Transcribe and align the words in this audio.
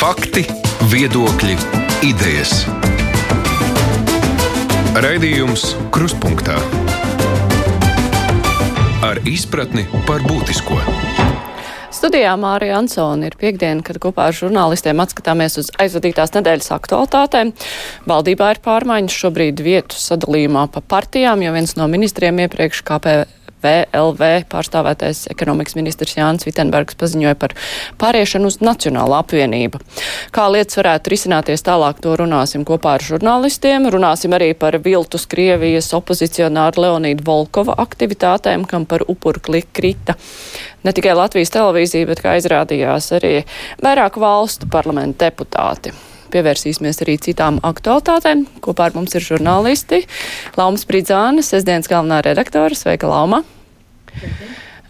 Fakti, 0.00 0.46
viedokļi, 0.88 1.54
idejas. 2.08 2.62
Raidījums 4.96 5.74
Krustpunktā 5.92 6.54
ar 9.04 9.20
izpratni 9.28 9.84
par 10.08 10.24
būtisko. 10.24 10.78
Studijā 11.92 12.32
Mārija 12.40 12.78
Ansona 12.80 13.28
ir 13.28 13.36
piekdiena, 13.36 13.84
kad 13.84 13.98
kopā 14.00 14.30
ar 14.30 14.38
žurnālistiem 14.38 15.04
atskatāmies 15.04 15.60
uz 15.60 15.68
aizvadītās 15.76 16.32
nedēļas 16.32 16.72
aktualitātēm. 16.78 17.52
Valdībā 18.08 18.54
ir 18.54 18.62
pārmaiņas 18.64 19.18
šobrīd 19.20 19.60
vietu 19.60 20.00
sadalījumā 20.00 20.64
pa 20.72 20.80
partijām, 20.80 21.44
jo 21.44 21.52
viens 21.52 21.76
no 21.76 21.90
ministriem 21.92 22.40
iepriekš 22.46 22.80
KP 22.88 23.18
VLV 23.64 24.30
pārstāvētais 24.50 25.26
ekonomikas 25.32 25.76
ministrs 25.78 26.16
Jānis 26.18 26.46
Vitenbergs 26.48 26.98
paziņoja 27.00 27.38
par 27.40 27.54
pāriešanu 28.00 28.50
uz 28.50 28.60
Nacionālo 28.64 29.18
apvienību. 29.20 29.80
Kā 30.34 30.46
lietas 30.52 30.80
varētu 30.80 31.14
risināties 31.14 31.64
tālāk, 31.66 32.00
to 32.04 32.16
runāsim 32.20 32.66
kopā 32.68 32.96
ar 32.98 33.06
žurnālistiem. 33.06 33.88
Runāsim 33.92 34.36
arī 34.36 34.52
par 34.58 34.78
viltus 34.84 35.28
Krievijas 35.30 35.92
opozicionāru 35.96 36.86
Leonīdu 36.86 37.26
Volkova 37.26 37.76
aktivitātēm, 37.84 38.66
kam 38.68 38.86
par 38.90 39.04
upuru 39.08 39.62
krita 39.72 40.16
ne 40.84 40.92
tikai 40.96 41.16
Latvijas 41.16 41.52
televīzija, 41.54 42.08
bet, 42.08 42.22
kā 42.24 42.36
izrādījās, 42.40 43.12
arī 43.18 43.34
vairāku 43.84 44.22
valstu 44.22 44.70
parlamentu 44.70 45.26
deputāti 45.26 45.92
pievērsīsimies 46.32 47.02
arī 47.04 47.16
citām 47.22 47.58
aktualitātēm. 47.66 48.46
Kopā 48.64 48.88
ar 48.88 48.96
mums 48.96 49.14
ir 49.18 49.24
žurnālisti 49.26 50.04
Lauma 50.58 50.80
Spridzāne, 50.80 51.44
sestdienas 51.46 51.90
galvenā 51.90 52.22
redaktore. 52.26 52.78
Sveika, 52.78 53.10
Lauma! 53.10 53.42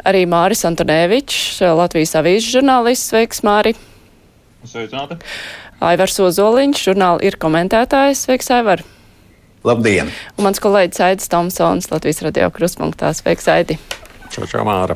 Arī 0.07 0.25
Māris 0.29 0.65
Antonēvičs, 0.69 1.61
Latvijas 1.77 2.17
avīzes 2.21 2.53
žurnālists. 2.55 3.11
Sveiks, 3.13 3.43
Māri! 3.45 3.75
Sveicināti! 4.65 5.21
Aivars 5.81 6.19
Ozoliņš, 6.21 6.85
žurnāli 6.91 7.29
ir 7.29 7.41
komentētājs. 7.41 8.27
Sveiks, 8.27 8.51
Aivar! 8.53 8.85
Labdien! 9.65 10.09
Un 10.37 10.49
mans 10.49 10.61
kolēģis 10.61 11.03
Aidis 11.05 11.33
Tomsons, 11.33 11.91
Latvijas 11.93 12.23
radio 12.25 12.49
kruspunktā. 12.53 13.13
Sveiks, 13.17 13.49
Aidi! 13.53 13.77
Čau, 14.31 14.47
čau, 14.47 14.63
Māra. 14.63 14.95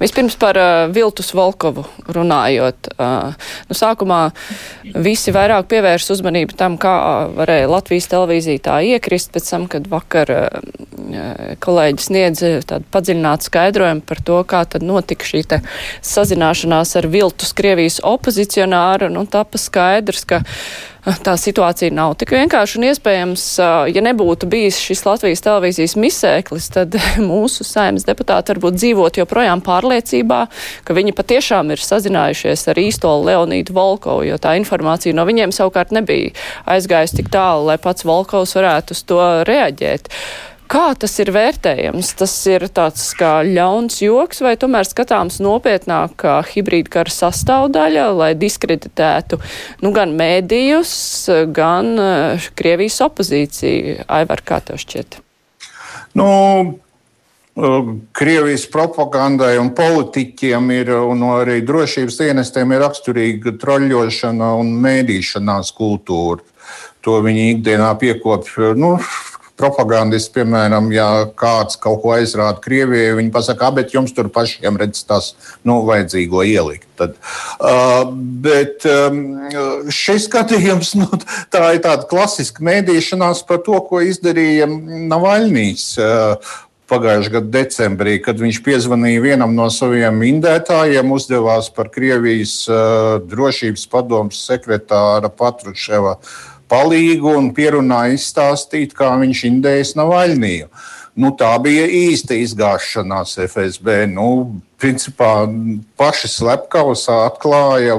Vispirms 0.00 0.38
par 0.40 0.56
uh, 0.56 0.88
Viltus 0.88 1.34
Volkovu 1.36 1.84
runājot. 2.08 2.88
Uh, 2.96 3.34
nu, 3.68 3.76
sākumā 3.76 4.20
visi 5.04 5.34
vairāk 5.36 5.68
pievērs 5.68 6.08
uzmanību 6.14 6.56
tam, 6.56 6.78
kā 6.80 6.94
varēja 7.36 7.68
Latvijas 7.68 8.08
televīzija 8.08 8.64
tā 8.70 8.78
iekrist 8.94 9.34
pēc 9.34 9.50
tam, 9.52 9.66
kad 9.68 9.90
vakar 9.92 10.32
uh, 10.32 10.78
kolēģis 11.60 12.08
sniedz 12.08 12.44
tādu 12.70 12.88
padziļinātu 12.94 13.50
skaidrojumu 13.50 14.06
par 14.08 14.24
to, 14.24 14.40
kā 14.48 14.64
tad 14.64 14.86
notika 14.86 15.28
šī 15.28 15.44
te 15.52 15.60
sazināšanās 16.00 16.96
ar 16.96 17.10
Viltus 17.12 17.52
Krievijas 17.56 18.00
opozicionāru. 18.00 19.12
Nu, 19.12 19.26
tapa 19.28 19.60
skaidrs, 19.60 20.24
ka 20.24 20.40
uh, 20.40 20.64
tā 21.24 21.34
situācija 21.40 21.92
nav 21.94 22.14
tik 22.20 22.34
vienkārši 22.34 22.78
un 22.78 22.86
iespējams, 22.90 23.44
ja 23.92 24.02
nebūtu 24.04 24.48
bijis 24.50 24.80
šis 24.82 25.04
Latvijas 25.06 25.42
televīzijas 25.44 25.96
misēklis, 26.00 26.68
tad 26.74 26.96
mūsu 27.30 27.64
saimnes 27.66 28.06
deputāti 28.08 28.54
varbūt 28.54 28.76
dzīvot 28.78 29.20
joprojām 29.22 29.64
pārliecībā, 29.64 30.42
ka 30.84 30.96
viņi 30.96 31.16
patiešām 31.16 31.72
ir 31.72 31.84
sazinājušies 31.84 32.66
ar 32.72 32.82
īsto 32.82 33.14
Leonīdu 33.24 33.76
Volkovu, 33.76 34.28
jo 34.28 34.38
tā 34.40 34.56
informācija 34.60 35.16
no 35.16 35.26
viņiem 35.28 35.54
savukārt 35.56 35.94
nebija 35.96 36.34
aizgājusi 36.70 37.22
tik 37.22 37.32
tālu, 37.32 37.70
lai 37.70 37.80
pats 37.80 38.06
Volkovs 38.06 38.56
varētu 38.58 38.96
uz 38.96 39.04
to 39.08 39.20
reaģēt. 39.48 40.12
Kā 40.70 40.92
tas 40.94 41.16
ir 41.18 41.32
vērtējams? 41.34 42.12
Tas 42.20 42.32
ir 42.46 42.68
tāds 42.70 43.08
kā 43.18 43.40
ļauns 43.42 43.96
joks 44.04 44.38
vai 44.44 44.52
tomēr 44.60 44.86
skatāms 44.86 45.40
nopietnāk 45.42 46.12
kā 46.22 46.36
hibrīda 46.46 46.92
kara 46.94 47.10
sastāvdaļa, 47.10 48.04
lai 48.14 48.28
diskreditētu 48.38 49.40
nu, 49.82 49.90
gan 49.96 50.14
mēdījus, 50.18 50.92
gan 51.56 51.90
Krievijas 52.54 53.00
opozīciju? 53.08 54.04
Aivar, 54.06 54.44
kā 54.46 54.60
tev 54.68 54.78
šķiet? 54.78 55.18
Nu, 56.14 56.28
Krievijas 58.14 58.68
propagandai 58.70 59.56
un 59.58 59.72
politiķiem 59.74 60.70
ir, 60.76 60.92
un 61.02 61.26
arī 61.32 61.58
drošības 61.66 62.20
dienestiem 62.22 62.76
ir 62.76 62.84
raksturīga 62.84 63.56
troļļošana 63.58 64.52
un 64.62 64.70
mēdīšanās 64.86 65.74
kultūra. 65.74 66.46
To 67.02 67.18
viņi 67.24 67.56
ikdienā 67.56 67.90
piekopja 67.98 68.74
nu, 68.78 68.94
propagandists, 69.60 70.32
piemēram, 70.34 70.88
ja 70.94 71.08
kāds 71.38 71.78
kaut 71.80 72.00
ko 72.04 72.14
aizrāda 72.16 72.62
Krievijai, 72.64 73.18
viņi 73.18 73.34
pasakā, 73.34 73.70
bet 73.76 73.94
jums 73.94 74.14
tur 74.16 74.30
pašiem 74.32 74.80
redz 74.80 75.04
tas 75.08 75.34
nu, 75.66 75.80
vajadzīgo 75.88 76.44
ielikt. 76.48 76.88
Tad, 77.00 77.14
uh, 77.16 78.08
bet 78.44 78.84
um, 78.88 79.20
šis 79.92 80.26
skatījums, 80.28 80.94
nu, 81.00 81.08
tā 81.52 81.74
ir 81.76 81.84
tāda 81.84 82.08
klasiska 82.10 82.64
mēdīšanās 82.66 83.44
par 83.48 83.62
to, 83.66 83.78
ko 83.88 84.02
izdarīja 84.04 84.68
Navaļnīs. 84.70 85.86
Uh, 86.00 86.58
pagājušā 86.90 87.34
gada 87.36 87.52
decembrī, 87.54 88.16
kad 88.22 88.40
viņš 88.42 88.60
piezvanīja 88.66 89.22
vienam 89.22 89.54
no 89.54 89.68
saviem 89.70 90.22
indētājiem, 90.26 91.12
uzdevās 91.14 91.70
par 91.74 91.90
Krievijas 91.94 92.54
uh, 92.66 93.18
drošības 93.30 93.86
padomus 93.92 94.40
sekretāra 94.48 95.30
Patruševa 95.30 96.16
palīgu 96.70 97.34
un 97.38 97.50
pierunāja 97.56 98.16
izstāstīt, 98.16 98.94
kā 98.96 99.12
viņš 99.20 99.44
indējas 99.50 99.96
Navaļniju. 99.98 100.70
Nu, 101.20 101.32
tā 101.36 101.50
bija 101.62 101.84
īsta 101.90 102.36
izgāšanās 102.38 103.34
FSB. 103.44 104.04
Nu, 104.12 104.28
principā 104.80 105.44
paši 106.00 106.30
slepkavas 106.30 107.08
atklāja 107.12 107.98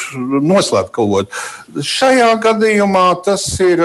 noslēpkavot. 0.52 1.32
Šajā 1.80 2.32
gadījumā 2.42 3.06
tas 3.26 3.46
ir. 3.64 3.84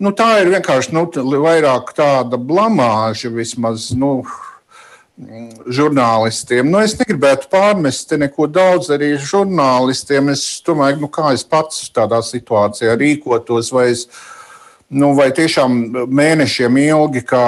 Nu, 0.00 0.14
tā 0.16 0.38
ir 0.40 0.48
vienkārši 0.48 0.94
nu, 0.96 1.04
vairāk 1.44 1.90
tāda 1.92 2.38
blamāža, 2.40 3.28
vismaz 3.34 3.90
nu, 3.92 4.22
žurnālistiem. 5.70 6.70
Nu, 6.70 6.80
es 6.84 6.96
negribētu 6.98 7.50
pārmest 7.52 8.12
neko 8.18 8.48
daudz 8.50 8.90
arī 8.94 9.14
žurnālistiem. 9.20 10.32
Es 10.34 10.44
domāju, 10.66 11.02
nu, 11.04 11.12
kā 11.12 11.34
es 11.36 11.44
pats 11.44 11.88
tādā 11.94 12.22
situācijā 12.24 12.96
rīkotos, 12.98 13.70
vai, 13.74 13.90
es, 13.92 14.06
nu, 14.88 15.12
vai 15.18 15.30
tiešām 15.36 16.06
mēnešiem 16.08 16.80
ilgi, 16.86 17.24
kā 17.28 17.44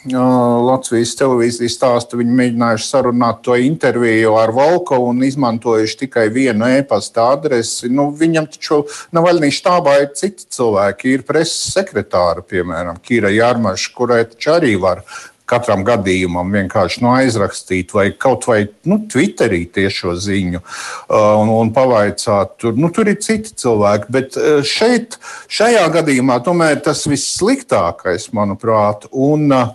Latvijas 0.00 1.12
televīzijas 1.18 1.74
stāstu, 1.76 2.16
viņi 2.22 2.36
mēģinājuši 2.38 2.86
sarunāt 2.88 3.42
to 3.44 3.58
interviju 3.60 4.38
ar 4.40 4.52
Volkovu 4.56 5.10
un 5.12 5.20
izmantojuši 5.26 5.98
tikai 6.06 6.30
vienu 6.32 6.70
e-pasta 6.72 7.26
adresi. 7.34 7.90
Nu, 7.92 8.08
viņam 8.16 8.48
taču 8.54 8.86
Navaļnī 9.12 9.52
štābā 9.52 9.98
ir 10.06 10.14
citi 10.16 10.48
cilvēki. 10.56 11.18
Ir 11.18 11.26
preses 11.28 11.74
sekretāra, 11.74 12.40
piemēram, 12.40 13.02
Kīra 13.04 13.28
Jārmaša, 13.34 13.92
kurai 13.98 14.22
taču 14.30 14.54
arī 14.56 14.72
var 14.80 15.04
katram 15.50 15.82
gadījumam 15.86 16.52
vienkārši 16.54 17.02
nu, 17.04 17.10
aizrakstīt, 17.16 17.94
vai 17.96 18.10
kaut 18.14 18.46
vai 18.50 18.62
nu, 18.88 19.00
Twitterī 19.10 19.64
tiešo 19.74 20.14
ziņu 20.20 20.60
uh, 20.60 20.70
un, 21.40 21.52
un 21.56 21.72
pavaicāt. 21.74 22.56
Tur, 22.60 22.78
nu, 22.78 22.92
tur 22.94 23.10
ir 23.10 23.20
citi 23.24 23.54
cilvēki, 23.62 24.10
bet 24.14 24.38
uh, 24.38 24.60
šeit, 24.66 25.18
šajā 25.50 25.84
gadījumā 25.98 26.40
tomēr 26.46 26.80
tas 26.84 27.06
vissliktākais, 27.10 28.30
manuprāt, 28.36 29.08
un 29.10 29.50
uh, 29.50 29.68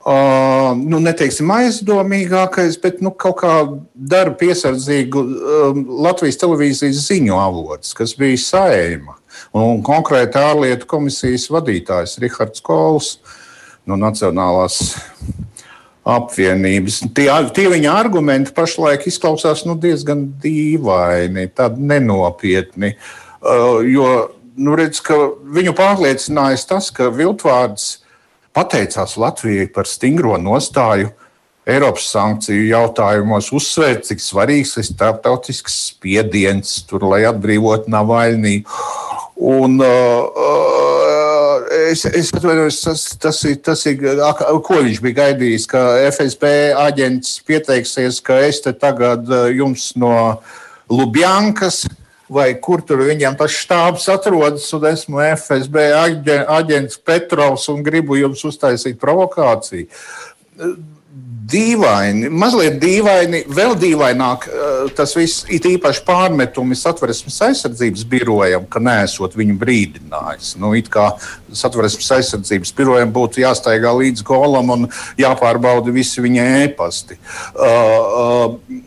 Uh, 0.00 0.70
nu, 0.80 0.96
neteiksim 1.04 1.50
aizdomīgākais, 1.52 2.78
bet 2.80 3.02
nu, 3.04 3.10
kaut 3.12 3.42
kā 3.42 3.50
dara 3.92 4.32
piesardzīgu 4.32 5.20
uh, 5.20 5.80
Latvijas 6.06 6.40
televīzijas 6.40 7.02
ziņu 7.04 7.36
avots, 7.36 7.92
kas 7.98 8.14
bija 8.16 8.38
saima. 8.40 9.18
Un, 9.52 9.66
un 9.66 9.82
konkrēti 9.84 10.40
ārlietu 10.40 10.88
komisijas 10.88 11.44
vadītājs 11.52 12.16
Rihards 12.24 12.64
Kols. 12.64 13.10
Uh, 13.20 13.36
no 13.88 13.98
Nacionālās 14.00 14.80
apvienības. 16.10 17.00
Tie, 17.16 17.28
tie 17.54 17.68
viņa 17.70 17.94
argumenti 17.94 18.54
pašlaik 18.56 19.06
izklausās 19.10 19.64
nu, 19.68 19.76
diezgan 19.80 20.26
dīvaini, 20.42 21.48
tādi 21.56 21.88
nenopietni. 21.92 22.94
Uh, 23.40 23.80
jo 23.86 24.08
nu, 24.60 24.76
redz, 24.76 25.02
viņu 25.56 25.74
pārliecinājis 25.76 26.66
tas, 26.68 26.90
ka 26.94 27.08
Viltvārds 27.14 28.00
pateicās 28.56 29.16
Latvijai 29.20 29.68
par 29.72 29.88
stingro 29.88 30.36
nostāju 30.40 31.12
Eiropas 31.70 32.08
sankciju 32.10 32.64
jautājumos, 32.70 33.50
uzsvērt, 33.54 34.06
cik 34.08 34.22
svarīgs 34.24 34.72
ir 34.80 34.86
starptautisks 34.88 35.76
spiediens, 35.90 36.80
tur, 36.88 37.04
lai 37.12 37.20
atbrīvotu 37.28 37.92
Navaļniju. 37.92 38.64
Un, 39.50 39.76
uh, 39.84 40.24
uh, 40.24 41.19
es, 41.90 42.04
es 42.06 42.32
atvainojos, 42.34 42.80
tas, 42.84 43.04
tas, 43.20 43.42
ir, 43.48 43.56
tas 43.64 43.84
ir, 43.90 44.02
ko 44.66 44.80
viņš 44.80 45.00
bija 45.04 45.18
gaidījis, 45.22 45.68
ka 45.70 45.84
FSB 46.10 46.52
aģents 46.80 47.38
pieteiksies, 47.46 48.20
ka 48.24 48.40
es 48.46 48.62
te 48.64 48.74
tagad 48.76 49.28
jums 49.54 49.92
no 50.00 50.14
Lubjankas 50.90 51.84
vai 52.30 52.52
kur 52.62 52.82
tur 52.86 53.02
viņiem 53.02 53.34
tas 53.38 53.54
štābs 53.58 54.06
atrodas, 54.12 54.68
un 54.76 54.86
esmu 54.86 55.22
FSB 55.32 55.86
aģents 56.46 57.00
Petrovs 57.02 57.66
un 57.72 57.82
gribu 57.86 58.18
jums 58.20 58.44
uztaisīt 58.46 59.00
provokāciju. 59.02 59.88
Dīvaini, 61.50 62.28
mazliet 62.30 62.76
dīvaini, 62.82 63.42
vēl 63.50 63.74
dīvaināk 63.80 64.46
tas 64.96 65.14
viss, 65.16 65.44
it 65.52 65.66
īpaši 65.66 66.04
pārmetumi 66.06 66.76
satversmes 66.78 67.38
aizsardzības 67.48 68.04
birojam, 68.10 68.66
ka 68.70 68.82
nesot 68.82 69.34
viņu 69.38 69.56
brīdinājis. 69.60 70.54
Nu, 70.60 70.72
it 70.78 70.90
kā 70.92 71.10
satversmes 71.56 72.10
aizsardzības 72.18 72.74
birojam 72.76 73.12
būtu 73.14 73.42
jāstaigā 73.44 73.92
līdz 73.98 74.24
golam 74.26 74.70
un 74.76 74.86
jāpārbauda 75.20 75.94
visi 75.94 76.22
viņa 76.22 76.46
ēpasti. 76.64 77.18
Uh, 77.18 78.54
uh, 78.54 78.80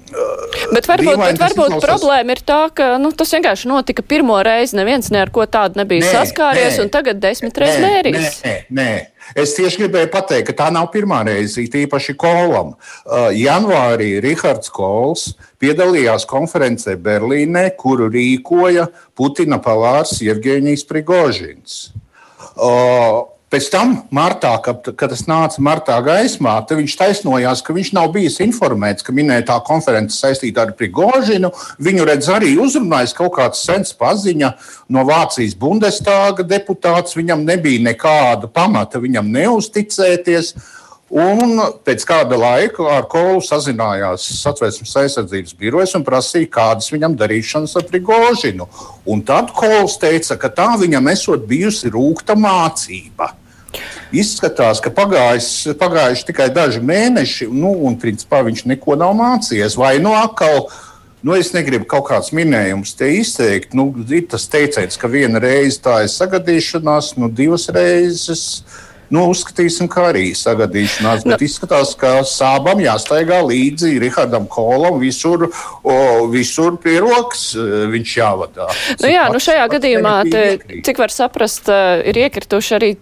bet 0.71 0.87
varbūt, 0.87 1.09
dīvaini, 1.09 1.39
bet 1.39 1.43
varbūt 1.43 1.77
problēma 1.83 2.37
ir 2.37 2.43
tā, 2.47 2.61
ka 2.75 2.93
nu, 3.01 3.11
tas 3.17 3.33
vienkārši 3.35 3.71
notika 3.71 4.05
pirmo 4.05 4.39
reizi, 4.45 4.77
neviens 4.79 5.11
ne 5.13 5.23
ar 5.25 5.33
ko 5.33 5.47
tādu 5.49 5.81
nebija 5.81 6.05
nē, 6.05 6.13
saskāries, 6.21 6.77
nē, 6.77 6.85
un 6.85 6.93
tagad 6.93 7.19
desmit 7.23 7.59
reizes 7.59 7.83
mērīs. 7.83 8.39
Nē, 8.45 8.55
nē, 8.71 8.91
Es 9.35 9.55
tieši 9.57 9.83
gribēju 9.83 10.11
pateikt, 10.13 10.51
ka 10.51 10.57
tā 10.63 10.69
nav 10.73 10.89
pirmā 10.93 11.23
reize, 11.27 11.63
īpaši 11.63 12.15
Kolam. 12.19 12.73
Uh, 12.75 13.29
janvārī 13.33 14.17
Rihards 14.23 14.71
Kols 14.73 15.31
piedalījās 15.63 16.27
konferencē 16.29 16.97
Berlīnē, 17.01 17.69
kuru 17.79 18.09
rīkoja 18.13 18.89
Putina 19.17 19.61
palārs 19.63 20.19
Jevģīnijas 20.23 20.85
Prigožins. 20.89 21.77
Uh, 22.53 23.32
Pēc 23.53 23.67
tam, 23.69 23.91
martā, 24.09 24.55
kad, 24.65 24.87
kad 24.97 25.11
tas 25.13 25.27
nāca 25.29 25.61
martā 25.61 25.93
gaismā, 26.01 26.55
viņš 26.65 26.93
taisnojās, 26.97 27.59
ka 27.61 27.75
viņš 27.75 27.91
nav 27.93 28.07
bijis 28.15 28.39
informēts, 28.41 29.05
ka 29.05 29.13
minētā 29.13 29.59
konference 29.67 30.17
saistīta 30.17 30.63
ar 30.63 30.71
Prigožinu. 30.73 31.51
Viņu 31.77 32.07
redz 32.09 32.31
arī 32.33 32.55
uzrunājis 32.57 33.13
kaut 33.13 33.35
kāds 33.35 33.61
sens 33.61 33.93
paziņa 33.93 34.49
no 34.89 35.03
Vācijas 35.05 35.53
Bundestāga 35.53 36.41
deputāts. 36.41 37.13
Viņam 37.13 37.43
nebija 37.45 37.83
nekāda 37.91 38.49
pamata 38.49 38.97
viņam 39.03 39.29
neusticēties. 39.35 40.55
Un 41.13 41.61
pēc 41.85 42.07
kāda 42.09 42.41
laika 42.41 42.89
ar 42.95 43.05
Kolu 43.05 43.45
sazinājās 43.45 44.25
Satversmes 44.39 44.95
aizsardzības 45.03 45.53
birojas 45.61 45.93
un 45.93 46.07
prasīja, 46.07 46.49
kādas 46.57 46.89
viņam 46.89 47.19
darīšanas 47.21 47.77
ar 47.77 47.85
Prigožinu. 47.85 48.65
Un 49.05 49.21
tad 49.21 49.53
Kols 49.53 50.01
teica, 50.01 50.41
ka 50.41 50.49
tā 50.49 50.71
viņam 50.81 51.13
esot 51.13 51.45
bijusi 51.45 51.93
rūkta 51.93 52.33
mācība. 52.33 53.29
Izskatās, 54.13 54.81
ka 54.83 54.91
pagājis, 54.93 55.49
pagājuši 55.79 56.27
tikai 56.29 56.49
daži 56.53 56.81
mēneši, 56.85 57.49
nu, 57.49 57.73
un 57.87 57.97
principā 58.01 58.43
viņš 58.45 58.65
neko 58.69 58.97
nav 58.99 59.15
mācījies. 59.17 59.77
Vai 59.79 59.95
nu 60.03 60.13
atkal, 60.17 60.67
nu, 61.25 61.35
es 61.39 61.53
negribu 61.55 61.87
kaut 61.89 62.07
kādus 62.11 62.33
minējumus 62.35 62.95
te 62.99 63.09
izteikt. 63.17 63.73
Nu, 63.77 63.89
ir 64.13 64.27
tas 64.31 64.45
teiciens, 64.51 64.99
ka 64.99 65.09
viena 65.11 65.41
reize 65.43 65.81
tā 65.83 66.03
ir 66.05 66.11
sagadīšanās, 66.13 67.15
nu, 67.21 67.31
divas 67.33 67.69
reizes. 67.73 68.63
Nu, 69.13 69.27
uzskatīsim, 69.29 69.85
kā 69.91 70.07
arī 70.09 70.31
sagadīšanās. 70.37 71.25
Bet 71.27 71.35
nu. 71.35 71.45
izskatās, 71.45 71.91
ka 71.99 72.15
sābam 72.25 72.79
jāstaigā 72.81 73.43
līdzi 73.45 73.97
Rihardam 74.01 74.47
Kolam. 74.49 74.97
Visur, 75.01 75.49
o, 75.83 75.97
visur 76.31 76.79
pie 76.81 76.95
rokas 77.03 77.51
e, 77.53 77.65
viņš 77.93 78.13
jāvadā. 78.17 78.69
Nu, 79.03 79.11
jā, 79.11 79.27
nu 79.33 79.41
šajā 79.43 79.67
gadījumā, 79.75 80.15
te, 80.33 80.45
cik 80.87 81.03
var 81.03 81.13
saprast, 81.13 81.69
e, 81.69 81.81
ir 82.09 82.23
iekrituši 82.25 82.77
arī 82.79 82.93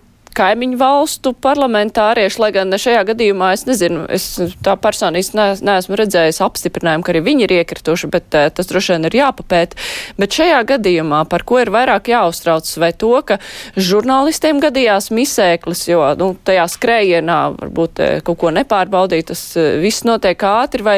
kaimiņu 0.41 0.79
valstu 0.81 1.33
parlamentārieši, 1.45 2.39
lai 2.41 2.51
gan 2.55 2.73
šajā 2.81 3.03
gadījumā 3.11 3.51
es 3.55 3.65
nezinu, 3.67 4.05
es 4.11 4.25
tā 4.65 4.75
personīgi 4.81 5.37
ne, 5.37 5.47
neesmu 5.61 5.99
redzējis 5.99 6.41
apstiprinājumu, 6.45 7.05
ka 7.05 7.13
arī 7.13 7.23
viņi 7.25 7.45
ir 7.47 7.55
iekrituši, 7.59 8.09
bet 8.11 8.37
uh, 8.37 8.47
tas 8.53 8.69
droši 8.69 8.95
vien 8.95 9.07
ir 9.09 9.17
jāpapēt. 9.21 9.77
Bet 10.21 10.37
šajā 10.37 10.61
gadījumā, 10.73 11.23
par 11.31 11.45
ko 11.47 11.61
ir 11.61 11.73
vairāk 11.73 12.11
jāuztraucas, 12.11 12.77
vai 12.81 12.91
to, 12.97 13.13
ka 13.27 13.37
žurnālistiem 13.77 14.61
gadījās 14.63 15.11
misēklis, 15.13 15.85
jo, 15.91 16.03
nu, 16.19 16.33
tajā 16.47 16.67
skrējienā 16.75 17.39
varbūt 17.59 18.01
uh, 18.03 18.13
kaut 18.25 18.41
ko 18.41 18.53
nepārbaudīt, 18.55 19.29
tas 19.33 19.43
uh, 19.59 19.73
viss 19.83 20.05
notiek 20.07 20.47
ātri, 20.47 20.85
vai 20.85 20.97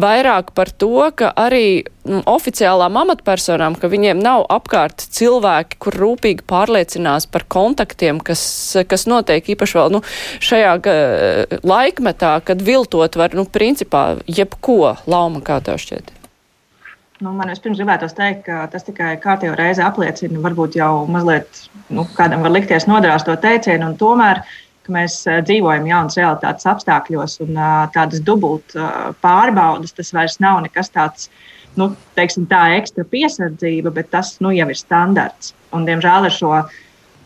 vairāk 0.00 0.54
par 0.56 0.70
to, 0.70 0.94
ka 1.16 1.34
arī 1.36 1.82
oficiālām 2.08 2.96
amatpersonām, 3.02 3.76
ka 3.78 3.90
viņiem 3.92 4.20
nav 4.22 4.46
apkārt 4.52 5.04
cilvēki, 5.12 5.80
kur 5.82 5.96
rūpīgi 6.00 6.46
pārliecinās 6.48 7.26
par 7.30 7.44
kontaktiem, 7.50 8.20
kas, 8.24 8.42
kas 8.88 9.06
notiek 9.10 9.52
īpaši 9.54 9.78
vēl 9.78 9.92
nu, 9.96 10.00
šajā 10.40 10.78
laikmetā, 11.66 12.38
kad 12.46 12.62
viltot 12.64 13.18
var, 13.20 13.36
nu, 13.36 13.44
principā, 13.44 14.20
jebko 14.26 14.96
lauma, 15.10 15.44
kā 15.44 15.60
tev 15.64 15.80
šķiet. 15.82 16.16
Nu, 17.20 17.34
man 17.36 17.52
vispirms 17.52 17.76
gribētos 17.76 18.16
teikt, 18.16 18.46
ka 18.46 18.64
tas 18.72 18.86
tikai 18.86 19.12
kārtībā 19.20 19.52
reize 19.58 19.84
apliecina, 19.84 20.40
varbūt 20.40 20.78
jau 20.80 21.04
mazliet 21.04 21.66
nu, 21.92 22.06
kādam 22.16 22.40
var 22.46 22.54
likties 22.54 22.88
nodrāst 22.88 23.28
to 23.28 23.36
teicienu, 23.36 23.90
un 23.90 23.98
tomēr 24.00 24.40
mēs 24.90 25.20
dzīvojam 25.46 25.84
jaunas 25.86 26.16
realitātes 26.18 26.66
apstākļos, 26.66 27.36
un 27.44 27.60
tādas 27.94 28.24
dubult 28.26 28.74
pārbaudas 29.22 29.92
tas 29.94 30.10
vairs 30.16 30.40
nav 30.42 30.62
nekas 30.64 30.90
tāds 30.96 31.28
nu, 31.78 31.90
teiksim, 32.18 32.46
tā 32.50 32.66
ekstra 32.78 33.06
piesardzība, 33.06 33.92
bet 33.94 34.10
tas 34.10 34.36
nu, 34.42 34.52
jau 34.54 34.68
ir 34.70 34.78
standarts. 34.78 35.54
Un, 35.74 35.84
diemžēl 35.86 36.26
ar 36.26 36.34
šo 36.34 36.50
uh, 36.56 36.70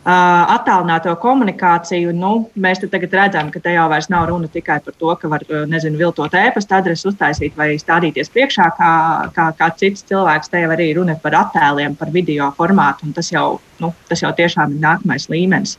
attālināto 0.05 1.15
komunikāciju 1.21 2.13
nu, 2.17 2.33
mēs 2.61 2.83
tagad 2.83 3.15
redzam, 3.17 3.51
ka 3.51 3.63
te 3.65 3.73
jau 3.73 3.87
vairs 3.89 4.11
nav 4.13 4.27
runa 4.29 4.51
tikai 4.53 4.81
par 4.85 4.97
to, 5.01 5.15
ka 5.21 5.31
var 5.33 5.47
nezinu, 5.71 5.97
viltot 6.01 6.35
e-pasta 6.37 6.83
adresi 6.83 7.09
uztaisīt 7.09 7.57
vai 7.57 7.73
stādīties 7.81 8.33
priekšā, 8.35 8.69
kā, 8.77 8.91
kā, 9.37 9.49
kā 9.57 9.71
cits 9.81 10.05
cilvēks. 10.11 10.53
Te 10.53 10.65
jau 10.65 10.75
arī 10.77 10.91
runa 10.99 11.17
par 11.23 11.39
attēliem, 11.41 11.97
par 11.97 12.13
video 12.13 12.51
formātu, 12.59 13.09
un 13.09 13.17
tas 13.17 13.33
jau, 13.33 13.61
nu, 13.81 13.95
tas 14.11 14.23
jau 14.23 14.35
tiešām 14.37 14.77
ir 14.77 14.85
nākamais 14.85 15.31
līmenis. 15.33 15.79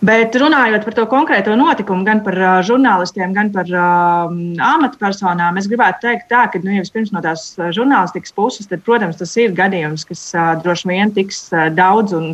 Bet 0.00 0.32
runājot 0.40 0.86
par 0.86 0.94
to 0.96 1.02
konkrēto 1.10 1.52
notikumu, 1.60 2.06
gan 2.06 2.22
par 2.24 2.36
uh, 2.40 2.52
žurnālistiem, 2.64 3.34
gan 3.36 3.50
par 3.52 3.68
uh, 3.68 4.30
amatpersonām, 4.64 5.58
es 5.60 5.66
gribētu 5.68 6.06
teikt, 6.06 6.30
tā, 6.32 6.46
ka 6.48 6.60
nu, 6.62 6.72
vispirms 6.78 7.10
no 7.12 7.20
tās 7.20 7.50
žurnālistikas 7.76 8.32
puses, 8.32 8.68
tad, 8.70 8.80
protams, 8.86 9.18
tas 9.20 9.34
ir 9.36 9.52
gadījums, 9.58 10.06
kas 10.08 10.22
uh, 10.32 10.54
droši 10.62 10.88
vien 10.88 11.12
tiks 11.12 11.42
uh, 11.52 11.66
daudz 11.76 12.16
un 12.16 12.30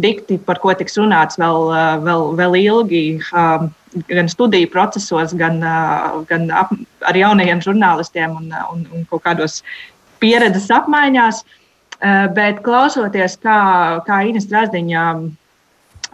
dikti, 0.00 0.38
par 0.46 0.62
ko 0.62 0.72
tiks 0.72 0.96
runāts 0.96 1.36
vēl, 1.40 1.68
uh, 1.68 1.98
vēl, 2.06 2.24
vēl 2.40 2.56
ilgi, 2.62 3.02
uh, 3.34 3.66
gan 4.08 4.32
studiju 4.32 4.70
procesos, 4.72 5.36
gan, 5.36 5.60
uh, 5.60 6.22
gan 6.30 6.48
ap, 6.56 6.72
ar 7.04 7.20
jaunajiem 7.20 7.60
žurnālistiem 7.66 8.32
un, 8.38 8.48
un, 8.72 8.86
un 8.96 9.04
kaut 9.12 9.26
kādos 9.28 9.60
pieredzes 10.24 10.72
apmaiņās. 10.72 11.44
Uh, 12.00 12.32
bet 12.32 12.64
klausoties, 12.64 13.36
kā, 13.44 13.60
kā 14.08 14.22
Ines 14.24 14.48
Strasdiņa 14.48 15.04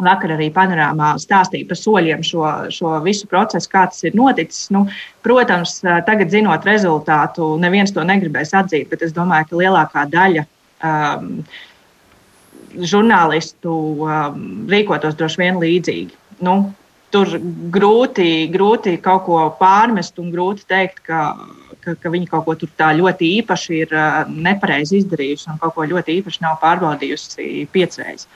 Vakar 0.03 0.35
arī 0.35 0.51
panorāmā 0.53 1.15
stāstīja 1.23 1.69
par 1.71 1.79
soļiem 1.81 2.25
šo, 2.27 2.45
šo 2.75 2.97
visu 3.05 3.29
procesu, 3.31 3.71
kā 3.73 3.87
tas 3.91 4.05
ir 4.05 4.17
noticis. 4.19 4.67
Nu, 4.75 4.85
protams, 5.25 5.79
tagad 6.09 6.33
zinot 6.35 6.67
rezultātu, 6.69 7.55
neviens 7.63 7.95
to 7.97 8.05
negribēs 8.05 8.53
atzīt, 8.57 8.91
bet 8.93 9.07
es 9.07 9.15
domāju, 9.17 9.51
ka 9.51 9.63
lielākā 9.63 10.05
daļa 10.13 10.45
um, 10.85 11.31
žurnālistu 12.77 13.77
um, 14.05 14.43
rīkotos 14.69 15.17
droši 15.17 15.43
vien 15.47 15.63
līdzīgi. 15.63 16.19
Nu, 16.45 16.59
tur 17.15 17.37
grūti, 17.73 18.29
grūti 18.53 18.97
kaut 19.03 19.25
ko 19.29 19.43
pārmest 19.61 20.19
un 20.21 20.31
grūti 20.35 20.67
teikt, 20.69 21.01
ka, 21.07 21.23
ka, 21.85 21.97
ka 22.03 22.13
viņi 22.13 22.31
kaut 22.31 22.47
ko 22.49 22.57
tā 22.67 22.93
ļoti 22.99 23.31
īpaši 23.41 23.83
ir 23.85 23.95
nepareizi 24.29 25.01
izdarījuši 25.01 25.53
un 25.53 25.61
kaut 25.63 25.77
ko 25.77 25.87
ļoti 25.89 26.19
īpaši 26.21 26.43
nav 26.45 26.59
pārbaudījusi 26.63 27.69
piecreiz. 27.73 28.27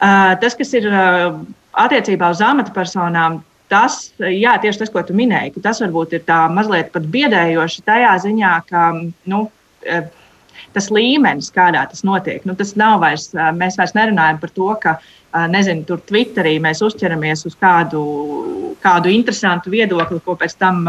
Tas, 0.00 0.56
kas 0.56 0.72
ir 0.78 0.86
attiecībā 0.90 2.30
uz 2.32 2.40
amatpersonām, 2.44 3.40
tas, 3.70 3.98
jā, 4.18 4.56
tieši 4.62 4.82
tas, 4.82 4.92
ko 4.92 5.02
tu 5.06 5.14
minēji, 5.16 5.54
ka 5.56 5.68
tas 5.68 5.82
varbūt 5.84 6.16
ir 6.16 6.24
tā 6.26 6.40
mazliet 6.52 6.90
pat 6.94 7.04
biedējoši 7.12 7.84
tajā 7.86 8.14
ziņā, 8.24 8.54
ka 8.70 8.86
nu, 9.30 9.44
tas 10.74 10.90
līmenis, 10.94 11.52
kādā 11.54 11.84
tas 11.90 12.02
notiek, 12.06 12.42
nu, 12.48 12.56
tas 12.58 12.74
nav 12.80 12.98
vairs, 13.04 13.30
mēs 13.56 13.78
vairs 13.78 13.94
nerunājam 13.98 14.40
par 14.42 14.54
to, 14.56 14.72
ka, 14.82 14.96
nezinu, 15.52 15.84
tur 15.86 16.02
Twitterī 16.08 16.56
mēs 16.62 16.82
uzķeramies 16.82 17.46
uz 17.46 17.56
kādu, 17.60 18.02
kādu 18.82 19.12
interesantu 19.12 19.72
viedokli, 19.76 20.18
ko 20.24 20.34
pēc 20.40 20.56
tam 20.58 20.82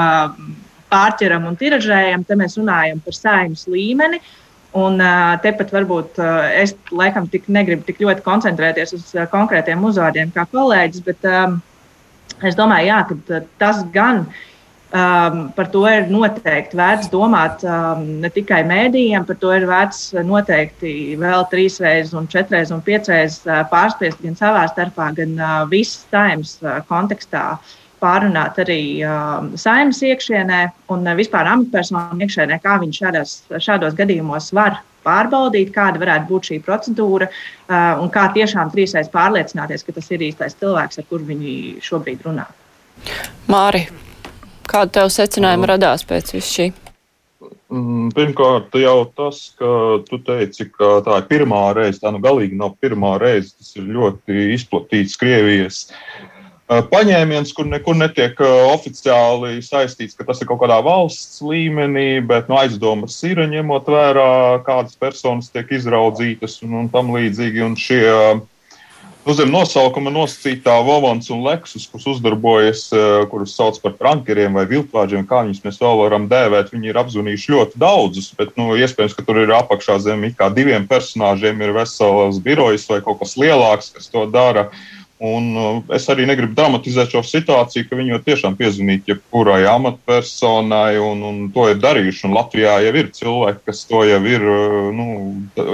pārķeram 0.91 1.45
un 1.47 1.59
tiražējam, 1.59 2.23
te 2.27 2.35
mēs 2.39 2.57
runājam 2.59 3.03
par 3.03 3.15
saimnes 3.15 3.67
līmeni. 3.69 4.17
Uh, 4.19 4.40
Un 4.77 5.01
tepat 5.43 5.73
varbūt 5.75 6.19
es 6.55 6.71
laikam 6.95 7.25
tik 7.27 7.49
negribu 7.51 7.83
tik 7.83 7.97
ļoti 7.99 8.23
koncentrēties 8.23 8.93
uz 8.95 9.09
konkrētiem 9.33 9.83
uzvārdiem 9.83 10.31
kā 10.31 10.45
kolēģis, 10.47 11.03
bet 11.03 11.27
es 12.47 12.55
domāju, 12.55 12.87
jā, 12.87 13.01
ka 13.09 13.41
tas 13.59 13.81
gan 13.91 14.21
um, 14.91 15.43
par 15.57 15.67
to 15.73 15.83
ir 15.91 16.07
noteikti 16.11 16.79
vērts 16.79 17.11
domāt 17.11 17.65
um, 17.67 18.05
ne 18.23 18.31
tikai 18.31 18.61
mēdījiem, 18.69 19.27
par 19.27 19.41
to 19.43 19.51
ir 19.57 19.67
vērts 19.67 20.13
noteikti 20.23 21.17
vēl 21.19 21.45
trīs 21.51 21.81
reizes, 21.83 22.15
un 22.15 22.31
četras 22.31 22.71
un 22.71 22.79
piecas 22.85 23.11
reizes 23.11 23.67
pārspiest 23.73 24.23
gan 24.23 24.39
savā 24.39 24.63
starpā, 24.71 25.11
gan 25.19 25.35
uh, 25.35 25.61
visas 25.71 26.07
taimas 26.15 26.55
uh, 26.63 26.79
kontekstā. 26.87 27.45
Uh, 27.57 27.77
pārunāt 28.01 28.59
arī 28.63 28.81
uh, 29.05 29.47
saimnes 29.59 30.01
iekšienē 30.09 30.61
un 30.93 31.07
uh, 31.07 31.17
vispār 31.17 31.49
amatpersonu 31.53 32.21
iekšienē, 32.25 32.59
kā 32.63 32.77
viņi 32.81 32.99
šādās, 32.99 33.35
šādos 33.61 33.97
gadījumos 33.97 34.51
var 34.57 34.81
pārbaudīt, 35.05 35.71
kāda 35.73 36.01
varētu 36.01 36.29
būt 36.29 36.51
šī 36.51 36.61
procedūra 36.65 37.29
uh, 37.31 38.01
un 38.03 38.11
kā 38.13 38.27
tiešām 38.35 38.73
trīsreiz 38.73 39.09
pārliecināties, 39.13 39.87
ka 39.87 39.97
tas 39.97 40.11
ir 40.13 40.27
īstais 40.29 40.57
cilvēks, 40.59 41.01
ar 41.01 41.09
kuru 41.09 41.31
viņi 41.33 41.57
šobrīd 41.85 42.25
runā. 42.27 42.45
Māri, 43.49 43.87
Kāda 44.71 45.01
tev 45.01 45.09
secinājuma 45.11 45.67
radās 45.73 46.05
pēc 46.07 46.31
visu 46.37 46.51
šī? 46.55 46.65
Mm, 47.71 48.11
pirmkārt, 48.15 48.75
jau 48.79 48.97
tas, 49.17 49.39
ka 49.59 49.71
tu 50.07 50.19
teici, 50.23 50.67
ka 50.71 50.99
tā 51.03 51.17
ir 51.21 51.27
pirmā 51.27 51.61
reize, 51.75 51.99
tā 51.99 52.11
nu 52.15 52.21
galīgi 52.23 52.59
nav 52.59 52.77
pirmā 52.83 53.17
reize. 53.19 53.51
Tas 53.57 53.73
ir 53.79 53.89
ļoti 53.95 54.45
izplatīts 54.55 55.17
Krievijas 55.19 55.81
paņēmiens, 56.71 57.51
kur 57.55 57.67
nekur 57.67 57.97
netiek 57.99 58.37
oficiāli 58.71 59.59
saistīts, 59.65 60.15
ka 60.15 60.23
tas 60.27 60.39
ir 60.39 60.47
kaut 60.47 60.61
kādā 60.61 60.77
valsts 60.85 61.41
līmenī, 61.43 62.21
bet 62.23 62.47
no 62.47 62.55
nu, 62.55 62.61
aizdomas 62.61 63.17
ir 63.27 63.43
ņemot 63.43 63.89
vērā, 63.91 64.31
kādas 64.67 64.95
personas 64.95 65.51
tiek 65.51 65.67
izraudzītas 65.75 66.61
un, 66.63 66.77
un 66.83 66.87
tam 66.93 67.11
līdzīgi. 67.15 67.65
Un 67.67 67.75
šie 67.79 68.07
Nu, 69.21 69.35
zem 69.37 69.51
nosaukuma 69.53 70.09
nosacītā 70.09 70.73
Vovons 70.81 71.27
un 71.29 71.43
Leksus, 71.45 71.83
kurus 71.85 72.07
uzdarbojas, 72.09 72.87
eh, 72.89 73.25
kurus 73.29 73.51
sauc 73.53 73.77
par 73.83 73.93
prankeriem 73.99 74.55
vai 74.57 74.63
viltvāģiem, 74.65 75.27
kā 75.29 75.43
viņus 75.45 75.61
mēs 75.61 75.77
vēl 75.77 75.99
varam 75.99 76.25
dēvēt, 76.25 76.71
viņi 76.73 76.89
ir 76.89 76.97
apzvanījuši 76.97 77.53
ļoti 77.53 77.77
daudzus, 77.83 78.31
bet 78.33 78.57
nu, 78.57 78.71
iespējams, 78.73 79.13
ka 79.13 79.21
tur 79.27 79.43
ir 79.43 79.53
apakšā 79.53 79.99
zem 80.01 80.25
kā 80.33 80.49
diviem 80.49 80.87
personāžiem 80.89 81.61
ir 81.61 81.75
vesels 81.77 82.41
birojs 82.41 82.87
vai 82.89 82.97
kaut 83.05 83.21
kas 83.21 83.37
lielāks, 83.37 83.93
kas 83.93 84.09
to 84.09 84.25
dara. 84.25 84.71
Uh, 84.71 85.00
Un 85.21 85.51
uh, 85.53 85.75
es 85.93 86.07
arī 86.09 86.25
negribu 86.25 86.55
dramatizēt 86.57 87.11
šo 87.13 87.21
situāciju, 87.21 87.85
ka 87.85 87.97
viņi 87.99 88.09
jau 88.15 88.19
tiešām 88.25 88.55
piezvanīt 88.57 89.11
jebkurai 89.11 89.59
amatpersonai, 89.69 90.95
un, 90.97 91.21
un 91.27 91.37
to 91.53 91.67
ir 91.69 91.77
darījuši. 91.83 92.23
Un 92.25 92.33
Latvijā 92.39 92.79
jau 92.87 92.93
ir 92.97 93.11
cilvēki, 93.13 93.61
kas 93.69 93.83
to 93.85 94.01
jau 94.09 94.17
ir 94.25 94.47
uh, 94.49 94.89
nu, 94.97 95.07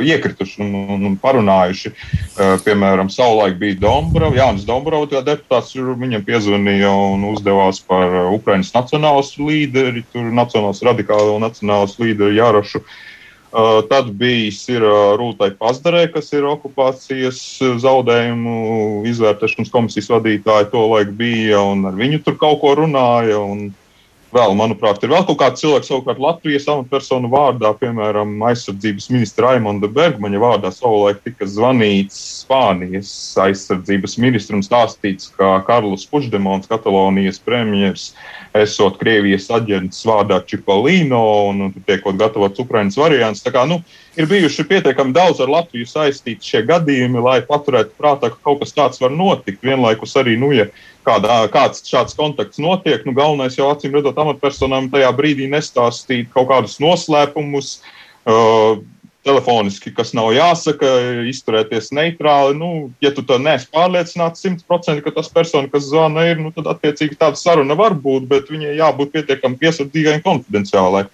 iekrituši 0.04 0.60
un, 0.66 0.76
un, 0.98 1.08
un 1.14 1.18
parunājuši. 1.24 1.94
Uh, 1.96 2.58
piemēram, 2.68 3.08
savulaik 3.14 3.56
bija 3.64 3.80
Dombrovs, 3.88 4.36
Jānis 4.36 4.68
Dombrovs, 4.68 5.16
deputāts, 5.16 5.76
viņam 5.80 6.28
piezvanīja 6.28 6.92
un 7.16 7.24
uzdevās 7.32 7.80
par 7.88 8.20
Ukraiņas 8.36 8.76
nacionālas 8.76 9.32
līderi, 9.40 10.04
tur 10.12 10.28
nacionāls 10.28 10.84
radikālo 10.84 11.40
nacionālas 11.40 11.96
līderi 12.04 12.42
Jārašu. 12.42 12.84
Uh, 12.84 12.88
Uh, 12.88 13.17
tad 13.90 14.12
bijis 14.20 14.60
ir 14.70 14.84
uh, 14.84 15.16
Rūtai 15.20 15.54
Pazdarē, 15.58 16.08
kas 16.12 16.32
ir 16.36 16.48
okupācijas 16.50 17.40
zaudējumu 17.84 19.04
izvērtēšanas 19.08 19.72
komisijas 19.74 20.12
vadītāja, 20.12 20.70
to 20.74 20.84
laik 20.92 21.14
bija, 21.18 21.62
un 21.64 21.88
ar 21.88 21.96
viņu 21.98 22.24
tur 22.26 22.38
kaut 22.42 22.60
ko 22.64 22.76
runāja. 22.82 23.40
Un, 23.40 23.70
vēl, 24.34 24.54
manuprāt, 24.58 25.02
ir 25.04 25.12
vēl 25.14 25.26
kaut 25.28 25.40
kāds 25.40 25.62
cilvēks, 25.64 25.90
savukārt 25.90 26.20
Latvijas 26.22 26.68
amatpersonu 26.72 27.30
vārdā, 27.32 27.72
piemēram, 27.80 28.36
aizsardzības 28.50 29.10
ministra 29.14 29.52
Raimonda 29.52 29.90
Bergmaņa 29.92 30.42
vārdā 30.42 30.72
savulaik 30.76 31.22
tika 31.26 31.48
zvanīts 31.50 32.18
Spānijas 32.44 33.12
aizsardzības 33.44 34.18
ministram 34.22 34.64
stāstīts, 34.66 35.32
ka 35.38 35.58
Karls 35.68 36.08
Puigdemons, 36.12 36.70
Katalonijas 36.70 37.40
premjers, 37.44 38.12
esot 38.58 39.00
Krievijas 39.02 39.50
aģents 39.54 40.04
vārdā 40.08 40.42
Čipolino 40.48 41.24
un 41.52 41.72
tiekot 41.88 42.20
gatavots 42.20 42.64
Ukrainas 42.64 43.00
variants. 43.00 43.44
Tā 43.46 43.56
kā, 43.56 43.68
nu, 43.70 43.82
ir 44.18 44.28
bijuši 44.30 44.66
pietiekami 44.68 45.14
daudz 45.14 45.42
ar 45.44 45.52
Latviju 45.52 45.88
saistīti 45.88 46.52
šie 46.52 46.64
gadījumi, 46.68 47.22
lai 47.24 47.38
paturētu 47.46 47.94
prātā, 48.00 48.32
ka 48.34 48.40
kaut 48.44 48.64
kas 48.64 48.74
tāds 48.76 49.02
var 49.02 49.14
notikt. 49.14 49.62
Vienlaikus 49.66 50.16
arī, 50.20 50.36
nu, 50.42 50.50
ja 50.56 50.68
kādā, 51.08 51.40
kāds 51.54 51.86
šāds 51.88 52.18
kontakts 52.18 52.62
notiek. 52.62 53.06
Nu, 53.06 53.14
galvenais 53.18 53.58
jau 53.60 53.70
acīm 53.72 53.96
redzot, 53.96 54.18
amatpersonām 54.18 54.90
tajā 54.94 55.12
brīdī 55.18 55.50
nestāstīt 55.52 56.34
kaut 56.34 56.50
kādus 56.52 56.80
noslēpumus. 56.84 57.78
Uh, 58.28 58.82
telefoniski, 59.28 59.92
kas 59.96 60.14
nav 60.18 60.32
jāsaka, 60.36 60.90
izturēties 61.30 61.92
neitrāli. 61.96 62.56
Nu, 62.58 62.70
ja 63.04 63.12
tu 63.14 63.24
to 63.28 63.38
neesi 63.42 63.68
pārliecināts 63.74 64.44
simtprocentīgi, 64.46 65.06
ka 65.06 65.16
tas 65.20 65.32
persona, 65.34 65.70
kas 65.72 65.90
zvana, 65.90 66.24
ir, 66.32 66.40
nu, 66.42 66.54
tad 66.56 66.70
attiecīgi 66.72 67.20
tāda 67.20 67.40
saruna 67.40 67.78
var 67.80 67.98
būt, 67.98 68.30
bet 68.32 68.52
viņai 68.54 68.78
jābūt 68.80 69.14
pietiekami 69.16 69.60
piesardzīgai 69.62 70.18
un 70.20 70.26
konfidenciālai. 70.26 71.06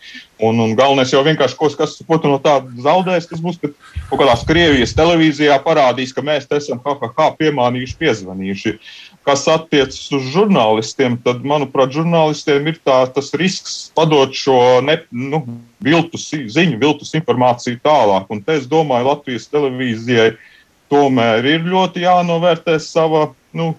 Un, 0.43 0.59
un 0.59 0.73
galvenais 0.75 1.11
jau 1.13 1.21
vienkārši, 1.23 1.57
ko, 1.59 1.69
kas, 1.77 1.95
ko 2.03 2.19
tu 2.19 2.31
no 2.31 2.39
tā 2.43 2.57
zaudēsi, 2.83 3.29
tas 3.31 3.41
būs, 3.43 3.59
ka 3.61 3.71
kaut 4.09 4.19
kādās 4.19 4.43
Krievijas 4.47 4.95
televīzijā 4.97 5.55
parādīs, 5.63 6.11
ka 6.15 6.25
mēs 6.25 6.49
te 6.49 6.59
esam 6.59 6.81
ha, 6.83 6.97
ha, 6.99 7.11
ha, 7.17 7.29
piemānījuši, 7.39 7.99
piezvanījuši. 8.01 8.75
Kas 9.23 9.45
attiecas 9.47 10.01
uz 10.11 10.25
žurnālistiem, 10.33 11.13
tad, 11.23 11.45
manuprāt, 11.47 11.93
žurnālistiem 11.95 12.65
ir 12.67 12.79
tā, 12.83 12.97
tas 13.15 13.31
risks 13.39 13.77
padot 13.95 14.35
šo 14.35 14.57
ne, 14.83 14.97
nu, 15.15 15.39
viltus 15.83 16.25
ziņu, 16.33 16.79
viltus 16.81 17.13
informāciju 17.15 17.79
tālāk. 17.85 18.27
Un 18.33 18.43
te 18.43 18.57
es 18.59 18.67
domāju, 18.67 19.07
Latvijas 19.13 19.47
televīzijai 19.53 20.33
tomēr 20.91 21.47
ir 21.53 21.63
ļoti 21.63 22.03
jānovērtē 22.03 22.75
sava. 22.83 23.29
Nu, 23.55 23.71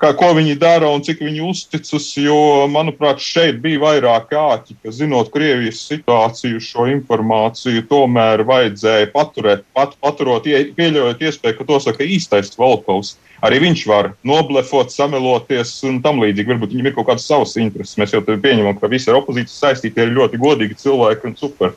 kā, 0.00 0.12
ko 0.16 0.32
viņi 0.36 0.58
dara 0.60 0.90
un 0.90 1.04
cik 1.06 1.22
viņi 1.24 1.42
uzticas. 1.46 2.08
Jo, 2.20 2.66
manuprāt, 2.72 3.22
šeit 3.22 3.60
bija 3.64 3.82
vairāk 3.84 4.34
āķi, 4.36 4.78
ka 4.82 4.94
zinot 4.94 5.32
Krievijas 5.34 5.82
situāciju, 5.88 6.60
šo 6.64 6.88
informāciju 6.90 7.86
tomēr 7.90 8.44
vajadzēja 8.48 9.12
paturēt, 9.14 9.66
pat, 9.76 9.96
paturot, 10.02 10.48
pieļaujot 10.76 11.26
iespēju, 11.28 11.58
ka 11.58 11.68
to 11.68 11.82
saka 11.88 12.06
īstais 12.06 12.56
Volkovs 12.58 13.16
arī 13.44 13.60
viņš 13.64 13.82
var 13.88 14.12
noblefot, 14.26 14.92
sameloties 14.92 15.72
un 15.88 16.00
tam 16.04 16.20
līdzīgi. 16.22 16.52
Varbūt 16.52 16.74
viņam 16.74 16.90
ir 16.90 16.96
kaut 16.96 17.08
kādas 17.10 17.28
savas 17.28 17.56
intereses. 17.60 17.96
Mēs 18.00 18.14
jau 18.14 18.22
pieņemam, 18.24 18.76
ka 18.80 18.90
visi 18.92 19.10
ar 19.10 19.20
opozīciju 19.20 19.56
saistīti 19.56 20.04
ir 20.04 20.14
ļoti 20.16 20.40
godīgi 20.40 20.78
cilvēki 20.82 21.30
un 21.30 21.36
super. 21.40 21.76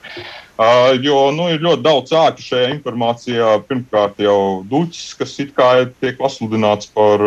Jo 1.01 1.31
nu, 1.33 1.47
ir 1.49 1.63
ļoti 1.65 1.81
daudz 1.81 2.11
āķu 2.13 2.43
šajā 2.45 2.73
informācijā. 2.75 3.53
Pirmkārt, 3.65 4.19
jau 4.21 4.61
Duķis, 4.69 5.15
kas 5.17 5.33
it 5.41 5.53
kā 5.57 5.69
tiek 5.97 6.19
pasludināts 6.19 6.91
par 6.93 7.23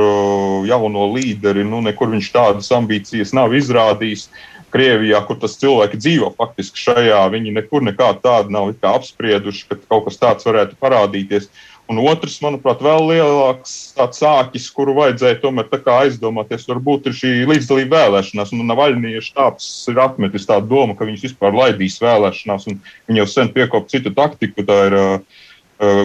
jauno 0.68 1.08
līderi, 1.10 1.66
nu, 1.66 1.82
nekur 1.82 2.12
viņš 2.14 2.28
tādas 2.34 2.70
ambīcijas 2.76 3.34
nav 3.34 3.56
izrādījis. 3.58 4.28
Krievijā, 4.76 5.20
kur 5.24 5.38
tas 5.40 5.54
cilvēki 5.56 5.96
dzīvo 5.96 6.32
faktiski 6.36 6.80
šajā, 6.88 7.20
viņi 7.32 7.52
nekur 7.54 7.84
nekā 7.86 8.10
tādu 8.20 8.50
nav 8.52 8.72
apsprieduši, 8.90 9.62
ka 9.70 9.78
kaut 9.86 10.08
kas 10.08 10.18
tāds 10.20 10.44
varētu 10.44 10.76
parādīties. 10.82 11.46
Uh, 11.46 11.75
Un 11.86 12.00
otrs, 12.02 12.40
manuprāt, 12.42 12.80
vēl 12.82 13.04
lielāks 13.12 13.74
tāds 13.94 14.18
sākis, 14.18 14.66
kuru 14.74 14.96
vajadzēja 14.96 15.38
tomēr 15.44 15.68
aizdomāties, 16.00 16.66
varbūt 16.66 17.06
ir 17.06 17.14
šī 17.14 17.30
līdzdalība 17.46 18.00
vēlēšanās. 18.00 18.50
Un 18.56 18.66
Navaļnija 18.66 19.22
štābs 19.22 19.68
ir 19.92 20.02
atmetis 20.02 20.48
tādu 20.50 20.66
domu, 20.72 20.96
ka 20.98 21.06
viņus 21.06 21.28
vispār 21.28 21.54
laidīs 21.54 22.00
vēlēšanās, 22.02 22.66
un 22.72 22.80
viņi 23.06 23.22
jau 23.22 23.28
sen 23.30 23.52
piekop 23.54 23.86
citu 23.92 24.10
taktiku. 24.16 24.66
Tā 24.66 24.80
ir 24.88 24.96
Uh, 24.96 25.45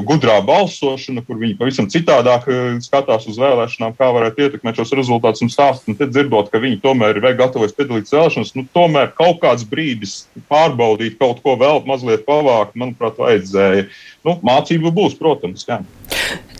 gudrā 0.04 0.36
balsošana, 0.44 1.24
kur 1.24 1.38
viņi 1.40 1.56
pavisam 1.60 1.88
citādāk 1.92 2.48
uh, 2.52 2.74
skatās 2.84 3.28
uz 3.32 3.38
vēlēšanām, 3.40 3.94
kā 3.96 4.10
varētu 4.12 4.44
ietekmēt 4.44 4.82
šos 4.82 4.92
rezultātus 5.00 5.46
un 5.46 5.52
stāstīt. 5.54 5.94
Un 5.94 6.00
tad 6.00 6.12
dzirdot, 6.12 6.50
ka 6.52 6.60
viņi 6.60 6.82
tomēr 6.84 7.22
ir 7.22 7.28
gatavojas 7.40 7.76
piedalīties 7.78 8.12
vēlēšanās, 8.12 8.54
nu, 8.58 8.66
tomēr 8.76 9.14
kaut 9.16 9.40
kāds 9.44 9.64
brīdis 9.68 10.26
pārbaudīt 10.52 11.16
kaut 11.22 11.40
ko 11.46 11.56
vēl 11.62 11.84
mazliet 11.88 12.28
pavākt, 12.28 12.76
manuprāt, 12.76 13.16
vajadzēja. 13.22 13.88
Nu, 14.28 14.36
mācība 14.44 14.92
būs, 14.96 15.16
protams. 15.20 15.64
Jā. 15.70 15.80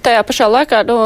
Tajā 0.02 0.24
pašā 0.26 0.48
laikā 0.50 0.82
nu, 0.88 0.98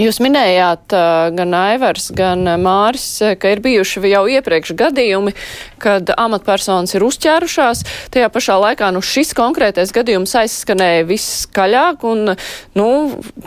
Jūs 0.00 0.16
minējāt 0.22 0.94
gan 1.36 1.54
Aivars, 1.56 2.06
gan 2.16 2.46
Māris, 2.62 3.18
ka 3.36 3.50
ir 3.52 3.60
bijuši 3.60 4.00
jau 4.08 4.22
iepriekš 4.32 4.72
gadījumi, 4.78 5.34
kad 5.80 6.08
amatpersonas 6.14 6.94
ir 6.96 7.04
uzķērušās. 7.04 7.82
Tajā 8.14 8.30
pašā 8.32 8.56
laikā 8.62 8.88
nu, 8.94 9.02
šis 9.04 9.34
konkrētais 9.36 9.92
gadījums 9.92 10.32
aizskanēja 10.40 11.04
viskaļāk 11.08 12.06
un, 12.08 12.32
nu, 12.78 12.86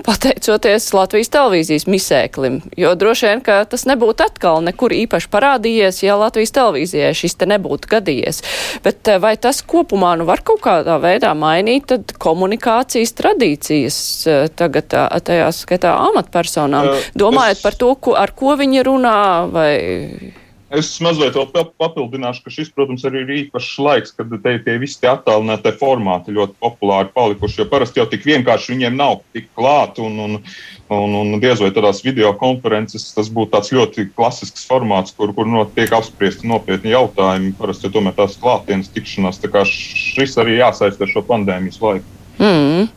pateicoties 0.05 0.91
Latvijas 0.93 1.33
televīzijas 1.33 1.87
misēklim. 1.89 2.59
Jo 2.77 2.93
droši 2.99 3.31
vien, 3.31 3.41
ka 3.45 3.63
tas 3.69 3.87
nebūtu 3.89 4.27
atkal 4.27 4.61
nekur 4.67 4.93
īpaši 4.93 5.31
parādījies, 5.33 6.03
ja 6.05 6.19
Latvijas 6.21 6.53
televīzijai 6.53 7.15
šis 7.17 7.37
te 7.39 7.49
nebūtu 7.49 7.89
gadījies. 7.95 8.43
Bet 8.85 9.09
vai 9.23 9.33
tas 9.41 9.63
kopumā 9.65 10.13
nu, 10.21 10.29
var 10.29 10.45
kaut 10.45 10.61
kādā 10.65 10.99
veidā 11.01 11.33
mainīt 11.33 11.97
komunikācijas 12.21 13.17
tradīcijas 13.17 13.99
tagad 14.59 14.93
tajā 14.93 15.49
skatā 15.63 15.97
amatpersonas? 16.11 16.42
Personām. 16.43 16.93
Domājot 17.17 17.59
es... 17.59 17.65
par 17.65 17.79
to, 17.79 17.91
ko, 17.95 18.15
ar 18.19 18.35
ko 18.37 18.57
viņi 18.59 18.87
runā 18.87 19.19
vai. 19.53 19.73
Es 20.73 20.87
mazliet 21.05 21.35
papildināšu, 21.77 22.41
ka 22.41 22.51
šis, 22.53 22.71
protams, 22.73 23.03
arī 23.05 23.19
ir 23.21 23.31
īpašs 23.35 23.73
laiks, 23.85 24.13
kad 24.17 24.31
te 24.41 24.53
tie 24.65 24.73
visi 24.81 24.97
tie 25.03 25.11
attālinātie 25.11 25.69
formāti 25.77 26.33
ļoti 26.33 26.57
populāri 26.63 27.11
palikuši. 27.13 27.59
Jo 27.61 27.67
parasti 27.69 28.01
jau 28.01 28.07
tik 28.09 28.25
vienkārši 28.25 28.73
viņiem 28.73 28.97
nav 28.97 29.19
tik 29.37 29.51
klāt, 29.53 30.01
un, 30.01 30.17
un, 30.23 30.39
un, 30.89 31.13
un 31.19 31.43
diez 31.43 31.61
vai 31.61 31.69
tādās 31.75 32.01
video 32.01 32.33
konferences 32.41 33.05
tas 33.13 33.29
būtu 33.29 33.53
tāds 33.53 33.69
ļoti 33.75 34.07
klasisks 34.17 34.65
formāts, 34.65 35.13
kur, 35.13 35.35
kur 35.37 35.45
notiek 35.45 35.93
apspriesti 35.93 36.49
nopietni 36.49 36.95
jautājumi. 36.95 37.53
Parasti 37.61 37.91
jau 37.91 37.99
tomēr 37.99 38.17
tās 38.17 38.41
klātienes 38.41 38.89
tikšanās, 38.97 39.43
tā 39.45 39.53
kā 39.53 39.61
šis 39.69 40.39
arī 40.41 40.57
jāsaist 40.57 41.05
ar 41.05 41.13
šo 41.13 41.21
pandēmijas 41.29 41.77
laiku. 41.85 42.21
Mm. 42.41 42.89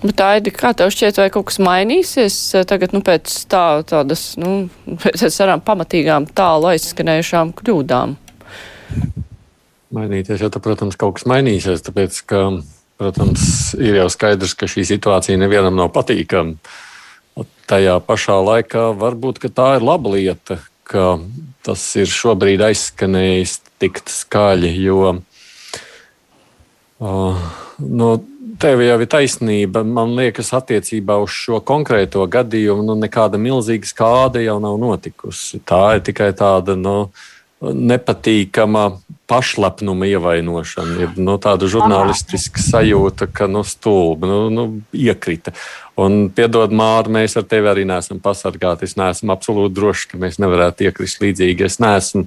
Bet, 0.00 0.20
Aidi, 0.24 0.48
kā 0.48 0.70
tev 0.72 0.88
šķiet, 0.94 1.18
vai 1.20 1.28
kaut 1.32 1.50
kas 1.50 1.58
mainīsies 1.60 2.36
eh, 2.56 2.64
tagad, 2.68 2.94
nu, 2.96 3.02
pēc 3.04 3.28
tā, 3.52 3.84
tādas, 3.84 4.32
nu, 4.40 4.70
pēc 5.02 5.20
pamatīgām 5.66 6.24
tālu 6.36 6.70
aizskanējušām 6.72 7.52
kļūdām? 7.58 8.14
Mainīties, 9.92 10.40
ja 10.40 10.48
tā, 10.48 10.62
protams, 10.62 10.96
kaut 10.96 11.18
kas 11.18 11.26
mainīsies, 11.28 11.84
tāpēc, 11.84 12.22
ka, 12.32 12.40
protams, 13.00 13.42
ir 13.76 14.00
jau 14.00 14.08
skaidrs, 14.12 14.56
ka 14.56 14.70
šī 14.70 14.86
situācija 14.88 15.36
nevienam 15.40 15.76
nav 15.76 15.92
patīkama. 15.92 16.56
Tajā 17.68 18.00
pašā 18.02 18.38
laikā 18.40 18.96
varbūt 18.98 19.44
tā 19.52 19.68
ir 19.76 19.84
laba 19.84 20.16
lieta, 20.16 20.56
ka 20.88 21.20
tas 21.66 21.84
ir 22.00 22.08
šobrīd 22.08 22.64
aizskanējis 22.70 23.60
tik 23.82 24.00
skaļi, 24.08 24.72
jo 24.80 25.12
uh, 26.98 27.36
no, 27.78 28.10
tev 28.60 28.82
jau 28.84 29.00
ir 29.00 29.08
taisnība. 29.10 29.82
Man 29.86 30.14
liekas, 30.18 30.52
attiecībā 30.56 31.16
uz 31.24 31.34
šo 31.34 31.60
konkrēto 31.66 32.24
gadījumu 32.30 32.84
nu, 32.86 32.96
nekāda 33.00 33.40
milzīga 33.40 33.88
skāde 33.88 34.44
jau 34.44 34.58
nav 34.62 34.78
notikusi. 34.80 35.62
Tā 35.66 35.82
ir 35.98 36.06
tikai 36.06 36.32
tāda. 36.36 36.76
Nu, 36.78 37.10
nepatīkama 37.60 38.84
pašlepnuma 39.28 40.08
ievainošana. 40.08 40.94
Ir 41.04 41.18
nu, 41.20 41.36
tāda 41.42 41.68
žurnālistiska 41.70 42.62
sajūta, 42.64 43.28
ka 43.32 43.50
nu, 43.52 43.62
stulbi 43.68 44.30
nu, 44.30 44.38
nu, 44.54 44.64
iekrita. 44.96 45.52
Un, 46.00 46.30
piedod, 46.34 46.72
Mārta, 46.72 47.12
mēs 47.12 47.36
ar 47.36 47.44
tevi 47.48 47.68
arī 47.68 47.84
neesam 47.88 48.20
pasargāti. 48.22 48.88
Es 48.88 48.96
neesmu 48.96 49.34
absolūti 49.34 49.76
drošs, 49.76 50.06
ka 50.10 50.20
mēs 50.22 50.40
nevarētu 50.40 50.88
iekrist 50.88 51.20
līdzīgi. 51.20 51.68
Es 51.68 51.76
neesmu, 51.84 52.24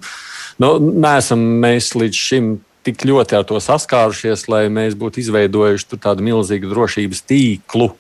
nu, 0.62 0.70
neesam 0.94 1.42
mēs 1.66 1.96
līdz 1.98 2.22
šim 2.30 2.54
tik 2.84 3.06
ļoti 3.08 3.40
ar 3.40 3.48
to 3.48 3.60
saskārušies, 3.64 4.48
lai 4.52 4.66
mēs 4.74 4.98
būtu 5.00 5.24
izveidojuši 5.24 6.00
tādu 6.04 6.26
milzīgu 6.26 6.72
drošības 6.72 7.24
tīklu, 7.30 7.94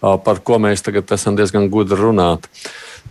par 0.00 0.40
ko 0.44 0.58
mēs 0.62 0.82
tagad 0.84 1.12
esam 1.14 1.38
diezgan 1.38 1.68
gudri 1.72 2.00
runāt. 2.00 2.48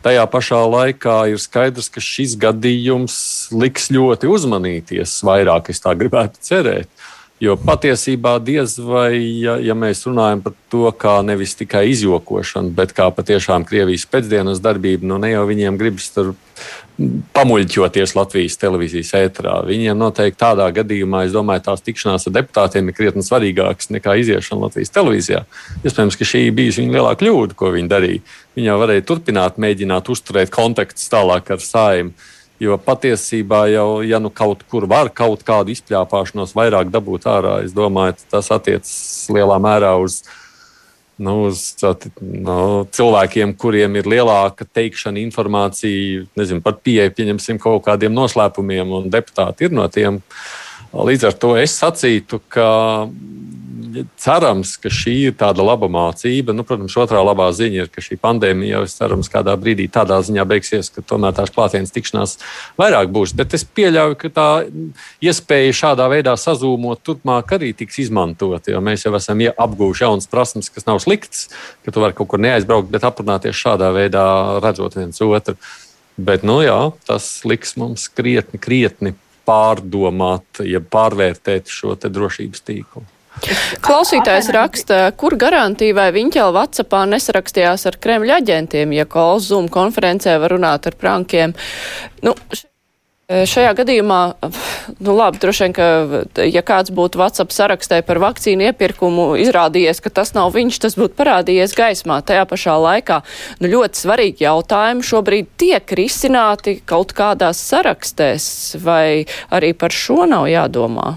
Tajā 0.02 0.26
pašā 0.34 0.60
laikā 0.66 1.18
ir 1.30 1.40
skaidrs, 1.42 1.92
ka 1.94 2.02
šis 2.02 2.34
gadījums 2.42 3.16
liks 3.54 3.92
ļoti 3.94 4.30
uzmanīties 4.34 5.20
vairāk, 5.28 5.70
es 5.70 5.84
tā 5.84 5.94
gribētu 5.98 6.42
cerēt. 6.42 6.90
Jo 7.42 7.56
patiesībā 7.58 8.36
diez 8.46 8.76
vai, 8.78 9.18
ja, 9.42 9.56
ja 9.58 9.74
mēs 9.74 10.04
runājam 10.06 10.44
par 10.46 10.54
to 10.70 10.90
kā 10.94 11.16
nevis 11.26 11.56
tikai 11.58 11.88
izjokošanu, 11.90 12.70
bet 12.78 12.94
kā 12.94 13.08
patiešām 13.18 13.66
Krievijas 13.66 14.06
pēcdienas 14.10 14.62
darbību, 14.62 15.10
nu 15.10 15.18
ne 15.22 15.32
jau 15.34 15.48
viņiem 15.50 15.80
gribas 15.82 16.12
tur 16.14 16.36
pamuļķoties 17.36 18.16
Latvijas 18.18 18.58
televīzijas 18.62 19.14
ēterā. 19.18 19.56
Viņiem 19.68 19.98
noteikti 19.98 20.40
tādā 20.42 20.68
gadījumā, 20.76 21.24
es 21.28 21.36
domāju, 21.36 21.64
tās 21.70 21.86
tikšanās 21.86 22.28
ar 22.30 22.36
deputātiem 22.36 22.92
ir 22.92 22.98
krietni 22.98 23.26
svarīgākas 23.26 23.90
nekā 23.96 24.18
iziešana 24.22 24.68
Latvijas 24.68 24.94
televīzijā. 24.98 25.46
Iespējams, 25.82 26.20
ka 26.20 26.28
šī 26.34 26.44
bija 26.56 26.76
viņa 26.78 26.98
lielākā 26.98 27.24
kļūda, 27.24 27.58
ko 27.58 27.72
viņi 27.74 27.92
darīja. 27.92 28.26
Viņi 28.58 28.70
jau 28.70 28.78
varēja 28.84 29.08
turpināt, 29.08 29.58
mēģināt 29.62 30.12
uzturēt 30.14 30.54
kontaktus 30.54 31.10
tālāk 31.12 31.54
ar 31.56 31.64
sājumu 31.64 32.30
Jo 32.62 32.76
patiesībā 32.78 33.64
jau, 33.74 34.04
ja 34.06 34.20
nu 34.22 34.30
kaut 34.30 34.60
kur 34.70 34.86
var 34.86 35.08
kaut 35.18 35.42
kādu 35.42 35.74
izpļāpāšanos 35.74 36.52
vairāk 36.54 36.92
dabūt 36.94 37.24
ārā, 37.26 37.56
es 37.66 37.74
domāju, 37.74 38.20
tas 38.30 38.52
attiecas 38.54 38.92
lielā 39.34 39.56
mērā 39.64 39.96
uz, 39.98 40.20
nu, 41.22 41.36
uz 41.50 41.62
nu, 42.22 42.58
cilvēkiem, 42.94 43.54
kuriem 43.60 44.00
ir 44.00 44.10
lielāka 44.10 44.66
teikšana, 44.66 45.22
informācija 45.22 46.26
nezinu, 46.40 46.64
par 46.66 46.80
pieeju, 46.84 47.14
pieņemsim, 47.18 47.62
kaut 47.62 47.86
kādiem 47.88 48.14
noslēpumiem, 48.16 48.96
un 48.98 49.10
deputāti 49.14 49.68
ir 49.68 49.76
no 49.78 49.88
tiem. 49.92 50.22
Līdz 50.92 51.30
ar 51.30 51.38
to 51.40 51.54
es 51.60 51.78
sacītu, 51.80 52.42
ka 52.52 52.68
cerams, 54.20 54.76
ka 54.80 54.92
šī 54.92 55.14
ir 55.30 55.36
tāda 55.40 55.64
laba 55.66 55.90
mācība. 55.92 56.54
Nu, 56.56 56.64
protams, 56.68 56.96
otrā 57.00 57.22
labā 57.24 57.50
ziņa 57.56 57.84
ir, 57.84 57.90
ka 57.92 58.04
šī 58.04 58.18
pandēmija 58.22 58.80
jau 58.80 58.90
cerams 58.92 59.30
kādā 59.32 59.56
brīdī 59.60 59.88
tādā 59.92 60.20
ziņā 60.26 60.46
beigsies, 60.48 60.92
ka 60.94 61.04
tomēr 61.08 61.36
tās 61.38 61.52
klātienes 61.54 61.94
tikšanās 61.96 62.38
vairāk 62.80 63.12
būs. 63.14 63.36
Bet 63.38 63.56
es 63.58 63.66
pieļauju, 63.68 64.18
ka 64.22 64.32
tā 64.36 64.48
iespēja 65.24 65.78
šādā 65.82 66.08
veidā 66.12 66.36
sazūmot 66.40 67.04
turpmāk 67.08 67.56
arī 67.58 67.74
tiks 67.78 68.02
izmantot. 68.06 68.68
Jo 68.72 68.84
mēs 68.84 69.06
jau 69.08 69.16
esam 69.20 69.44
apgūši 69.52 70.06
jaunas 70.06 70.30
prasmes, 70.32 70.72
kas 70.74 70.88
nav 70.88 71.02
sliktas, 71.04 71.50
ka 71.86 71.94
tu 71.94 72.04
vari 72.04 72.18
kaut 72.18 72.32
kur 72.32 72.44
neaizbraukt, 72.44 72.92
bet 72.92 73.08
aprunāties 73.08 73.58
šādā 73.58 73.92
veidā, 73.96 74.26
redzot 74.64 75.00
viens 75.00 75.24
otru. 75.26 75.58
Bet, 76.22 76.44
nu 76.46 76.60
jā, 76.62 76.78
tas 77.08 77.40
liks 77.48 77.78
mums 77.80 78.10
krietni, 78.14 78.60
krietni 78.62 79.16
pārdomāt, 79.48 80.64
ja 80.68 80.82
pārvērtēt 80.84 81.72
šo 81.72 81.96
drošības 82.02 82.64
tīklu. 82.68 83.04
Klausītājs 83.82 84.50
raksta, 84.54 84.98
kur 85.18 85.38
garantija 85.40 85.96
vai 85.98 86.10
viņš 86.14 86.38
jau 86.38 86.50
Whatsappā 86.54 87.06
nesarakstījās 87.10 87.88
ar 87.90 87.98
Kremļa 88.04 88.42
aģentiem, 88.42 88.92
ja 88.94 89.08
kols 89.10 89.48
Zoom 89.50 89.70
konferencē 89.72 90.36
var 90.44 90.54
runāt 90.54 90.90
ar 90.92 90.98
prankiem. 91.00 91.56
Nu, 92.28 92.36
Šajā 93.32 93.72
gadījumā, 93.78 94.20
nu 95.00 95.14
labi, 95.16 95.40
droši 95.40 95.64
vien, 95.64 95.74
ka 95.76 95.86
ja 96.44 96.64
kāds 96.68 96.92
būtu 96.92 97.20
WhatsApp 97.22 97.54
sarakstē 97.56 98.02
par 98.04 98.20
vakcīnu 98.20 98.66
iepirkumu, 98.68 99.28
izrādījies, 99.40 100.02
ka 100.04 100.12
tas 100.20 100.34
nav 100.36 100.52
viņš, 100.56 100.80
tas 100.84 100.98
būtu 101.00 101.16
parādījies 101.20 101.76
gaismā. 101.78 102.20
Tajā 102.28 102.44
pašā 102.50 102.76
laikā 102.82 103.22
nu, 103.62 103.72
ļoti 103.72 104.04
svarīgi 104.04 104.48
jautājumi 104.48 105.08
šobrīd 105.08 105.52
tiek 105.62 105.96
risināti 105.96 106.80
kaut 106.84 107.16
kādās 107.16 107.62
sarakstēs, 107.72 108.50
vai 108.84 109.24
arī 109.54 109.72
par 109.80 109.96
šo 109.96 110.26
nav 110.28 110.50
jādomā? 110.52 111.14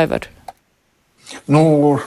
Aivar. 0.00 0.30
Nu, 1.50 1.98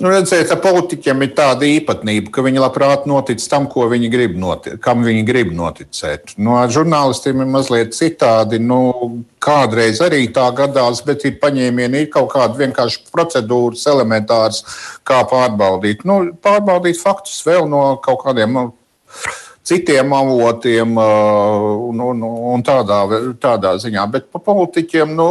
Nu, 0.00 0.08
redziet, 0.08 0.48
politiķiem 0.64 1.20
ir 1.26 1.34
tāda 1.36 1.66
īpatnība, 1.68 2.30
ka 2.32 2.42
viņi 2.46 2.62
labprāt 2.62 3.04
notic 3.08 3.42
tam, 3.44 3.66
viņi 3.68 4.08
grib 4.08 4.38
notic, 4.40 4.78
kam 4.80 5.04
viņi 5.04 5.24
grib 5.28 5.50
noticēt. 5.52 6.32
Nu, 6.40 6.54
ar 6.56 6.72
žurnālistiem 6.72 7.42
ir 7.44 7.50
mazliet 7.52 7.92
citādi. 7.92 8.56
Nu, 8.56 8.78
kādreiz 9.42 10.00
arī 10.00 10.24
tā 10.32 10.46
gadās, 10.56 11.02
bet 11.04 11.26
ir 11.28 11.36
paņēmieni, 11.42 12.06
ir 12.06 12.10
kaut 12.14 12.30
kāda 12.32 12.56
vienkārši 12.62 13.04
procedūras, 13.12 13.84
elementārs, 13.92 14.62
kā 15.04 15.20
pārbaudīt. 15.28 16.06
Nu, 16.08 16.22
pārbaudīt 16.40 16.96
faktus 17.02 17.42
vēl 17.44 17.68
no 17.68 17.84
kaut 18.00 18.24
kādiem. 18.24 18.56
Nu, 18.56 18.64
citiem 19.62 20.12
avotiem 20.12 20.96
un, 20.98 22.00
un, 22.02 22.22
un 22.54 22.64
tādā, 22.66 23.00
tādā 23.40 23.76
ziņā. 23.82 24.06
Bet 24.10 24.28
par 24.32 24.42
politiķiem, 24.46 25.14
nu, 25.16 25.28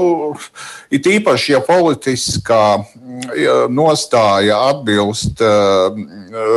it 0.93 1.07
īpaši, 1.11 1.55
ja 1.55 1.61
politiskā 1.65 2.63
nostāja 3.71 4.61
atbilst 4.71 5.43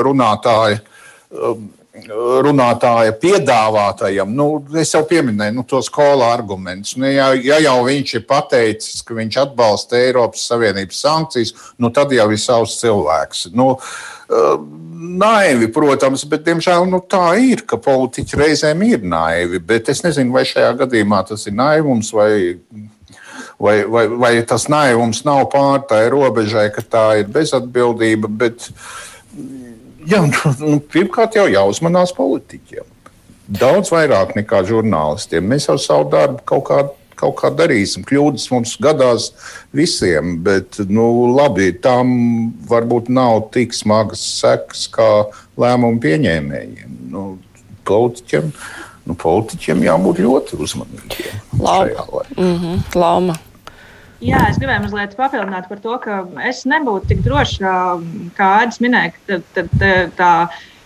runātāja 0.06 0.80
runātāja 1.94 3.12
piedāvātajam, 3.22 4.32
nu, 4.34 4.46
es 4.80 4.90
jau 4.94 5.04
pieminēju 5.06 5.54
nu, 5.54 5.64
to 5.68 5.78
skolu 5.84 6.24
argumentus. 6.26 6.96
Nu, 6.98 7.06
ja, 7.06 7.28
ja 7.38 7.60
jau 7.62 7.76
viņš 7.86 8.14
ir 8.18 8.24
pateicis, 8.26 9.02
ka 9.06 9.14
viņš 9.14 9.38
atbalsta 9.44 10.00
Eiropas 10.00 10.46
Savienības 10.50 11.04
sankcijas, 11.04 11.54
nu, 11.78 11.92
tad 11.94 12.12
jau 12.12 12.26
ir 12.34 12.40
savs 12.42 12.80
cilvēks. 12.80 13.46
Nu, 13.54 13.76
naivi, 15.20 15.68
protams, 15.72 16.24
bet 16.26 16.42
diemžēl 16.48 16.88
nu, 16.90 16.98
tā 16.98 17.36
ir, 17.38 17.62
ka 17.68 17.78
politiķi 17.78 18.40
reizēm 18.42 18.82
ir 18.88 19.06
naivi. 19.06 19.62
Bet 19.62 19.92
es 19.92 20.02
nezinu, 20.04 20.34
vai 20.34 20.44
šajā 20.48 20.74
gadījumā 20.82 21.22
tas 21.30 21.46
ir 21.46 21.56
naivums 21.58 22.12
vai. 22.16 22.58
Vai, 23.54 23.84
vai, 23.86 24.02
vai 24.10 24.30
tas 24.42 24.64
naivums 24.68 25.20
nav 25.24 25.44
pār 25.52 25.84
tai 25.86 26.08
robežai, 26.10 26.64
ka 26.74 26.82
tā 26.82 27.04
ir 27.20 27.28
bezatbildība, 27.30 28.26
bet 28.26 28.66
Jā, 30.08 30.20
nu, 30.60 30.80
pirmkārt, 30.92 31.38
jau 31.38 31.46
jāuzmanās 31.50 32.12
politiķiem. 32.16 32.90
Daudz 33.60 33.90
vairāk 33.92 34.34
nekā 34.38 34.62
žurnālistiem. 34.68 35.44
Mēs 35.48 35.68
jau 35.68 35.76
savu 35.80 36.08
darbu 36.12 36.40
kaut 36.48 36.64
kā, 36.68 36.78
kaut 37.20 37.36
kā 37.40 37.50
darīsim. 37.52 38.04
Kļūdas 38.08 38.46
mums 38.52 38.76
gadās 38.80 39.30
visiem, 39.76 40.38
bet 40.44 40.80
nu, 40.88 41.08
labi, 41.36 41.70
tam 41.84 42.14
varbūt 42.70 43.10
nav 43.12 43.50
tik 43.54 43.76
smagas 43.76 44.24
sekas 44.40 44.86
kā 44.92 45.08
lēmumu 45.60 46.00
pieņēmējiem. 46.04 47.00
Nu, 47.12 47.26
politiķiem, 47.88 48.52
nu, 49.08 49.18
politiķiem 49.20 49.84
jābūt 49.90 50.22
ļoti 50.24 50.60
uzmanīgiem. 50.64 51.42
Lauma. 51.60 52.24
Mm 52.36 52.54
-hmm, 52.56 52.86
Lauma. 52.96 53.36
Jā, 54.24 54.38
es 54.48 54.56
gribēju 54.56 54.86
mazliet 54.86 55.16
papildināt 55.18 55.66
par 55.68 55.80
to, 55.84 55.96
ka 56.00 56.22
es 56.48 56.62
nebūtu 56.68 57.10
tik 57.10 57.18
droša, 57.26 57.72
kā 58.38 58.52
Aits 58.62 58.80
minēja, 58.80 59.12
ka 59.12 59.40
tā, 59.52 59.64
tā, 59.80 59.90
tā 60.16 60.30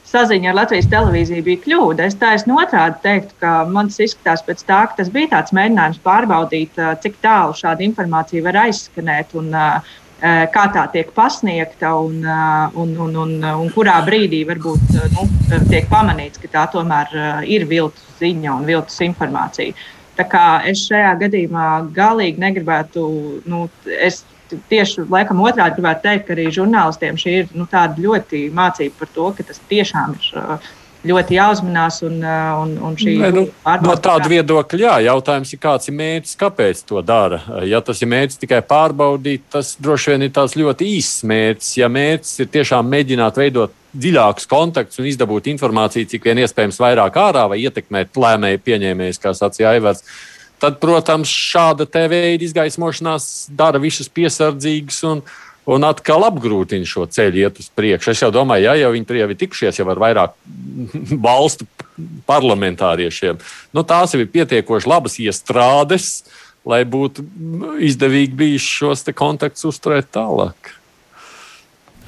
saziņa 0.09 0.51
ar 0.51 0.57
Latvijas 0.59 0.89
televīziju 0.91 1.45
bija 1.47 1.63
kļūda. 1.63 2.09
Es 2.09 2.17
taisnu 2.19 2.57
otrādi 2.59 2.99
teiktu, 3.05 3.37
ka 3.43 3.53
man 3.71 3.93
tas 3.93 4.01
izskatās 4.09 4.43
pēc 4.47 4.65
tā, 4.67 4.81
ka 4.89 4.99
tas 4.99 5.13
bija 5.15 5.31
tāds 5.37 5.55
mēģinājums 5.55 6.01
pārbaudīt, 6.03 6.81
cik 7.05 7.21
tālu 7.23 7.55
šāda 7.59 7.87
informācija 7.87 8.43
var 8.49 8.59
aizskanēt 8.65 9.37
un 9.39 9.55
kā 10.55 10.65
tā 10.75 10.87
tiek 10.91 11.13
pasniegta 11.15 11.93
un, 11.95 12.25
un, 12.75 12.97
un, 13.05 13.21
un, 13.23 13.37
un 13.53 13.71
kurā 13.75 14.01
brīdī 14.07 14.43
varbūt 14.49 14.99
nu, 15.15 15.29
tiek 15.71 15.87
pamanīts, 15.93 16.43
ka 16.43 16.51
tā 16.57 16.67
tomēr 16.73 17.15
ir 17.47 17.69
viltus 17.71 18.19
ziņa 18.19 18.57
un 18.57 18.67
viltus 18.67 18.99
informācija. 19.07 19.77
Kā 19.77 19.98
es 20.19 20.87
šajā 20.89 21.13
gadījumā 21.23 21.69
galīgi 21.95 22.43
negribētu, 22.43 23.05
nu, 23.47 23.69
es 23.87 24.25
tieši 24.71 25.05
laikam 25.11 25.43
otrādi 25.45 25.79
gribētu 25.79 26.05
teikt, 26.07 26.27
ka 26.27 26.35
arī 26.37 26.49
žurnālistiem 26.55 27.21
šī 27.21 27.37
ir 27.43 27.55
nu, 27.57 27.69
ļoti 27.69 28.49
mācība 28.55 28.99
par 28.99 29.15
to, 29.15 29.31
ka 29.37 29.47
tas 29.51 29.61
tiešām 29.71 30.17
ir 30.17 30.29
uh, 30.41 30.69
ļoti 31.09 31.37
jāuzmanās. 31.37 32.01
Un, 32.07 32.19
uh, 32.23 32.63
un, 32.63 32.75
un 32.89 32.97
šī 32.99 33.17
ne, 33.21 33.31
nu, 33.35 33.45
no 33.85 33.97
tāda 34.01 34.31
viedokļa, 34.33 34.81
jā, 34.83 34.95
jautājums 35.09 35.53
ir, 35.55 35.63
kāds 35.63 35.91
ir 35.91 35.99
mērķis, 35.99 36.39
kāpēc 36.41 36.83
to 36.89 37.03
dara. 37.07 37.43
Ja 37.69 37.83
tas 37.85 38.03
ir 38.03 38.11
mērķis 38.11 38.41
tikai 38.45 38.63
pārbaudīt, 38.67 39.47
tas 39.53 39.77
droši 39.81 40.15
vien 40.15 40.29
ir 40.29 40.35
tāds 40.35 40.57
ļoti 40.59 40.93
īsts 40.99 41.27
mērķis. 41.29 41.75
Ja 41.83 41.93
mērķis 41.93 42.45
ir 42.45 42.53
tiešām 42.59 42.89
mēģināt 42.95 43.43
veidot 43.43 43.78
dziļākus 43.97 44.49
kontaktus 44.51 45.01
un 45.01 45.09
izdabūt 45.09 45.49
informāciju, 45.53 46.09
cik 46.11 46.27
vien 46.29 46.43
iespējams 46.43 46.81
vairāk 46.83 47.17
ārā 47.21 47.47
vai 47.53 47.61
ietekmēt 47.65 48.19
lēmēju 48.21 48.63
pieņēmējus, 48.67 49.21
kā 49.23 49.33
sacīja 49.37 49.75
Aivars. 49.77 50.05
Tad, 50.59 50.81
protams, 50.83 51.31
šāda 51.31 51.87
te 51.87 52.03
veida 52.11 52.45
izgaismošanās 52.45 53.49
dara 53.55 53.79
visus 53.81 54.11
piesardzīgus 54.11 54.99
un, 55.07 55.23
un 55.71 55.87
atkal 55.87 56.27
apgrūtina 56.27 56.89
šo 56.89 57.07
ceļu 57.15 57.45
iet 57.45 57.61
uz 57.63 57.69
priekšu. 57.79 58.11
Es 58.13 58.25
jau 58.25 58.33
domāju, 58.35 58.67
ja 58.67 58.75
jau 58.81 58.91
viņi 58.97 59.09
tur 59.09 59.21
jau 59.21 59.29
ir 59.31 59.39
tikušies 59.39 59.79
jau 59.79 59.87
ar 59.93 60.03
vairāk 60.03 60.35
valstu 61.29 61.69
parlamentāriešiem, 62.29 63.39
nu, 63.75 63.87
tās 63.87 64.15
jau 64.15 64.21
ir 64.23 64.33
pietiekoši 64.35 64.91
labas 64.91 65.19
iestrādes, 65.23 66.11
lai 66.69 66.83
būtu 66.85 67.25
izdevīgi 67.87 68.37
bijis 68.37 68.67
šos 68.81 69.07
kontaktus 69.17 69.71
uzturēt 69.71 70.11
tālāk. 70.13 70.78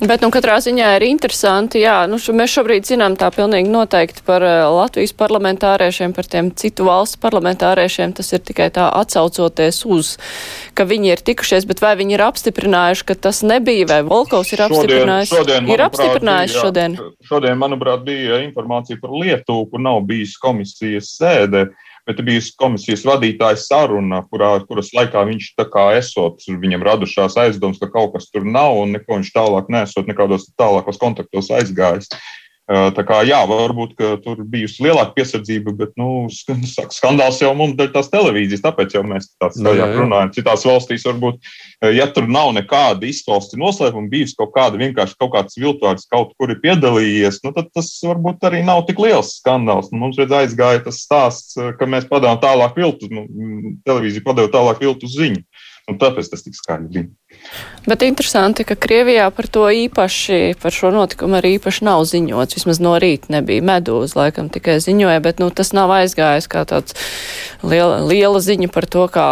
Bet, 0.00 0.22
nu, 0.24 0.30
katrā 0.32 0.54
ziņā 0.64 0.94
ir 0.96 1.04
interesanti, 1.04 1.82
jā, 1.82 2.06
nu, 2.08 2.16
šo, 2.16 2.32
mēs 2.36 2.54
šobrīd 2.54 2.86
zinām 2.88 3.18
tā 3.20 3.28
pilnīgi 3.34 3.68
noteikti 3.68 4.22
par 4.24 4.40
uh, 4.40 4.62
Latvijas 4.72 5.12
parlamentāriešiem, 5.12 6.14
par 6.16 6.24
tiem 6.30 6.48
citu 6.56 6.86
valstu 6.88 7.20
parlamentāriešiem, 7.20 8.14
tas 8.16 8.32
ir 8.32 8.40
tikai 8.40 8.70
tā 8.72 8.86
atsaucoties 8.96 9.82
uz, 9.84 10.14
ka 10.72 10.88
viņi 10.88 11.12
ir 11.12 11.24
tikušies, 11.26 11.68
bet 11.68 11.84
vai 11.84 11.92
viņi 12.00 12.16
ir 12.16 12.24
apstiprinājuši, 12.30 13.06
ka 13.10 13.18
tas 13.28 13.42
nebija, 13.44 13.90
vai 13.92 14.00
Volkovs 14.08 14.54
ir 14.56 14.64
apstiprinājis? 14.70 15.34
Šodien, 15.34 15.44
šodien, 15.60 15.70
ir 15.76 15.84
apstiprinājis 15.84 16.56
bija, 16.56 16.64
šodien? 16.64 16.98
Šodien, 17.28 17.60
manuprāt, 17.60 18.00
bija 18.08 18.40
informācija 18.46 18.96
par 19.04 19.12
Lietuvu, 19.12 19.68
kur 19.74 19.84
nav 19.84 20.00
bijis 20.08 20.38
komisijas 20.40 21.12
sēde. 21.20 21.68
Uh, 21.68 21.86
bet 22.10 22.22
bija 22.26 22.42
komisijas 22.58 23.04
vadītājs 23.06 23.68
saruna, 23.70 24.24
kurā, 24.30 24.52
kuras 24.66 24.90
laikā 24.96 25.22
viņš 25.28 25.52
tā 25.60 25.66
kā 25.70 25.86
esot, 26.00 26.42
viņam 26.50 26.82
radušās 26.86 27.38
aizdomas, 27.38 27.78
ka 27.78 27.90
kaut 27.92 28.16
kas 28.16 28.30
tur 28.32 28.46
nav 28.46 28.80
un 28.82 28.96
neko 28.96 29.20
viņš 29.20 29.32
tālāk 29.36 29.70
nesot, 29.72 30.10
nekādos 30.10 30.48
tālākos 30.58 30.98
kontaktos 31.00 31.52
aizgājis. 31.54 32.10
Tā 32.70 33.02
kā, 33.02 33.16
jā, 33.26 33.38
varbūt 33.50 33.96
tur 34.22 34.44
bijusi 34.46 34.84
lielāka 34.84 35.16
piesardzība, 35.16 35.72
bet 35.74 35.96
nu, 35.98 36.28
skandāls 36.30 37.40
jau 37.42 37.50
mums 37.58 37.74
ir 37.82 37.88
tās 37.90 38.10
televīzijas, 38.12 38.62
tāpēc 38.62 38.94
jau 38.94 39.02
mēs 39.10 39.26
tādā 39.42 39.58
nu, 39.58 39.72
veidā 39.72 39.88
runājam. 39.96 40.30
Citās 40.36 40.62
valstīs 40.68 41.06
varbūt, 41.08 41.40
ja 41.96 42.06
tur 42.14 42.28
nav 42.30 42.52
nekāda 42.54 43.08
izklāsta 43.10 43.58
noslēpuma, 43.58 44.06
bijis 44.12 44.36
kaut 44.38 44.52
kāda 44.54 44.78
vienkārši 44.78 45.18
kaut 45.18 45.32
kāds 45.34 45.58
viltvārds 45.58 46.06
kaut 46.14 46.30
kur 46.38 46.54
ir 46.54 46.60
piedalījies, 46.62 47.40
nu, 47.42 47.50
tad 47.56 47.72
tas 47.74 47.90
varbūt 48.06 48.46
arī 48.46 48.62
nav 48.68 48.84
tik 48.86 49.02
liels 49.02 49.34
skandāls. 49.40 49.90
Nu, 49.90 50.04
mums 50.04 50.20
redz 50.22 50.36
aizgāja 50.38 50.84
tas 50.86 51.02
stāsts, 51.02 51.58
ka 51.58 51.90
mēs 51.90 52.06
padevām 52.06 52.38
tālāk 52.38 52.78
viltu, 52.78 53.10
nu, 53.10 53.26
televīzija 53.82 54.28
padeva 54.30 54.52
tālāk 54.54 54.86
viltu 54.86 55.10
ziņu. 55.10 55.42
Un 55.90 55.98
tāpēc 55.98 56.30
tas 56.30 56.46
tik 56.46 56.54
skaļi 56.54 56.86
bija. 56.94 57.10
Bet 57.88 58.02
interesanti, 58.04 58.62
ka 58.68 58.76
Krievijā 58.76 59.24
par 59.32 59.46
to 59.48 59.64
īpaši, 59.72 60.52
par 60.60 60.74
šo 60.74 60.90
notikumu 60.92 61.38
arī 61.38 61.54
īpaši 61.56 61.86
nav 61.88 62.04
ziņots. 62.06 62.58
Vismaz 62.58 62.78
no 62.84 62.92
rīta 63.00 63.32
nebija 63.32 63.64
medūza, 63.64 64.18
laikam 64.18 64.50
tikai 64.52 64.76
ziņoja, 64.84 65.22
bet 65.24 65.40
nu, 65.40 65.48
tas 65.48 65.72
nav 65.72 65.88
aizgājis 65.96 66.46
kā 66.52 66.66
tāds 66.68 66.92
liela, 67.64 68.02
liela 68.04 68.42
ziņa 68.44 68.68
par 68.74 68.84
to, 68.84 69.06
kā 69.10 69.24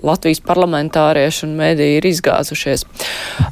Latvijas 0.00 0.40
parlamentārieši 0.48 1.44
un 1.44 1.52
mēdīji 1.60 1.98
ir 2.00 2.08
izgāzušies. 2.08 2.86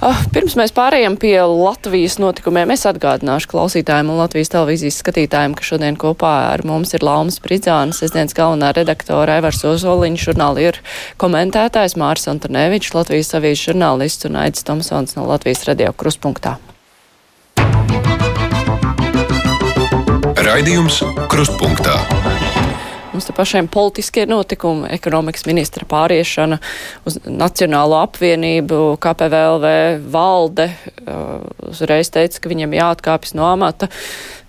Uh, 0.01 0.25
pirms 0.33 0.57
mēs 0.57 0.73
pārējām 0.77 1.19
pie 1.21 1.37
Latvijas 1.45 2.17
notikumiem, 2.23 2.73
es 2.73 2.87
atgādināšu 2.89 3.53
klausītājiem 3.53 4.15
un 4.15 4.23
Latvijas 4.23 4.55
televīzijas 4.57 5.03
skatītājiem, 5.05 5.59
ka 5.59 5.69
šodien 5.75 6.01
kopā 6.01 6.33
ar 6.55 6.65
mums 6.65 6.97
ir 6.97 7.05
Laumas 7.05 7.37
Pridzānas, 7.45 8.01
sestdienas 8.01 8.35
galvenā 8.37 8.73
redaktora 8.81 9.37
Evars 9.43 9.61
Ozoliņš, 9.69 10.27
žurnāli 10.31 10.71
ir 10.73 10.83
komentētājs 11.21 11.99
Māris 12.01 12.29
Antonevičs, 12.33 12.97
Latvijas 12.97 13.35
avīžu 13.37 13.66
žurnālists 13.67 14.29
un 14.29 14.39
Aidis 14.41 14.65
Tomsons 14.67 15.17
no 15.19 15.27
Latvijas 15.27 15.67
radio 15.67 15.93
kruspunktā. 15.97 16.57
Raidījums 20.47 21.01
Krustpunktā. 21.33 21.97
Mums 23.11 23.27
te 23.27 23.33
pašiem 23.35 23.67
politiskie 23.73 24.27
notikumi, 24.29 24.91
ekonomikas 24.95 25.47
ministra 25.49 25.87
pāriešana 25.89 26.59
uz 27.09 27.17
Nacionālo 27.25 27.97
apvienību, 28.05 28.99
KPVLV 29.03 29.73
valde 30.13 30.69
uh, 30.69 31.41
uzreiz 31.67 32.13
teica, 32.15 32.43
ka 32.45 32.53
viņam 32.53 32.77
jāatkāpjas 32.77 33.35
no 33.39 33.49
amata. 33.49 33.89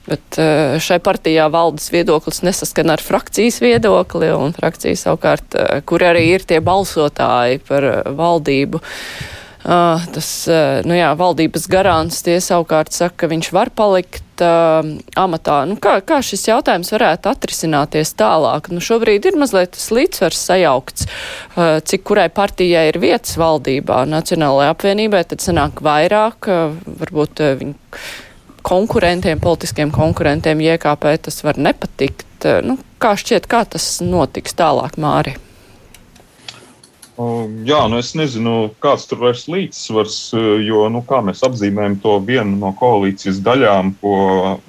Bet 0.08 0.40
uh, 0.40 0.78
šai 0.80 1.00
partijā 1.04 1.50
valdes 1.52 1.90
viedoklis 1.92 2.44
nesaskan 2.48 2.94
ar 2.96 3.04
frakcijas 3.04 3.60
viedokli, 3.64 4.32
un 4.32 4.56
frakcija 4.56 4.96
savukārt, 5.00 5.58
uh, 5.58 5.80
kur 5.88 6.06
arī 6.08 6.30
ir 6.36 6.48
tie 6.48 6.62
balsotāji 6.64 7.60
par 7.68 7.90
valdību. 8.16 8.80
Uh, 9.68 10.00
tas, 10.16 10.30
nu 10.88 10.96
jā, 10.96 11.10
valdības 11.20 11.66
garants 11.68 12.22
tie 12.24 12.38
savukārt 12.40 12.96
saka, 12.96 13.26
ka 13.26 13.28
viņš 13.34 13.50
var 13.52 13.72
palikt 13.76 14.24
uh, 14.40 14.80
amatā. 15.20 15.58
Nu, 15.68 15.76
kā, 15.82 15.98
kā 16.08 16.22
šis 16.24 16.48
jautājums 16.48 16.94
varētu 16.94 17.32
atrisināties 17.32 18.14
tālāk? 18.16 18.70
Nu, 18.72 18.80
šobrīd 18.84 19.28
ir 19.28 19.40
mazliet 19.40 19.74
tas 19.76 19.90
līdzsvars 19.92 20.44
sajaukts, 20.52 21.10
uh, 21.10 21.82
cik 21.84 22.06
kurai 22.08 22.30
partijai 22.32 22.88
ir 22.94 23.02
vietas 23.04 23.36
valdībā, 23.42 24.06
Nacionālajai 24.08 24.72
apvienībai, 24.72 25.26
tad 25.34 25.44
sanāk 25.44 25.84
vairāk, 25.84 26.48
uh, 26.48 26.96
varbūt 27.04 27.44
uh, 27.44 27.58
viņi 27.60 27.76
konkurentiem, 28.68 29.40
politiskiem 29.40 29.92
konkurentiem 29.96 30.62
JKP 30.66 31.18
tas 31.30 31.44
var 31.48 31.60
nepatikt. 31.62 32.28
Uh, 32.44 32.62
nu, 32.66 32.78
kā 33.02 33.16
šķiet, 33.18 33.48
kā 33.50 33.64
tas 33.66 33.98
notiks 34.04 34.58
tālāk, 34.58 35.00
Māri? 35.02 35.38
Jā, 37.66 37.80
nu 37.90 37.98
es 37.98 38.12
nezinu, 38.14 38.68
kāds 38.84 39.08
tur 39.10 39.24
vairs 39.24 39.48
līdzsvars, 39.50 40.18
jo, 40.62 40.84
nu, 40.94 41.02
kā 41.02 41.24
mēs 41.26 41.42
apzīmējam 41.48 41.96
to 42.04 42.20
vienu 42.22 42.60
no 42.62 42.70
koalīcijas 42.78 43.40
daļām, 43.42 43.96
ko 43.98 44.60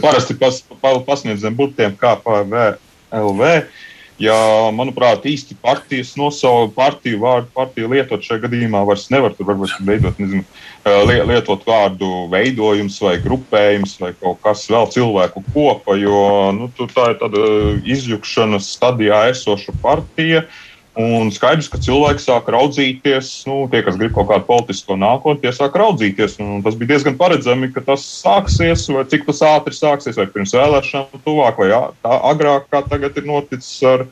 parasti 0.00 0.38
pas, 0.40 0.62
pasniedz 0.80 1.44
zem 1.44 1.56
burtiem 1.58 1.98
KPVLV. 2.00 3.50
Ja, 4.22 4.36
manuprāt, 4.72 5.26
īsti 5.26 5.58
partijas 5.60 6.14
nosaukt 6.16 6.76
partiju 6.78 7.18
vārdu, 7.26 7.50
partiju 7.52 7.90
lietot 7.92 8.24
šajā 8.24 8.46
gadījumā 8.46 8.84
vairs 8.88 9.08
nevar. 9.12 9.34
Tur 9.36 9.50
varbūt 9.50 9.74
veidot, 9.84 10.16
nezinu, 10.22 10.46
lietot 10.84 11.64
vārdu 11.64 12.28
veidojums 12.32 13.00
vai 13.00 13.16
grupējums 13.22 13.96
vai 14.00 14.12
kaut 14.20 14.42
kas 14.44 14.66
vēl 14.68 14.90
cilvēku 14.92 15.42
kopa, 15.54 15.96
jo 15.96 16.52
nu, 16.52 16.68
tā 16.76 17.14
ir 17.14 17.18
tāda 17.22 17.48
izjukšanas 17.88 18.68
stadijā 18.76 19.30
esoša 19.32 19.72
partija. 19.82 20.44
Un 20.94 21.32
skaidrs, 21.34 21.66
ka 21.72 21.80
cilvēki 21.82 22.22
sāk 22.22 22.46
raudzīties, 22.54 23.28
nu, 23.48 23.64
tie, 23.66 23.80
kas 23.82 23.96
grib 23.98 24.12
kaut 24.14 24.28
kādu 24.28 24.46
politisko 24.46 24.94
nākotni, 24.94 25.42
tie 25.42 25.50
sāk 25.50 25.74
raudzīties. 25.74 26.36
Tas 26.38 26.76
bija 26.78 26.92
diezgan 26.92 27.16
paredzami, 27.18 27.72
ka 27.74 27.82
tas 27.82 28.04
sāksies, 28.20 28.86
vai 28.94 29.02
cik 29.10 29.26
tas 29.26 29.42
ātri 29.42 29.74
sāksies, 29.74 30.20
vai 30.20 30.28
pirms 30.30 30.54
vēlēšanām, 30.54 31.24
tuvāk, 31.26 31.58
vai 31.58 31.72
tā, 31.98 32.14
agrāk, 32.30 32.70
kā 32.70 32.84
tagad 32.86 33.18
ir 33.18 33.26
noticis 33.26 33.74
ar 33.90 34.06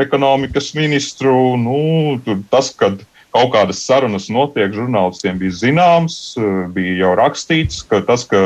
ekonomikas 0.00 0.72
ministru. 0.78 1.58
Nu, 1.60 2.16
tas, 2.48 2.72
kad 2.80 3.04
kaut 3.32 3.52
kādas 3.54 3.82
sarunas 3.86 4.28
notiek, 4.32 4.72
žurnālistiem 4.74 5.40
bija 5.40 5.56
zināms, 5.62 6.16
bija 6.74 6.98
jau 7.06 7.12
rakstīts, 7.18 7.82
ka 7.88 8.02
tas, 8.06 8.26
ka 8.28 8.42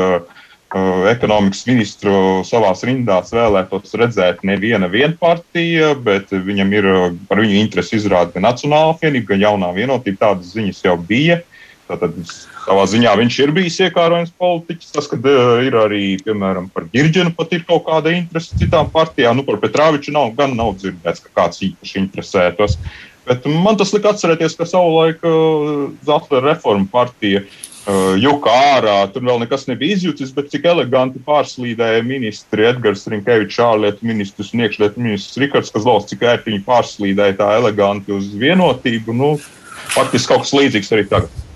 ekonomikas 1.11 1.63
ministru 1.67 2.43
savās 2.47 2.83
rindās 2.87 3.31
vēlētos 3.35 3.95
redzēt 3.99 4.43
neviena 4.47 4.89
vienpartija, 4.91 5.93
bet 5.95 6.31
viņam 6.31 6.73
ir 6.75 6.87
par 7.29 7.39
viņu 7.43 7.61
interesi 7.61 7.95
izrāda 7.99 8.35
gan 8.35 8.47
Nacionāla 8.49 8.95
apvienība, 8.95 9.31
gan 9.33 9.45
jaunā 9.45 9.71
vienotība. 9.75 10.19
Tādas 10.25 10.51
ziņas 10.55 10.83
jau 10.83 10.97
bija. 10.99 11.39
Tātad 11.87 12.17
savā 12.27 12.83
ziņā 12.91 13.13
viņš 13.15 13.35
ir 13.45 13.53
bijis 13.55 13.79
iekārojams 13.85 14.33
politiķis. 14.39 14.91
Tas, 14.97 15.07
ka 15.07 15.19
ir 15.63 15.77
arī, 15.79 16.17
piemēram, 16.19 16.67
par 16.73 16.89
Girģenu 16.91 17.31
pat 17.37 17.55
ir 17.55 17.63
kaut 17.67 17.85
kāda 17.87 18.11
interese 18.11 18.59
citām 18.59 18.91
partijām. 18.91 19.39
Nu, 19.39 19.47
par 19.47 19.61
Petrāviču 19.63 20.11
nav, 20.15 20.33
gan 20.35 20.57
nav 20.59 20.75
dzirdēts, 20.81 21.23
ka 21.23 21.31
kāds 21.41 21.63
īpaši 21.69 22.01
interesētos. 22.03 22.75
Bet 23.27 23.47
man 23.51 23.75
tas 23.79 23.91
lika 23.95 24.13
atcerēties, 24.13 24.55
ka 24.55 24.67
savulaik 24.67 25.23
Zafra 26.07 26.39
reforma 26.45 26.87
partija 26.91 27.41
uh, 27.43 27.55
Uh, 27.87 28.17
juka 28.19 28.51
ārā, 28.51 28.95
tur 29.13 29.23
vēl 29.23 29.37
nekas 29.39 29.61
nebija 29.69 29.95
izjūtis, 29.95 30.33
bet 30.35 30.49
cik 30.51 30.65
eleganti 30.67 31.21
pārslīdēja 31.23 32.01
ministri 32.03 32.65
Edgars 32.67 33.05
Rinkevičs, 33.07 33.61
ārlietu 33.63 34.03
ministrs 34.09 34.51
un 34.51 34.65
iekšlietu 34.65 34.99
ministrs 35.05 35.39
Rikards 35.39 35.71
Kazlovs, 35.71 36.09
cik 36.09 36.25
ērti 36.27 36.51
viņi 36.51 36.65
pārslīdēja 36.67 37.37
tā 37.39 37.47
eleganti 37.61 38.11
uz 38.11 38.27
vienotību. 38.41 39.15
Nu, 39.15 39.29
faktiski 39.93 40.33
kaut 40.33 40.43
kas 40.43 40.51
līdzīgs 40.57 40.91
arī 40.97 41.07
tagad. 41.13 41.46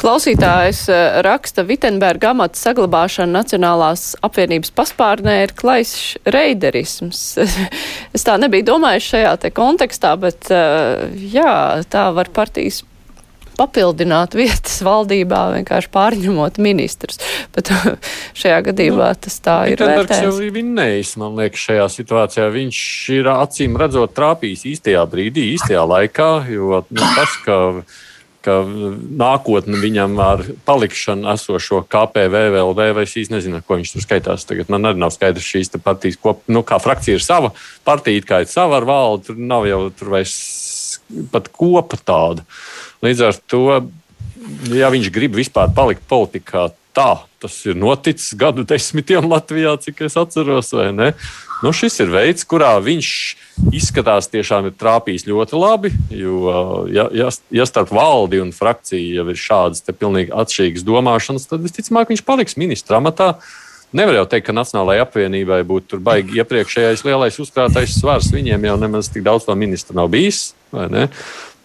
Klausītājs 0.00 0.86
uh, 0.90 1.20
raksta, 1.26 1.64
Vitenberga 1.66 2.32
amata 2.34 2.58
saglabāšana 2.60 3.40
Nacionālās 3.40 4.08
apvienības 4.26 4.74
paspārnē 4.76 5.38
ir 5.44 5.54
klaišs 5.58 6.18
reiderisms. 6.24 7.22
es 8.16 8.26
tā 8.26 8.36
nebiju 8.40 8.70
domājis 8.72 9.12
šajā 9.14 9.32
te 9.44 9.54
kontekstā, 9.54 10.16
bet 10.20 10.50
uh, 10.54 11.06
jā, 11.14 11.56
tā 11.92 12.10
var 12.16 12.32
partijas 12.34 12.84
papildināt 13.56 14.36
vietas 14.40 14.78
valdībā, 14.84 15.42
vienkārši 15.56 15.90
pārņemot 15.94 16.60
ministrus. 16.62 17.20
Bet 17.56 17.72
šajā 18.40 18.62
gadījumā 18.70 19.12
nu, 19.14 19.20
tas 19.26 19.38
tā 19.44 19.58
ir. 19.72 19.82
Viņš 19.82 20.26
jau 20.28 20.50
vinnējis, 20.54 21.14
man 21.22 21.38
liekas, 21.40 21.68
šajā 21.70 21.86
situācijā. 21.98 22.48
Viņš 22.54 22.80
ir 23.16 23.30
acīm 23.32 23.78
redzot 23.80 24.14
trāpījis 24.16 24.66
īstajā 24.74 25.06
brīdī, 25.10 25.50
īstajā 25.56 25.86
laikā, 25.96 26.30
jo 26.52 26.82
nu, 26.90 27.08
tas, 27.16 27.40
ka 27.46 27.58
ka 28.46 28.60
nākotne 28.62 29.80
viņam 29.82 30.14
ar 30.22 30.44
palikšanu 30.68 31.26
esošo 31.32 31.82
KPV, 31.90 32.44
VLV 32.54 32.88
vai 32.94 33.06
es 33.06 33.30
nezinu, 33.32 33.60
ko 33.66 33.80
viņš 33.80 33.94
tur 33.96 34.04
skaitās. 34.04 34.46
Tagad 34.46 34.70
man 34.72 34.86
arī 34.86 35.02
nav 35.02 35.12
skaidrs 35.14 35.48
šīs 35.50 35.74
partijas, 35.82 36.20
ko, 36.22 36.36
nu, 36.52 36.62
kā 36.66 36.78
frakcija 36.82 37.18
ir 37.18 37.24
sava 37.24 37.50
partija, 37.86 38.24
kā 38.26 38.42
ir 38.44 38.50
sava 38.50 38.78
ar 38.78 38.88
valdi, 38.88 39.28
tur 39.30 39.42
nav 39.42 39.66
jau 39.66 39.82
tur 39.98 40.14
vairs 40.14 40.36
pat 41.32 41.50
kopa 41.54 41.98
tāda. 41.98 42.46
Līdz 43.04 43.24
ar 43.26 43.38
to, 43.50 43.64
ja 44.74 44.90
viņš 44.94 45.10
grib 45.14 45.36
vispār 45.38 45.74
palikt 45.74 46.06
politikā, 46.10 46.68
tā 46.96 47.10
tas 47.42 47.58
ir 47.68 47.76
noticis 47.78 48.32
gadu 48.38 48.64
desmitiem 48.66 49.26
Latvijā, 49.28 49.76
cik 49.82 50.06
es 50.06 50.16
atceros, 50.18 50.72
vai 50.74 50.88
ne? 50.94 51.10
Nu, 51.64 51.72
šis 51.72 51.94
ir 52.04 52.10
veids, 52.12 52.44
kurā 52.48 52.74
viņš 52.84 53.10
izskatās 53.76 54.28
tiešām 54.28 54.68
ir 54.68 54.74
trāpījis 54.76 55.24
ļoti 55.28 55.56
labi. 55.56 55.92
Jo, 56.12 56.84
ja, 56.92 57.06
ja, 57.16 57.30
ja 57.54 57.66
starp 57.68 57.94
valdi 57.96 58.42
un 58.44 58.52
frakciju 58.52 59.20
jau 59.20 59.28
ir 59.32 59.40
šādas 59.40 59.84
pilnīgi 59.88 60.34
atšķirīgas 60.36 60.84
domāšanas, 60.86 61.48
tad 61.48 61.64
visticamāk 61.64 62.12
viņš 62.12 62.24
paliks 62.28 62.58
ministra 62.60 63.00
amatā. 63.00 63.36
Nevar 63.96 64.18
jau 64.18 64.26
teikt, 64.28 64.48
ka 64.48 64.56
Nacionālajai 64.56 65.04
apvienībai 65.06 65.60
būtu 65.64 66.00
baigi 66.04 66.40
iepriekšējais 66.42 67.04
lielais 67.06 67.38
uzkrātais 67.40 67.94
svars. 67.96 68.32
Viņiem 68.34 68.66
jau 68.66 68.76
nemaz 68.82 69.08
tik 69.12 69.24
daudz 69.24 69.46
to 69.46 69.54
ministru 69.56 69.96
nav 69.96 70.10
bijis. 70.12 70.50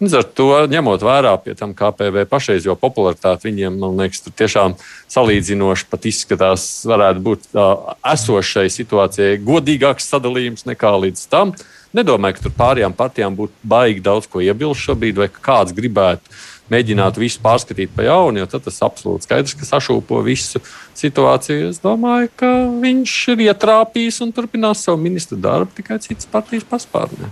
Līdz 0.02 0.14
ar 0.18 0.24
to, 0.34 0.46
ņemot 0.66 1.02
vērā 1.06 1.32
pie 1.44 1.52
tam 1.54 1.70
KPV 1.78 2.24
pašreizējo 2.26 2.74
popularitāti, 2.80 3.46
viņiem, 3.46 3.76
man 3.78 4.00
liekas, 4.00 4.24
tur 4.24 4.32
tiešām 4.34 4.72
salīdzinoši 5.14 5.86
pat 5.92 6.08
izskatās, 6.10 6.64
varētu 6.90 7.22
būt 7.22 7.44
uh, 7.54 7.92
esošai 8.10 8.64
situācijai 8.74 9.36
godīgāks 9.46 10.08
sadalījums 10.10 10.66
nekā 10.66 10.90
līdz 11.04 11.22
tam. 11.30 11.52
Nedomāju, 11.94 12.34
ka 12.34 12.46
tur 12.48 12.54
pārējām 12.56 12.96
partijām 12.98 13.36
būtu 13.38 13.54
baigi 13.62 14.02
daudz 14.02 14.26
ko 14.32 14.42
iebilst 14.42 14.88
šobrīd, 14.88 15.20
vai 15.22 15.28
kāds 15.30 15.76
gribētu 15.76 16.34
mēģināt 16.72 17.20
visu 17.22 17.38
pārskatīt 17.44 17.94
pa 17.94 18.08
jaunu, 18.08 18.42
jo 18.42 18.48
tas 18.56 18.82
absolūti 18.82 19.28
skaidrs, 19.28 19.54
ka 19.54 19.68
sašūpo 19.68 20.18
visu 20.26 20.64
situāciju. 20.98 21.70
Es 21.70 21.78
domāju, 21.84 22.32
ka 22.42 22.50
viņš 22.82 23.14
ir 23.36 23.46
ietrāpījis 23.46 24.18
un 24.26 24.34
turpinās 24.34 24.82
savu 24.88 24.98
ministru 25.04 25.38
darbu 25.38 25.78
tikai 25.78 26.02
citas 26.02 26.26
partijas 26.32 26.66
paspārnē. 26.66 27.30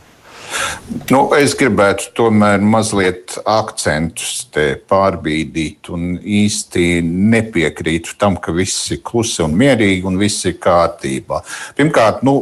Nu, 1.10 1.20
es 1.34 1.54
gribētu 1.58 2.10
tomēr 2.18 2.62
mazliet 2.62 3.36
akcentus 3.48 4.44
pārbīdīt 4.90 5.90
un 5.94 6.16
īsti 6.18 7.00
nepiekrītu 7.04 8.16
tam, 8.18 8.36
ka 8.42 8.54
viss 8.54 8.90
ir 8.94 9.00
klusi 9.06 9.42
un 9.44 9.54
mierīgi 9.58 10.06
un 10.06 10.18
viss 10.20 10.46
ir 10.46 10.56
kārtībā. 10.62 11.40
Pirmkārt, 11.78 12.24
nu, 12.26 12.34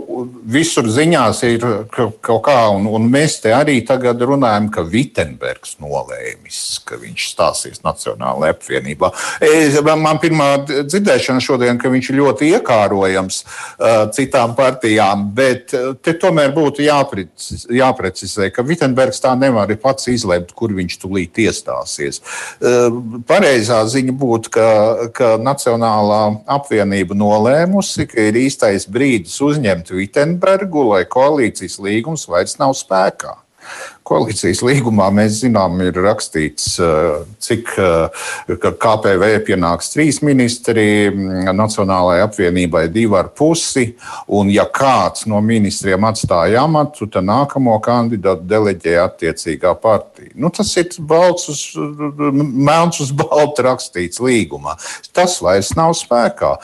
visur 0.49 0.89
ziņās 0.93 1.43
ir 1.49 1.65
kaut 1.93 2.43
kā, 2.47 2.59
un, 2.77 2.89
un 2.93 3.09
mēs 3.13 3.39
te 3.45 3.53
arī 3.57 3.79
tagad 3.89 4.21
runājam, 4.25 4.71
ka 4.73 4.85
Vitsenbergs 4.89 5.77
nolēmis, 5.83 6.61
ka 6.89 7.01
viņš 7.01 7.29
stāsies 7.33 7.85
Nacionālajā 7.85 8.57
apvienībā. 8.57 9.13
Es, 9.45 9.81
man 9.85 10.21
pirmā 10.23 10.51
dzirdēšana 10.69 11.45
šodien, 11.45 11.81
ka 11.81 11.93
viņš 11.93 12.13
ir 12.13 12.21
ļoti 12.23 12.53
iekārojams 12.57 13.43
uh, 13.45 14.07
citām 14.17 14.57
partijām, 14.59 15.29
bet 15.37 15.77
te 16.05 16.17
tomēr 16.21 16.53
būtu 16.57 16.85
jāprecizē. 16.89 17.73
Jā 17.79 17.93
jāprecizē, 17.99 18.51
ka 18.53 18.63
Vitsenbergs 18.63 19.21
tā 19.21 19.35
nevar 19.39 19.69
pats 19.83 20.09
izlemt, 20.09 20.53
kur 20.55 20.73
viņš 20.73 20.99
tulīt 21.03 21.39
iestāsies. 21.39 22.21
Pareizā 23.27 23.83
ziņa 23.87 24.15
būtu, 24.19 24.51
ka, 24.51 24.69
ka 25.13 25.37
Nacionālā 25.39 26.45
apvienība 26.47 27.15
nolēmusi, 27.15 28.07
ka 28.07 28.29
ir 28.31 28.39
īstais 28.47 28.87
brīdis 28.89 29.41
uzņemt 29.41 29.91
Vitsenbergu, 29.91 30.89
lai 30.93 31.05
koalīcijas 31.05 31.79
līgums 31.83 32.29
vairs 32.29 32.59
nav 32.59 32.75
spēkā. 32.79 33.37
Koalīcijas 34.09 34.63
līgumā 34.65 35.11
mēs 35.13 35.43
zinām, 35.43 35.77
ir 35.85 35.99
rakstīts, 36.01 36.79
eh, 36.81 37.25
cik 37.45 37.73
eh, 37.77 38.23
KPV 38.57 39.29
pienāks 39.45 39.93
trīs 39.93 40.23
ministri, 40.25 40.87
Nacionālajai 41.59 42.23
apvienībai 42.25 42.87
divi 42.93 43.19
ar 43.19 43.29
pusi. 43.37 43.91
Un, 44.33 44.49
ja 44.53 44.65
kāds 44.65 45.27
no 45.29 45.41
ministriem 45.45 46.07
atstāja 46.09 46.63
amatu, 46.65 47.09
tad 47.13 47.27
nākamo 47.29 47.77
kandidātu 47.85 48.49
deleģē 48.49 48.97
attiecīgā 49.05 49.75
partija. 49.83 50.33
Nu, 50.35 50.53
tas 50.55 50.73
ir 50.81 50.89
balts 50.99 51.49
uz, 51.53 51.65
melns 51.77 53.03
uz 53.05 53.13
balta 53.13 53.67
rakstīts 53.69 54.23
līgumā. 54.25 54.79
Tas 55.13 55.37
vairs 55.45 55.75
nav 55.77 55.93
spēkā. 55.99 56.55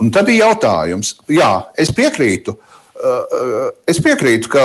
Un 0.00 0.10
tad 0.14 0.28
ir 0.32 0.40
jautājums, 0.42 1.14
jā, 1.30 1.52
es 1.78 1.92
piekrītu 1.94 2.56
Es 3.88 3.98
piekrītu, 4.02 4.50
ka 4.52 4.62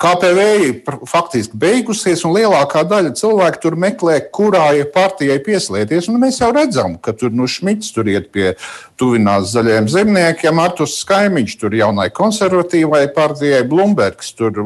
KPV 0.00 0.46
ir 0.66 0.96
faktiski 1.08 1.58
beigusies, 1.60 2.24
un 2.26 2.34
lielākā 2.34 2.82
daļa 2.88 3.12
cilvēku 3.18 3.62
tur 3.62 3.76
meklē, 3.78 4.16
kurai 4.34 4.82
partijai 4.90 5.38
pieslēgties. 5.44 6.08
Mēs 6.20 6.40
jau 6.42 6.50
redzam, 6.56 6.96
ka 6.98 7.14
tur 7.16 7.34
nu, 7.34 7.46
Šmits 7.50 7.92
tur 7.94 8.10
iet 8.10 8.30
pie 8.34 8.54
tuvinās 9.00 9.52
zaļajiem 9.54 9.88
zemniekiem, 9.92 10.62
Artus 10.62 10.98
Skaimiņš 11.04 11.56
tur 11.60 11.76
jaunai 11.78 12.10
konservatīvai 12.14 13.06
partijai, 13.16 13.62
Blumbergs 13.68 14.34
tur 14.38 14.62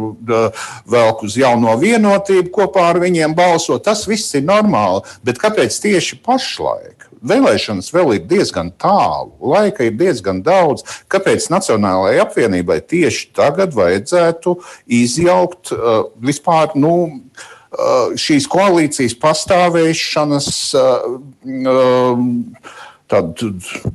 velk 0.90 1.24
uz 1.26 1.38
jauno 1.40 1.76
vienotību 1.80 2.52
kopā 2.54 2.90
ar 2.94 3.02
viņiem 3.04 3.36
balso. 3.36 3.78
Tas 3.82 4.06
viss 4.10 4.34
ir 4.38 4.46
normāli, 4.48 5.04
bet 5.26 5.42
kāpēc 5.42 5.82
tieši 5.84 6.22
pašlaik? 6.24 7.10
Vēlēšanas 7.24 7.90
vēl 7.94 8.16
ir 8.18 8.26
diezgan 8.28 8.70
tālu, 8.80 9.32
laika 9.54 9.86
ir 9.86 9.96
diezgan 9.98 10.42
daudz. 10.44 10.84
Kāpēc 11.12 11.48
Nacionālajai 11.52 12.20
apvienībai 12.24 12.80
tieši 12.84 13.30
tagad 13.36 13.74
vajadzētu 13.76 14.58
izjaukt 15.02 15.72
uh, 15.74 16.06
vispār 16.24 16.76
nu, 16.78 16.94
uh, 17.08 18.12
šīs 18.20 18.48
koalīcijas 18.52 19.16
pastāvēšanas 19.22 20.50
uh, 20.80 21.08
uh, 21.74 22.18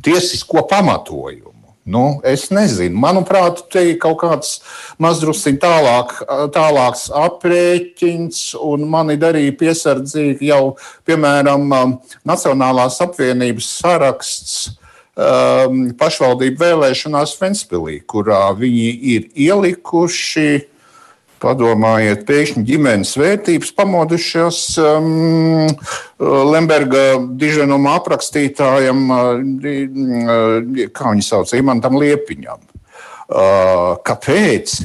tiesisko 0.06 0.66
pamatojumu? 0.70 1.49
Nu, 1.90 2.20
es 2.28 2.50
nezinu. 2.54 2.94
Manuprāt, 3.02 3.64
te 3.74 3.82
ir 3.92 3.98
kaut 4.02 4.20
kāds 4.22 4.60
mazdrusciņš 5.02 5.60
tālāk, 5.64 6.12
tālāks 6.54 7.08
aprēķins, 7.18 8.44
un 8.62 8.86
mani 8.92 9.18
darīja 9.18 9.56
piesardzīgi 9.58 10.52
jau, 10.52 10.76
piemēram, 11.10 11.66
Nacionālās 12.30 13.00
apvienības 13.02 13.72
saraksts 13.80 14.58
um, 14.70 15.88
pašvaldību 15.98 16.62
vēlēšanās 16.62 17.34
Ventspilī, 17.42 18.00
kurā 18.06 18.50
viņi 18.60 18.90
ir 19.16 19.30
ielikuši 19.50 20.50
Padomājiet, 21.40 22.26
pēkšņi 22.28 22.64
ģimenes 22.68 23.14
vērtības 23.20 23.72
pamodušās 23.78 24.60
um, 24.84 25.70
Lemberga 26.20 27.04
diženuma 27.40 27.96
aprakstītājam, 28.02 29.06
uh, 29.14 30.90
kā 30.92 31.14
viņi 31.14 31.26
sauc, 31.26 31.54
Imantam 31.56 31.96
Liepiņam. 32.02 32.60
Uh, 33.30 33.96
kāpēc? 34.04 34.76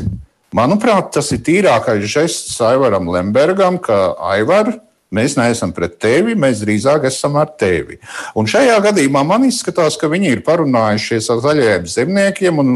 Manuprāt, 0.54 1.10
tas 1.16 1.32
ir 1.34 1.42
tīrākais 1.42 2.04
žests 2.06 2.60
Aivaram 2.62 3.08
Lembergam, 3.10 3.80
ka 3.82 4.12
Aivar 4.22 4.70
Mēs 5.14 5.36
neesam 5.38 5.70
pret 5.74 5.96
tevi, 6.02 6.34
mēs 6.38 6.62
drīzāk 6.64 7.06
esam 7.08 7.36
ar 7.38 7.52
tevi. 7.60 8.00
Un 8.38 8.48
šajā 8.50 8.76
gadījumā 8.88 9.22
man 9.26 9.46
izskatās, 9.46 9.98
ka 10.00 10.10
viņi 10.10 10.32
ir 10.34 10.42
parunājušies 10.46 11.30
ar 11.30 11.42
zaļajiem 11.44 11.88
zemniekiem 11.90 12.62
un, 12.62 12.72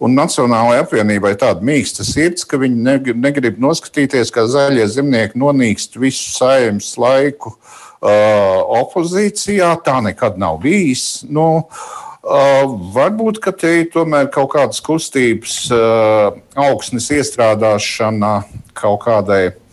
un 0.00 0.16
Nacionālajai 0.16 0.84
apvienībai 0.84 1.34
tāda 1.40 1.64
mīksta 1.64 2.06
sirds, 2.06 2.46
ka 2.48 2.60
viņi 2.62 2.86
negrib, 2.88 3.20
negrib 3.20 3.60
noskatīties, 3.62 4.32
kā 4.34 4.46
zaļie 4.50 4.86
zemnieki 4.94 5.40
nonīkst 5.40 5.98
visu 6.00 6.32
saimnes 6.38 6.94
laiku 7.00 7.52
uh, 7.52 8.62
opozīcijā. 8.80 9.74
Tā 9.84 10.00
nekad 10.08 10.40
nav 10.40 10.62
bijis. 10.64 11.22
Nu, 11.28 11.66
Uh, 12.24 12.70
varbūt 12.94 13.36
te 13.60 13.68
ir 13.82 13.90
tomēr 13.92 14.30
kaut 14.32 14.54
kādas 14.54 14.78
kustības, 14.80 15.58
uh, 15.68 16.32
augsnes 16.56 17.10
iestrādāšana 17.12 18.30
kaut 18.72 19.02
kādai 19.04 19.42
Uh, 19.50 19.63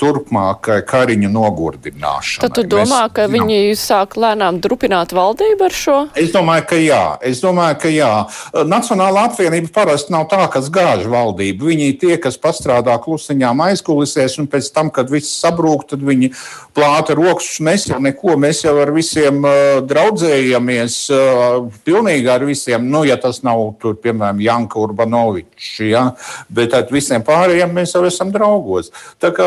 turpmākai 0.00 0.80
kariņu 0.88 1.30
nogurdināšanai. 1.32 2.42
Tad 2.44 2.56
tu 2.56 2.64
domā, 2.68 3.04
Mēs, 3.04 3.14
ka 3.16 3.26
viņi 3.30 3.58
jā. 3.58 3.76
sāk 3.78 4.16
lēnām 4.20 4.58
drupināt 4.64 5.14
valdību 5.14 5.66
ar 5.66 5.76
šo? 5.76 5.96
Es 6.18 6.32
domāju, 6.34 6.66
ka 6.70 6.78
jā. 6.80 7.02
Es 7.24 7.42
domāju, 7.44 7.78
ka 7.84 7.92
jā. 7.92 8.10
Uh, 8.26 8.64
Nacionāla 8.68 9.26
apvienība 9.28 9.70
parasti 9.74 10.14
nav 10.14 10.26
tā, 10.32 10.42
kas 10.52 10.70
gāž 10.74 11.06
valdību. 11.10 11.70
Viņi 11.70 11.88
ir 11.92 11.98
tie, 12.02 12.14
kas 12.22 12.38
pastrādā 12.40 12.96
klusiņām 13.04 13.62
aizkulisēs, 13.68 14.38
un 14.42 14.50
pēc 14.50 14.70
tam, 14.74 14.90
kad 14.94 15.12
viss 15.12 15.38
sabrūk, 15.42 15.86
tad 15.92 16.04
viņi 16.04 16.32
plāta 16.74 17.16
rokas. 17.18 17.56
Mēs 17.64 17.88
jau 17.90 18.00
neko, 18.02 18.36
mēs 18.40 18.64
jau 18.66 18.74
ar 18.82 18.92
visiem 18.94 19.40
uh, 19.44 19.80
draudzējamies, 19.86 20.98
uh, 21.14 21.70
pilnīgi 21.86 22.30
ar 22.32 22.46
visiem, 22.48 22.90
nu, 22.90 23.04
ja 23.06 23.18
tas 23.20 23.42
nav, 23.46 23.66
tur, 23.82 23.96
piemēram, 24.02 24.42
Janka 24.44 24.80
Urbanovičs, 24.82 25.70
ja? 25.86 26.08
bet 26.54 26.74
ar 26.76 26.88
visiem 26.92 27.22
pārējiem 27.24 27.72
mēs 27.74 27.94
jau 27.94 28.04
esam 28.08 28.32
draugos. 28.34 28.90
Tā 29.22 29.30
kā 29.34 29.43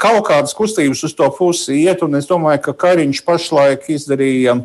kaut 0.00 0.24
kādas 0.28 0.54
kustības 0.56 1.04
uz 1.06 1.14
to 1.16 1.28
pusi 1.36 1.82
iet, 1.84 2.02
un 2.06 2.18
es 2.18 2.28
domāju, 2.28 2.62
ka 2.68 2.76
Kariņš 2.86 3.22
pašlaik 3.26 3.88
izdarīja. 3.96 4.60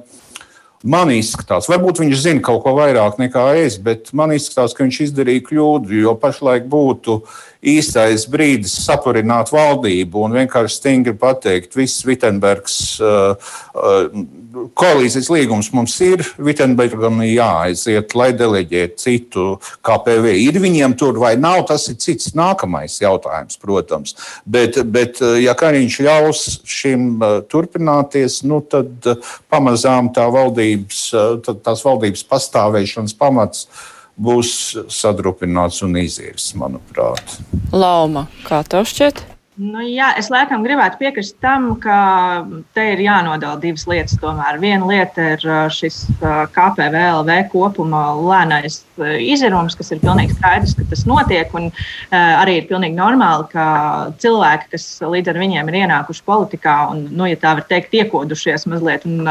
Man 0.81 1.11
izskatās, 1.13 1.67
varbūt 1.69 1.99
viņš 2.01 2.21
zina 2.23 2.41
kaut 2.41 2.63
ko 2.63 2.71
vairāk 2.79 3.19
nekā 3.21 3.43
es, 3.61 3.75
bet 3.77 4.09
man 4.17 4.31
izskatās, 4.33 4.73
ka 4.73 4.81
viņš 4.81 4.97
izdarīja 5.05 5.43
kļūdu. 5.45 5.93
Jo 6.07 6.15
pašlaik 6.17 6.65
būtu 6.71 7.19
īstais 7.61 8.25
brīdis 8.31 8.73
sapurināt 8.85 9.51
valdību 9.53 10.25
un 10.25 10.35
vienkārši 10.39 10.77
stingri 10.79 11.13
pateikt, 11.17 11.75
viss 11.77 12.05
Vitsenbergs 12.07 12.77
uh, 13.03 13.51
uh, 13.77 14.23
koalīcijas 14.77 15.29
līgums 15.31 15.69
mums 15.75 15.95
ir, 16.03 16.23
Vitsenbergam 16.41 17.21
jāaiziet, 17.25 18.15
lai 18.17 18.31
deleģētu 18.37 19.01
citu 19.01 19.45
KPV. 19.85 20.33
Ir 20.47 20.57
viņiem 20.63 20.97
tur 20.99 21.21
vai 21.21 21.35
nav, 21.39 21.63
tas 21.69 21.87
ir 21.91 21.99
cits 22.01 22.33
nākamais 22.37 22.97
jautājums, 23.03 23.59
protams. 23.61 24.17
Bet, 24.45 24.81
bet 24.91 25.21
uh, 25.21 25.37
ja 25.41 25.55
Kariņš 25.57 26.01
ļaus 26.07 26.43
šim 26.65 27.07
uh, 27.21 27.39
turpināties, 27.51 28.41
nu, 28.49 28.63
tad 28.65 29.11
uh, 29.11 29.33
pamazām 29.51 30.09
tā 30.15 30.25
valdības, 30.33 31.07
tās 31.45 31.85
valdības 31.85 32.25
pastāvēšanas 32.31 33.17
pamats 33.19 33.67
būs 34.19 34.53
sadrupināts 34.91 35.81
un 35.85 35.99
izirs, 36.01 36.51
manuprāt. 36.57 37.37
Lauma, 37.71 38.27
kā 38.47 38.63
tev 38.67 38.89
šķiet? 38.89 39.25
Nu, 39.61 39.81
jā, 39.83 40.07
es 40.17 40.29
laikam 40.31 40.63
gribētu 40.63 40.97
piekrist 40.97 41.35
tam, 41.43 41.73
ka 41.83 41.95
te 42.73 42.85
ir 42.93 43.01
jānodala 43.03 43.59
divas 43.61 43.83
lietas. 43.85 44.15
Tomēr 44.21 44.57
viena 44.61 44.87
lieta 44.87 45.25
ir 45.35 45.43
šis 45.75 45.99
KPVLV 46.55 47.35
kopuma 47.51 48.05
lēnais 48.17 48.79
izirums, 49.21 49.75
kas 49.77 49.91
ir 49.93 50.01
pilnīgi 50.01 50.37
skaidrs, 50.37 50.73
ka 50.79 50.87
tas 50.89 51.03
notiek. 51.05 51.53
Un 51.53 51.69
arī 52.15 52.61
ir 52.61 52.69
pilnīgi 52.71 52.97
normāli, 52.97 53.49
ka 53.51 53.65
cilvēki, 54.23 54.71
kas 54.73 54.87
līdz 55.03 55.33
ar 55.33 55.41
viņiem 55.43 55.69
ir 55.69 55.81
ienākuši 55.83 56.25
politikā 56.31 56.77
un, 56.95 57.05
nu, 57.11 57.27
ja 57.29 57.37
tā 57.37 57.53
var 57.59 57.67
teikt, 57.69 57.93
iekodušies 58.01 58.65
mazliet 58.71 59.05
un 59.05 59.27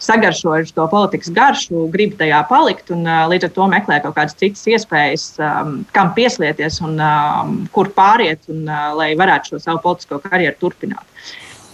sagaršojuši 0.00 0.74
to 0.76 0.86
politikas 0.92 1.32
garšu, 1.36 1.84
grib 1.92 2.16
tajā 2.20 2.40
palikt 2.48 2.92
un 2.94 3.04
līdz 3.04 3.48
ar 3.48 3.54
to 3.58 3.68
meklē 3.74 4.00
kaut 4.04 4.16
kādas 4.16 4.38
citas 4.40 4.64
iespējas, 4.70 5.26
kam 5.92 6.14
pieslieties 6.16 6.80
un 6.86 6.96
kur 7.74 7.92
pāriet, 7.96 8.48
un, 8.52 8.64
lai 8.96 9.12
varētu 9.18 9.54
šo 9.54 9.62
savu 9.66 9.84
politisko 9.84 10.22
karjeru 10.24 10.56
turpināt. 10.62 11.06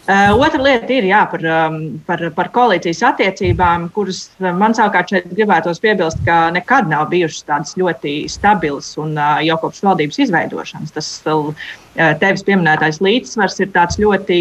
Uh, 0.07 0.31
otra 0.39 0.61
lieta 0.63 0.93
ir 0.95 1.09
jā, 1.09 1.25
par, 1.27 1.43
um, 1.51 1.79
par, 2.07 2.21
par 2.37 2.47
koalīcijas 2.55 3.01
attiecībām, 3.09 3.89
kuras 3.91 4.21
man 4.39 4.71
savukārt 4.79 5.11
šeit 5.11 5.33
gribētos 5.33 5.81
piebilst, 5.83 6.21
ka 6.23 6.45
nekad 6.55 6.87
nav 6.87 7.09
bijušas 7.11 7.43
tādas 7.49 7.75
ļoti 7.75 8.13
stabilas 8.31 8.93
un 9.03 9.17
uh, 9.19 9.41
jau 9.43 9.57
kopš 9.65 9.83
valdības 9.83 10.21
izveidošanas. 10.23 10.95
Tas 10.95 11.09
uh, 11.27 11.51
tevis 12.23 12.47
pieminētais 12.47 13.03
līdzsvars 13.03 13.59
ir 13.65 13.73
tāds 13.75 13.99
ļoti 13.99 14.39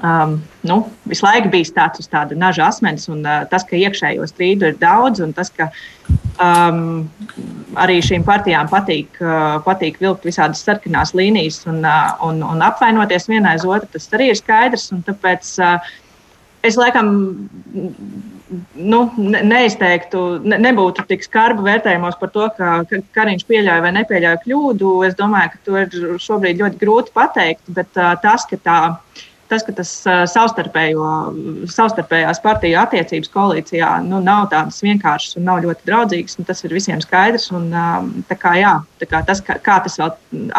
um, 0.00 0.36
nu, 0.68 0.78
visu 1.08 1.26
laiku 1.26 1.50
bijis 1.52 1.72
tāds 1.74 2.02
uz 2.02 2.08
tāda 2.10 2.36
naža 2.38 2.68
asmens, 2.70 3.08
un 3.12 3.22
uh, 3.26 3.42
tas, 3.50 3.66
ka 3.68 3.78
iekšējo 3.78 4.26
strīdu 4.30 4.70
ir 4.70 4.78
daudz, 4.80 5.22
un 5.24 5.34
tas, 5.36 5.52
ka 5.52 5.68
um, 6.40 7.04
arī 7.82 8.00
šīm 8.04 8.26
partijām 8.26 8.70
patīk, 8.72 9.20
uh, 9.22 9.58
patīk 9.66 10.00
vilkt 10.02 10.26
visādas 10.28 10.64
sarkanās 10.64 11.14
līnijas 11.18 11.62
un, 11.70 11.82
uh, 11.84 12.12
un, 12.28 12.42
un 12.46 12.64
apvainoties 12.64 13.28
vienai 13.30 13.56
uz 13.60 13.66
otru, 13.68 13.90
tas 13.94 14.10
arī 14.16 14.32
ir 14.32 14.40
skaidrs. 14.40 14.90
Tāpēc 15.08 15.54
uh, 15.62 15.94
es 16.62 16.78
laikam 16.80 17.12
nu, 18.74 19.00
neizteiktu, 19.18 20.22
ne, 20.44 20.58
nebūtu 20.60 21.04
tik 21.08 21.24
skarbu 21.24 21.64
vērtējumos 21.66 22.18
par 22.20 22.32
to, 22.34 22.46
ka, 22.56 22.72
ka 22.88 23.00
Kariņš 23.16 23.46
pieļauj 23.48 23.84
vai 23.84 23.92
nepieļauj 23.98 24.40
kļūdu. 24.44 24.94
Es 25.08 25.16
domāju, 25.18 25.54
ka 25.54 25.62
to 25.66 25.78
ir 25.82 26.18
šobrīd 26.22 26.62
ļoti 26.62 26.80
grūti 26.82 27.14
pateikt, 27.16 27.64
bet 27.76 28.00
uh, 28.00 28.14
tas, 28.22 28.46
ka 28.48 28.60
tā 28.60 28.78
ir 28.90 29.31
tas, 29.52 29.64
ka 29.66 29.72
tas 29.76 29.90
savstarpējās 30.32 32.40
partiju 32.42 32.78
attiecības 32.80 33.30
koalīcijā 33.32 33.90
nu, 34.06 34.20
nav 34.24 34.48
tādas 34.52 34.82
vienkāršas 34.84 35.36
un 35.38 35.42
nav 35.48 35.56
ļoti 35.66 35.82
draudzīgas, 35.88 36.38
nu, 36.40 36.44
tas 36.48 36.64
ir 36.64 36.70
visiem 36.74 37.00
skaidrs. 37.04 37.46
Un, 37.54 37.64
kā, 38.32 38.52
jā, 38.60 38.74
kā 39.04 39.18
tas, 39.28 39.38
kā, 39.44 39.54
kā 39.62 39.76
tas 39.84 39.98
vēl 40.00 40.10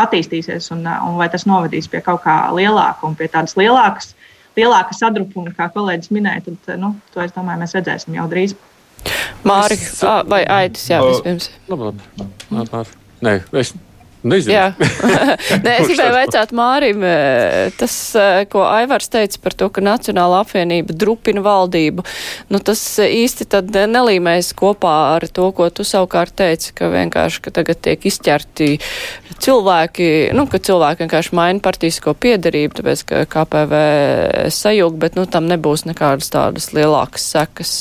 attīstīsies 0.04 0.66
un, 0.76 0.80
un 0.86 1.14
vai 1.22 1.30
tas 1.34 1.48
novedīs 1.50 1.90
pie 1.92 2.02
kaut 2.06 2.22
kā 2.26 2.36
lielāka 2.56 3.02
un 3.08 3.14
pie 3.20 3.28
tādas 3.34 3.54
lielākas, 3.60 4.08
lielāka 4.60 4.92
sadrupuma, 4.98 5.52
kā 5.58 5.66
kolēģis 5.74 6.14
minēja, 6.14 6.42
tad 6.50 6.58
nu, 6.82 6.90
to 7.14 7.18
es 7.26 7.32
domāju, 7.36 7.60
mēs 7.64 7.76
redzēsim 7.80 8.12
jau 8.20 8.28
drīz. 8.32 8.52
Māri, 9.44 9.76
es, 9.76 10.04
vai 10.30 10.42
Aitis, 10.48 10.86
jā, 10.92 10.98
vispirms. 11.04 11.46
Labi, 11.72 11.84
labi. 11.90 12.00
Labi, 12.54 12.70
labi. 12.72 12.92
Nē, 13.24 13.34
es 13.60 13.70
Nezinu. 14.24 14.54
Jā, 14.56 14.66
Nē, 15.66 15.74
es 15.82 15.90
gribēju 15.90 16.14
vaicāt 16.16 16.54
Mārim, 16.56 17.02
e, 17.04 17.72
tas, 17.76 17.94
e, 18.16 18.46
ko 18.52 18.64
Aivars 18.70 19.12
teica 19.12 19.42
par 19.44 19.56
to, 19.60 19.68
ka 19.74 19.84
Nacionāla 19.84 20.40
apvienība 20.46 20.96
drupina 20.96 21.44
valdību, 21.44 22.06
nu 22.54 22.62
tas 22.64 22.82
īsti 23.04 23.50
tad 23.52 23.76
nelīmēs 23.92 24.54
kopā 24.60 24.94
ar 25.18 25.28
to, 25.28 25.50
ko 25.56 25.68
tu 25.76 25.84
savukārt 25.88 26.38
teici, 26.40 26.72
ka 26.78 26.88
vienkārši, 26.94 27.44
ka 27.44 27.52
tagad 27.60 27.84
tiek 27.84 28.08
izķerti 28.08 28.78
cilvēki, 29.44 30.10
nu, 30.38 30.48
ka 30.48 30.62
cilvēki 30.64 31.04
vienkārši 31.04 31.36
maina 31.36 31.64
partijisko 31.64 32.16
piedarību, 32.16 32.80
tāpēc, 32.80 33.04
ka 33.10 33.26
KPV 33.36 33.84
sajūg, 34.56 35.00
bet, 35.04 35.20
nu, 35.20 35.28
tam 35.28 35.52
nebūs 35.52 35.84
nekādas 35.90 36.32
tādas 36.32 36.72
lielākas 36.72 37.28
sekas. 37.36 37.76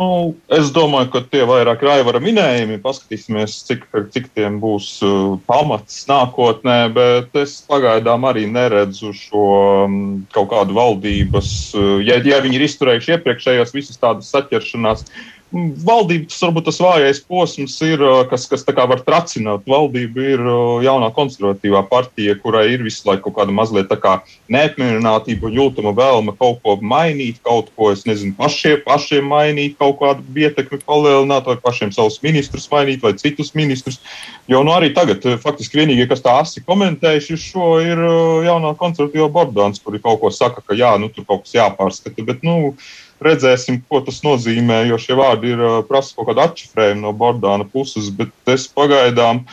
Nu, 0.00 0.32
es 0.56 0.70
domāju, 0.72 1.10
ka 1.12 1.20
tie 1.28 1.42
vairāk 1.44 1.82
ir 1.84 1.90
aivara 1.92 2.22
minējumi. 2.24 2.78
Paskatīsimies, 2.80 3.58
cik, 3.68 3.82
cik 4.14 4.30
tiem 4.32 4.56
būs 4.62 4.86
uh, 5.04 5.34
pamats 5.44 6.06
nākotnē, 6.08 6.78
bet 6.96 7.36
es 7.36 7.58
pagaidām 7.68 8.24
arī 8.30 8.46
neredzu 8.48 9.12
šo 9.16 9.44
um, 9.84 9.98
kaut 10.32 10.48
kādu 10.54 10.78
valdības, 10.78 11.50
uh, 11.76 11.98
ja, 12.00 12.16
ja 12.24 12.40
viņi 12.40 12.56
ir 12.56 12.64
izturējuši 12.64 13.12
iepriekšējās 13.18 13.76
visas 13.76 14.00
tādas 14.00 14.32
saķeršanās 14.32 15.04
Valdības 15.50 16.36
varbūt 16.44 16.68
tas 16.68 16.76
vājais 16.78 17.18
posms 17.26 17.72
ir, 17.82 18.02
kas, 18.30 18.44
kas 18.46 18.62
var 18.70 19.00
tracināt. 19.02 19.64
Valdība 19.66 20.22
ir 20.22 20.44
jaunā 20.86 21.08
konservatīvā 21.16 21.82
partija, 21.90 22.36
kurai 22.38 22.68
ir 22.76 22.84
visu 22.86 23.02
laiku 23.08 23.26
kaut 23.26 23.40
kāda 23.40 23.54
mazliet 23.54 23.90
kā 23.98 24.20
neapmierinātība 24.46 25.48
un 25.48 25.56
jūtama 25.58 25.90
vēlme 25.98 26.36
kaut 26.38 26.60
ko 26.62 26.76
mainīt, 26.78 27.42
kaut 27.42 27.72
ko, 27.74 27.90
es 27.90 28.06
nezinu, 28.06 28.36
pašiem, 28.38 28.78
pašiem 28.86 29.26
mainīt, 29.26 29.74
kaut 29.80 29.98
kādu 29.98 30.22
ietekmi 30.38 30.78
palielināt, 30.86 31.50
vai 31.50 31.58
pašiem 31.58 31.90
savus 31.98 32.20
ministrus 32.22 32.70
mainīt, 32.70 33.02
vai 33.02 33.16
citus 33.18 33.50
ministrus. 33.58 33.98
Jo 34.46 34.62
nu, 34.62 34.70
arī 34.76 34.94
tagad 34.94 35.26
faktiski 35.42 35.82
vienīgie, 35.82 36.06
kas 36.10 36.22
tā 36.22 36.38
asi 36.44 36.62
komentējuši 36.62 37.42
šo, 37.42 37.74
ir 37.82 38.06
jaunā 38.46 38.76
konservatīvā 38.78 39.26
Bordāns, 39.34 39.82
kuri 39.82 39.98
kaut 39.98 40.22
ko 40.22 40.30
saka, 40.30 40.62
ka 40.62 40.78
jā, 40.78 40.94
nu, 41.02 41.10
tur 41.10 41.26
kaut 41.26 41.48
kas 41.48 41.58
jāpārskata. 41.58 42.22
Bet, 42.22 42.46
nu, 42.46 42.76
redzēsim, 43.24 43.80
ko 43.88 44.00
tas 44.04 44.22
nozīmē, 44.24 44.82
jo 44.90 44.98
šie 45.00 45.16
vārdi 45.18 45.54
ir 45.54 45.64
prasa 45.88 46.16
kaut 46.16 46.30
kādu 46.30 46.44
atšifrējumu 46.46 47.04
no 47.04 47.14
Bordāna 47.16 47.66
puses, 47.68 48.08
bet 48.14 48.32
es 48.50 48.66
pagaidām 48.72 49.44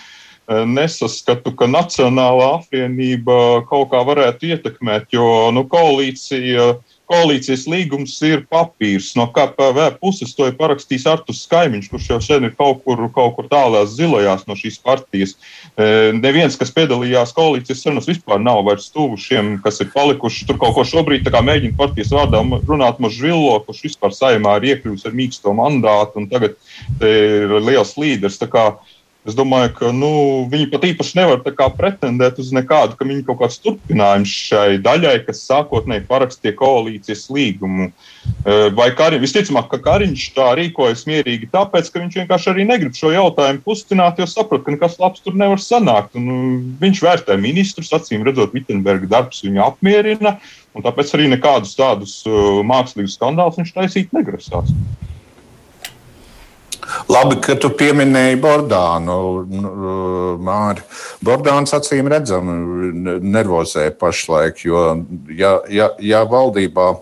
nesaskatu, 0.47 1.51
ka 1.60 1.67
Nacionālā 1.67 2.53
apvienība 2.62 3.65
kaut 3.67 3.89
kā 3.91 4.03
varētu 4.08 4.53
ietekmēt, 4.53 5.10
jo 5.12 5.27
nu, 5.51 5.65
koalīcija 5.67 6.69
uh, 6.71 6.96
koalīcijas 7.07 7.65
līgums 7.71 8.15
ir 8.27 8.43
papīrs. 8.51 9.13
No 9.17 9.27
KPV 9.33 9.87
puses 10.01 10.33
to 10.35 10.47
ir 10.49 10.57
parakstījis 10.59 11.07
Artus 11.11 11.43
Skaimiņš, 11.45 11.89
kurš 11.91 12.09
jau 12.11 12.19
sen 12.23 12.47
ir 12.47 12.55
kaut 12.57 12.83
kur, 12.85 13.01
kaut 13.15 13.37
kur 13.37 13.47
tālās 13.51 13.95
zilajās 13.95 14.45
no 14.49 14.57
šīs 14.59 14.79
partijas. 14.83 15.35
E, 15.75 16.11
neviens, 16.17 16.57
kas 16.59 16.73
piedalījās 16.75 17.33
koalīcijas 17.37 17.85
sarunās, 17.85 18.09
vispār 18.09 18.41
nav 18.43 18.63
vairs 18.67 18.89
tuvu 18.93 19.19
šiem, 19.21 19.55
kas 19.63 19.81
ir 19.83 19.91
palikuši. 19.95 20.47
Tur 20.49 20.59
kaut 20.61 20.75
ko 20.77 20.85
šobrīd 20.87 21.27
mēģina 21.27 21.77
partijas 21.79 22.11
vārdā 22.15 22.43
runāt 22.67 22.99
Mažvillo, 23.03 23.55
kurš 23.67 23.85
vispār 23.89 24.15
saimā 24.15 24.57
ir 24.59 24.73
iekļuvis 24.73 25.07
ar 25.07 25.15
mīksto 25.17 25.55
mandātu 25.55 26.21
un 26.21 26.29
tagad 26.31 26.57
ir 27.01 27.57
liels 27.63 27.95
līderis. 27.99 28.39
Es 29.27 29.35
domāju, 29.35 29.73
ka 29.75 29.89
nu, 29.91 30.09
viņi 30.47 30.69
pat 30.71 30.85
īpaši 30.87 31.17
nevar 31.19 31.41
pretendēt 31.75 32.37
uz 32.39 32.53
nekādu, 32.55 32.95
ka 32.95 33.03
viņi 33.07 33.25
kaut 33.27 33.41
kāds 33.41 33.57
turpinājums 33.59 34.31
šai 34.31 34.77
daļai, 34.79 35.17
kas 35.25 35.41
sākotnēji 35.49 36.05
parakstīja 36.07 36.55
koalīcijas 36.55 37.25
līgumu. 37.35 37.89
E, 37.89 38.55
vai 38.77 38.87
Kariņš, 38.95 39.23
visticamāk, 39.25 39.67
ka 39.73 39.81
Kariņš 39.83 40.29
tā 40.37 40.45
rīkojas 40.61 41.03
mierīgi, 41.09 41.49
tāpēc, 41.51 41.89
ka 41.91 42.03
viņš 42.05 42.15
vienkārši 42.21 42.51
arī 42.53 42.67
negrib 42.69 42.95
šo 42.95 43.11
jautājumu 43.11 43.65
pustināt, 43.67 44.21
jo 44.21 44.29
saprot, 44.31 44.63
ka 44.63 44.77
nekas 44.77 44.95
labs 45.01 45.25
tur 45.25 45.35
nevar 45.35 45.59
sanākt. 45.59 46.15
Un, 46.15 46.29
nu, 46.31 46.37
viņš 46.79 47.03
vērtē 47.03 47.35
ministrus, 47.41 47.91
acīm 47.99 48.23
redzot, 48.27 48.55
Vitsenberga 48.55 49.11
darbs 49.11 49.43
viņu 49.43 49.65
apmierina, 49.65 50.37
un 50.71 50.87
tāpēc 50.87 51.11
arī 51.17 51.27
nekādus 51.35 51.75
tādus 51.75 52.21
uh, 52.29 52.63
mākslīgus 52.63 53.19
skandālus 53.19 53.60
viņš 53.60 53.75
taisīt 53.75 54.15
negrasās. 54.15 54.71
Labi, 57.12 57.40
ka 57.44 57.56
tu 57.60 57.71
pieminēji 57.77 58.40
Bordānu. 58.44 59.17
Nu, 59.48 59.73
Māri. 60.44 60.85
Bordāns 61.25 61.73
acīm 61.75 62.10
redzami 62.12 63.17
nervozē 63.23 63.90
pašlaik, 64.00 64.63
jo 64.67 64.85
ja, 65.33 65.58
ja, 65.71 65.92
ja 66.00 66.23
valdībā 66.29 66.94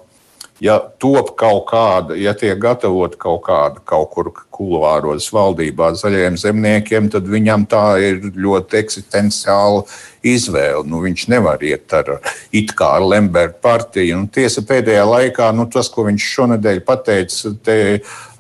ja 0.64 0.78
top 1.00 1.34
kaut 1.40 1.66
kāda, 1.70 2.16
ja 2.16 2.34
tiek 2.38 2.58
gatavota 2.62 3.20
kaut 3.20 3.42
kāda 3.48 3.82
kaut 3.88 4.12
kur 4.14 4.32
kuluāros 4.56 5.28
valdībā 5.36 5.92
zaļiem 6.00 6.38
zemniekiem, 6.40 7.10
tad 7.12 7.28
viņam 7.28 7.66
tā 7.72 7.86
ir 8.04 8.22
ļoti 8.32 8.80
eksistenciāla 8.80 9.84
izvēle. 10.26 10.84
Nu, 10.90 11.02
viņš 11.04 11.28
nevar 11.34 11.64
iet 11.66 11.94
ar 11.96 12.18
it 12.56 12.74
kā 12.78 12.96
ar 12.98 13.06
Lemberga 13.06 13.58
partiju. 13.64 14.20
Un 14.22 14.28
tiesa 14.32 14.64
pēdējā 14.66 15.06
laikā, 15.10 15.52
nu, 15.56 15.68
tas, 15.72 15.90
ko 15.92 16.08
viņš 16.10 16.30
šonadēļ 16.36 16.82
pateica, 16.88 17.54
te 17.66 17.78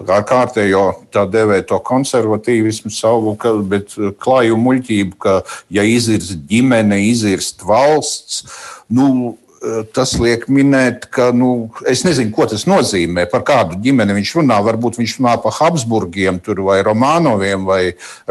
ar 0.05 0.25
kārtējo 0.27 0.85
tā 1.13 1.25
dēvēto 1.31 1.79
konservatīvismu 1.85 2.91
savu, 2.93 3.35
ka, 3.39 3.55
bet 3.61 3.95
klāju 4.21 4.59
muļķību, 4.61 5.17
ka 5.21 5.39
ja 5.73 5.85
izirst 5.87 6.37
ģimene, 6.49 6.99
izirst 7.11 7.65
valsts, 7.65 8.45
nu, 8.91 9.35
tas 9.95 10.13
liek 10.21 10.45
minēt, 10.51 11.07
ka 11.13 11.29
nu, 11.35 11.69
es 11.89 12.03
nezinu, 12.05 12.31
ko 12.35 12.47
tas 12.49 12.65
nozīmē, 12.69 13.25
par 13.31 13.45
kādu 13.47 13.79
ģimeni 13.81 14.17
viņš 14.19 14.33
runā. 14.39 14.59
Varbūt 14.65 14.99
viņš 15.01 15.17
runā 15.19 15.35
par 15.43 15.55
Habsburgiem, 15.59 16.41
vai 16.65 16.81
Romanoviem 16.85 17.65
vai 17.67 17.81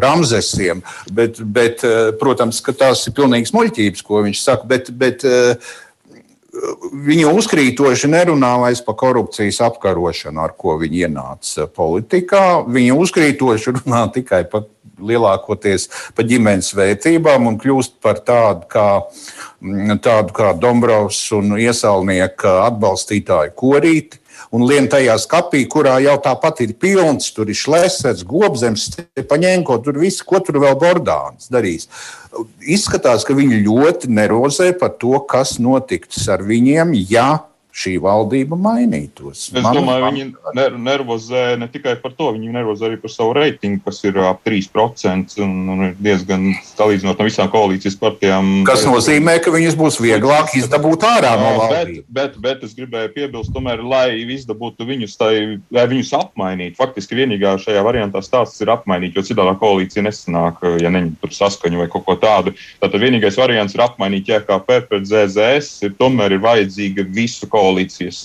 Ramzesiem. 0.01 0.83
Bet, 1.13 1.41
bet, 1.41 1.85
protams, 2.21 2.61
ka 2.65 2.77
tās 2.77 3.07
ir 3.09 3.17
pilnīgas 3.17 3.55
muļķības, 3.57 4.05
ko 4.07 4.23
viņš 4.27 4.45
saka. 4.45 4.71
Bet, 4.75 4.93
bet, 4.95 5.27
Viņa 6.95 7.33
uzkrītoši 7.35 8.09
nerunā 8.13 8.53
vairs 8.63 8.79
par 8.87 8.95
korupcijas 9.01 9.59
apkarošanu, 9.67 10.39
ar 10.39 10.53
ko 10.55 10.77
viņa 10.79 11.09
ienāca 11.09 11.67
politikā. 11.67 12.45
Viņa 12.71 12.95
uzkrītoši 13.03 13.75
runā 13.81 14.05
tikai 14.15 14.45
par 14.53 14.69
lielākoties 14.99 15.89
par 16.17 16.27
ģimenes 16.29 16.73
vērtībām 16.77 17.49
un 17.51 17.59
kļūst 17.61 17.99
par 18.05 18.21
tādu 18.27 18.69
kā, 18.71 18.89
mm, 19.61 19.99
tādu 20.05 20.37
kā 20.37 20.53
Dombrovs 20.59 21.21
un 21.37 21.57
iesaulnieka 21.59 22.61
atbalstītāju 22.69 23.57
korīti. 23.59 24.21
Un 24.55 24.65
lien 24.67 24.87
tajā 24.91 25.15
skapī, 25.23 25.65
kurā 25.71 25.97
jau 26.03 26.15
tāpat 26.23 26.61
ir 26.65 26.75
pilns, 26.79 27.31
tur 27.35 27.51
ir 27.51 27.59
šlēsers, 27.59 28.25
gobzems, 28.27 28.89
paņēnko, 29.31 29.79
tur 29.83 29.99
viss, 30.03 30.23
ko 30.27 30.41
tur 30.43 30.59
vēl 30.63 30.77
Bordāns 30.79 31.51
darīs. 31.55 31.89
Izskatās, 32.61 33.27
ka 33.27 33.35
viņi 33.35 33.63
ļoti 33.63 34.11
nervozē 34.11 34.73
par 34.79 34.97
to, 34.99 35.15
kas 35.31 35.57
notiks 35.63 36.27
ar 36.31 36.43
viņiem, 36.47 36.95
ja 37.11 37.45
šī 37.75 37.97
valdība 38.03 38.57
mainītos. 38.59 39.49
Es 39.51 39.65
man, 39.65 39.75
domāju, 39.75 40.05
man... 40.05 40.15
viņi 40.15 40.55
ner 40.55 40.77
nervozē 40.79 41.43
ne 41.59 41.67
tikai 41.71 41.97
par 42.03 42.13
to, 42.15 42.31
viņi 42.37 42.53
nervozē 42.55 42.87
arī 42.87 42.99
par 43.03 43.11
savu 43.11 43.35
reitingu, 43.35 43.81
kas 43.83 43.99
ir 44.07 44.21
ap 44.23 44.45
3% 44.47 45.43
un, 45.43 45.57
un 45.75 45.83
ir 45.89 45.97
diezgan 45.99 46.47
salīdzinot 46.69 47.19
no 47.19 47.27
visām 47.27 47.51
koalīcijas 47.51 47.99
partijām. 47.99 48.53
Kas 48.69 48.87
nozīmē, 48.87 49.41
ka 49.43 49.51
viņas 49.55 49.79
būs 49.81 49.99
vieglāk 50.03 50.55
izdabūt 50.61 51.07
ārā 51.09 51.33
no 51.41 51.51
valdības. 51.59 52.07
Bet, 52.07 52.37
bet, 52.37 52.39
bet 52.45 52.63
es 52.69 52.77
gribēju 52.79 53.11
piebilst, 53.17 53.51
tomēr, 53.57 53.83
lai 53.83 54.23
izdabūtu 54.23 54.87
viņus, 54.87 55.19
tai, 55.19 55.33
lai 55.75 55.87
viņus 55.91 56.15
apmainītu. 56.21 56.79
Faktiski 56.79 57.19
vienīgā 57.19 57.57
šajā 57.65 57.83
variantā 57.87 58.23
stāsts 58.23 58.63
ir 58.63 58.71
apmainīt, 58.71 59.19
jo 59.19 59.27
citādā 59.27 59.57
koalīcija 59.59 60.07
nesanāk, 60.07 60.63
ja 60.79 60.95
neņem 60.95 61.17
tur 61.23 61.35
saskaņu 61.35 61.83
vai 61.83 61.91
kaut 61.91 62.07
ko 62.07 62.19
tādu. 62.23 62.55
Tātad 62.79 63.03
vienīgais 63.03 63.39
variants 63.41 63.75
ir 63.75 63.83
apmainīt 63.83 64.31
JKP 64.31 64.81
pret 64.87 65.11
ZZS, 65.11 65.83
ir 65.89 65.99
tomēr 65.99 66.39
ir 66.39 66.45
vajadzīga 66.45 67.09
visu 67.11 67.51
koalīciju 67.51 67.64
koalīcijas 67.65 68.21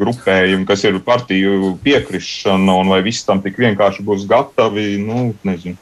grupējumi, 0.00 0.66
kas 0.68 0.84
ir 0.86 1.00
partiju 1.04 1.74
piekrišana, 1.84 2.76
un 2.82 2.92
vai 2.92 3.00
viss 3.06 3.26
tam 3.26 3.40
tik 3.44 3.58
vienkārši 3.60 4.04
būs 4.06 4.28
gatavi, 4.30 4.92
nu, 5.02 5.30
nezinu. 5.46 5.80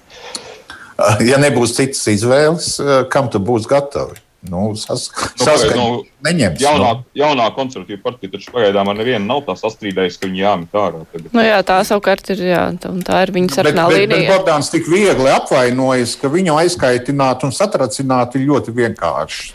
Ja 1.22 1.38
nebūs 1.38 1.76
citas 1.76 2.06
izvēles, 2.10 2.72
kam 3.12 3.28
tu 3.30 3.42
būs 3.42 3.68
gatavi? 3.70 4.18
Nu, 4.48 4.70
sas, 4.78 5.08
nu, 5.10 5.42
saskaņ, 5.42 5.78
nu, 5.78 6.02
neņems. 6.24 6.62
Jaunā, 6.62 6.90
nu. 6.98 7.04
jaunā 7.18 7.46
konservatīva 7.56 8.00
partija 8.04 8.32
taču 8.34 8.50
pagaidām 8.54 8.90
ar 8.90 8.98
nevienu 8.98 9.24
nav 9.26 9.42
tā 9.46 9.54
sastrīdējusi, 9.58 10.18
ka 10.20 10.28
viņi 10.30 10.42
jāmet 10.42 10.78
ārā. 10.80 11.02
Tagad. 11.12 11.28
Nu, 11.36 11.44
jā, 11.44 11.58
tā 11.66 11.78
savukārt 11.86 12.32
ir, 12.34 12.42
jā, 12.50 12.62
tā, 12.82 12.92
tā 13.06 13.20
ir 13.24 13.32
viņa 13.36 13.54
sarkanā 13.54 13.84
līnija. 13.92 14.08
Bet, 14.08 14.24
bet 14.24 14.32
Bordāns 14.34 14.70
tik 14.72 14.88
viegli 14.90 15.30
apvainojas, 15.32 16.14
ka 16.20 16.30
viņu 16.32 16.56
aizkaitināt 16.62 17.44
un 17.46 17.54
satracināt 17.54 18.38
ir 18.38 18.46
ļoti 18.48 18.74
vienkārši. 18.78 19.52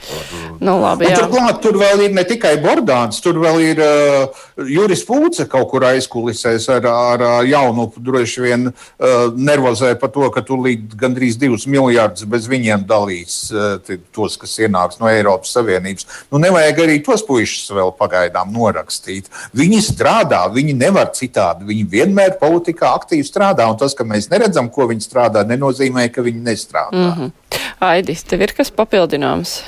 Nu, 0.64 0.78
labi, 0.82 1.10
jā. 1.12 1.20
Turklāt 1.24 1.60
tur 1.66 1.80
vēl 1.82 2.06
ir 2.08 2.16
ne 2.16 2.26
tikai 2.28 2.56
Bordāns, 2.64 3.20
tur 3.24 3.42
vēl 3.44 3.60
ir 3.66 3.84
uh, 3.84 4.44
Juris 4.70 5.04
Pūce 5.08 5.48
kaut 5.52 5.70
kur 5.74 5.88
aizkulisēs 5.90 6.70
ar, 6.74 6.88
ar 6.90 7.26
uh, 7.28 7.36
jaunu, 7.48 7.90
droši 7.98 8.46
vien 8.46 8.70
uh, 8.70 9.28
nervozē 9.36 9.94
par 10.00 10.14
to, 10.16 10.30
ka 10.34 10.46
tu 10.46 10.60
līdz 10.64 10.98
gandrīz 11.00 11.40
divus 11.42 11.68
miljardus 11.70 12.28
bez 12.30 12.48
viņiem 12.52 12.88
dalīs 12.88 13.38
uh, 13.52 13.76
tos, 14.16 14.38
kas 14.40 14.56
ienāks 14.64 15.02
no 15.02 15.10
Eiropas 15.12 15.54
Savienības. 15.58 16.08
Nu, 16.32 16.42
nevajag 16.54 16.82
arī 16.86 16.98
tos 17.02 17.24
puikas 17.26 17.72
vēl 17.74 17.92
pagaidām 17.98 18.52
norakstīt. 18.54 19.30
Viņi 19.58 19.80
strādā, 19.82 20.44
viņi 20.54 20.76
nevar 20.78 21.10
citādi. 21.18 21.66
Viņi 21.70 21.86
vienmēr 21.90 22.38
politikā 22.42 22.94
aktīvi 22.94 23.26
strādā, 23.26 23.66
un 23.70 23.80
tas, 23.80 23.96
ka 23.98 24.06
mēs 24.06 24.30
neredzam, 24.30 24.70
ko 24.70 24.88
viņi 24.92 25.08
strādā, 25.08 25.44
nenozīmē, 25.50 26.10
ka 26.14 26.22
viņi 26.22 26.44
nestrādā. 26.46 26.94
Mm 26.94 27.14
-hmm. 27.18 27.32
Aidis, 27.80 28.24
tev 28.24 28.42
ir 28.42 28.54
kas 28.54 28.72
papildināms? 28.72 29.62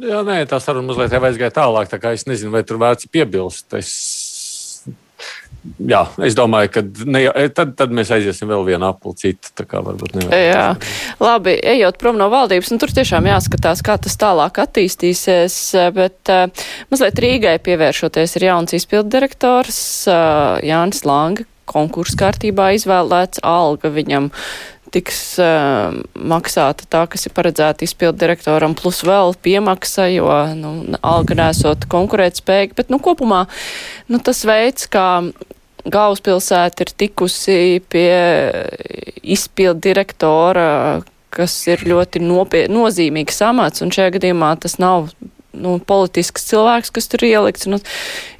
Jā, 0.00 0.22
nē, 0.24 0.46
tā 0.46 0.60
saruna 0.60 0.86
mazliet 0.86 1.12
jau 1.12 1.20
aizgāja 1.20 1.50
tālāk, 1.50 1.90
tā 1.90 1.98
kā 1.98 2.14
es 2.14 2.24
nezinu, 2.26 2.50
vai 2.50 2.62
tur 2.62 2.78
vērts 2.78 3.10
piebilst. 3.10 3.74
Es 3.74 3.90
jā, 5.92 6.02
es 6.26 6.36
domāju, 6.38 6.72
ka 6.74 6.82
ne, 7.06 7.24
tad, 7.56 7.74
tad 7.78 7.92
mēs 7.94 8.12
aiziesim 8.14 8.50
vēl 8.50 8.64
vienu 8.68 8.88
apli 8.88 9.14
citu. 9.20 9.52
Jā, 10.30 10.66
labi, 11.22 11.56
ejot 11.74 12.00
prom 12.00 12.18
no 12.20 12.30
valdības, 12.32 12.72
un 12.74 12.82
tur 12.82 12.94
tiešām 12.96 13.28
jāskatās, 13.30 13.84
kā 13.86 13.98
tas 14.00 14.18
tālāk 14.20 14.62
attīstīsies, 14.64 15.60
bet 15.96 16.32
uh, 16.32 16.66
mazliet 16.92 17.22
Rīgai 17.22 17.56
pievēršoties 17.64 18.36
ir 18.38 18.50
jauns 18.50 18.76
izpildu 18.76 19.12
direktors 19.18 19.80
uh, 20.10 20.58
Jānis 20.64 21.04
Langa 21.08 21.46
konkursu 21.70 22.18
kārtībā 22.18 22.72
izvēlēts 22.76 23.42
alga 23.46 23.92
viņam 23.94 24.30
tiks 24.90 25.20
uh, 25.38 25.94
maksāta 26.14 26.86
tā, 26.90 27.04
kas 27.10 27.28
ir 27.28 27.34
paredzēta 27.36 27.86
izpildu 27.86 28.18
direktoram, 28.24 28.74
plus 28.78 29.04
vēl 29.06 29.36
piemaksa, 29.42 30.08
jo 30.10 30.26
nu, 30.58 30.72
alga 30.98 31.36
nesot 31.38 31.86
konkurētspējīga. 31.90 32.76
Bet 32.80 32.90
nu, 32.90 32.98
kopumā 33.02 33.44
nu, 34.10 34.18
tas 34.18 34.42
veids, 34.48 34.88
kā 34.90 35.06
galvaspilsēta 35.84 36.86
ir 36.86 36.94
tikusi 37.00 37.58
pie 37.92 38.12
izpildu 39.22 39.80
direktora, 39.90 40.68
kas 41.30 41.54
ir 41.70 41.84
ļoti 41.86 42.22
nopie, 42.24 42.64
nozīmīgs 42.72 43.38
amats, 43.46 43.84
un 43.84 43.92
šajā 43.94 44.16
gadījumā 44.18 44.54
tas 44.62 44.78
nav 44.82 45.10
nu, 45.56 45.76
politisks 45.86 46.46
cilvēks, 46.50 46.92
kas 46.94 47.10
tur 47.10 47.24
ielikts. 47.26 47.68
Nu, 47.70 47.80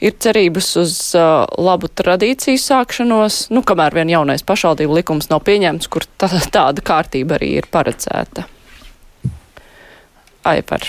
ir 0.03 0.17
cerības 0.23 0.71
uz 0.81 0.95
uh, 1.19 1.45
labu 1.59 1.91
tradīciju 1.91 2.61
sākšanos, 2.61 3.43
nu, 3.55 3.65
kamēr 3.67 3.97
vien 4.01 4.13
jaunais 4.13 4.47
pašvaldību 4.47 5.01
likums 5.01 5.31
nav 5.33 5.45
pieņemts, 5.47 5.91
kur 5.91 6.07
tā, 6.21 6.31
tāda 6.55 6.85
kārtība 6.87 7.39
arī 7.39 7.57
ir 7.61 7.71
paredzēta. 7.71 8.47
Aipar. 10.51 10.87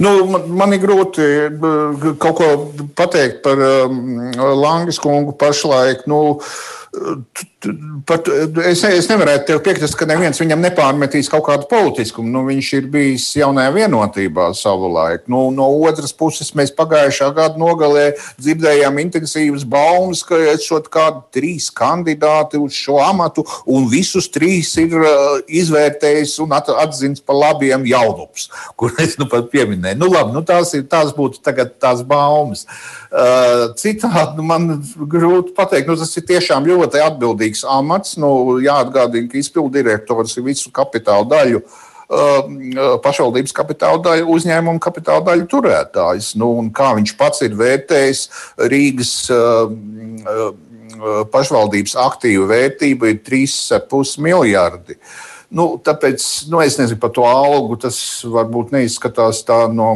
Nu, 0.00 0.24
man, 0.26 0.46
man 0.56 0.72
ir 0.74 0.80
grūti 0.82 1.26
uh, 1.52 2.10
kaut 2.22 2.38
ko 2.38 2.50
pateikt 2.96 3.42
par 3.44 3.60
um, 3.60 4.30
Langas 4.56 5.00
kungu 5.02 5.36
pašlaik. 5.38 6.06
Nu, 6.10 6.20
uh, 6.38 6.79
Pat, 6.90 8.26
es, 8.66 8.80
es 8.82 9.06
nevarētu 9.06 9.44
tev 9.46 9.60
piekrist, 9.62 9.94
ka 9.94 10.08
neviens 10.10 10.40
viņam 10.40 10.62
nepārmetīs 10.64 11.28
kaut 11.30 11.44
kādu 11.46 11.68
politiskumu. 11.70 12.26
Nu, 12.34 12.42
viņš 12.48 12.70
ir 12.80 12.88
bijis 12.90 13.28
jaunajā 13.38 13.70
vienotībā 13.76 14.48
savulaik. 14.58 15.28
Nu, 15.30 15.44
no 15.54 15.68
otras 15.86 16.10
puses, 16.16 16.50
mēs 16.58 16.72
pagājušā 16.74 17.28
gada 17.36 17.60
nogalē 17.62 18.08
dzirdējām 18.40 18.98
intensīvas 19.04 19.62
baumas, 19.70 20.24
ka 20.26 20.40
esot 20.50 20.88
kādi 20.90 21.22
trīs 21.36 21.68
kandidāti 21.70 22.58
uz 22.58 22.74
šo 22.74 22.98
amatu, 23.04 23.46
un 23.70 23.86
visus 23.92 24.26
trīs 24.34 24.72
ir 24.82 24.96
uh, 24.98 25.38
izvērtējis 25.46 26.40
un 26.42 26.56
at, 26.58 26.72
atzins 26.82 27.22
par 27.22 27.38
labiem 27.38 27.86
jaunups, 27.86 28.48
kur 28.74 28.98
es 28.98 29.14
nu 29.20 29.30
pat 29.30 29.46
pieminēju. 29.52 30.00
Nu, 30.00 30.10
labi, 30.10 30.34
nu, 30.34 30.42
tās, 30.42 30.74
ir, 30.74 30.88
tās 30.90 31.14
būtu 31.14 31.44
tagad 31.46 31.76
tās 31.78 32.02
baumas. 32.02 32.66
Uh, 32.66 32.99
citādi 33.10 34.44
man 34.46 34.68
grūti 35.10 35.54
pateikt, 35.56 35.88
nu, 35.90 35.96
tas 35.98 36.14
ir 36.14 36.26
tiešām 36.28 36.66
ļoti 36.68 37.02
atbildīgs 37.02 37.64
amats. 37.66 38.16
Nu, 38.20 38.60
jāatgādina, 38.62 39.26
ka 39.30 39.40
izpildu 39.40 39.80
direktors 39.80 40.36
ir 40.38 40.46
visu 40.46 40.70
kapitāla 40.74 41.26
daļu. 41.30 41.62
Uh, 42.10 42.96
pašvaldības 43.04 43.54
kapitāla 43.54 44.00
daļu, 44.02 44.24
uzņēmuma 44.34 44.82
kapitāla 44.82 45.22
daļu 45.28 45.44
turētājs. 45.50 46.32
Nu, 46.38 46.48
kā 46.74 46.88
viņš 46.98 47.12
pats 47.18 47.44
ir 47.46 47.54
vērtējis, 47.58 48.24
Rīgas 48.70 49.12
uh, 49.30 49.70
uh, 49.70 50.48
pašvaldības 51.30 51.94
aktīvu 52.02 52.48
vērtību 52.50 53.12
ir 53.12 53.20
3,5 53.26 54.18
miljardi. 54.26 54.98
Nu, 55.50 55.64
tāpēc 55.82 56.22
nu, 56.46 56.60
es 56.62 56.76
nezinu 56.78 57.00
par 57.02 57.10
to 57.14 57.24
algu. 57.26 57.74
Tas 57.82 57.96
varbūt 58.22 58.70
neizskatās 58.70 59.42
tā, 59.46 59.64
no, 59.74 59.88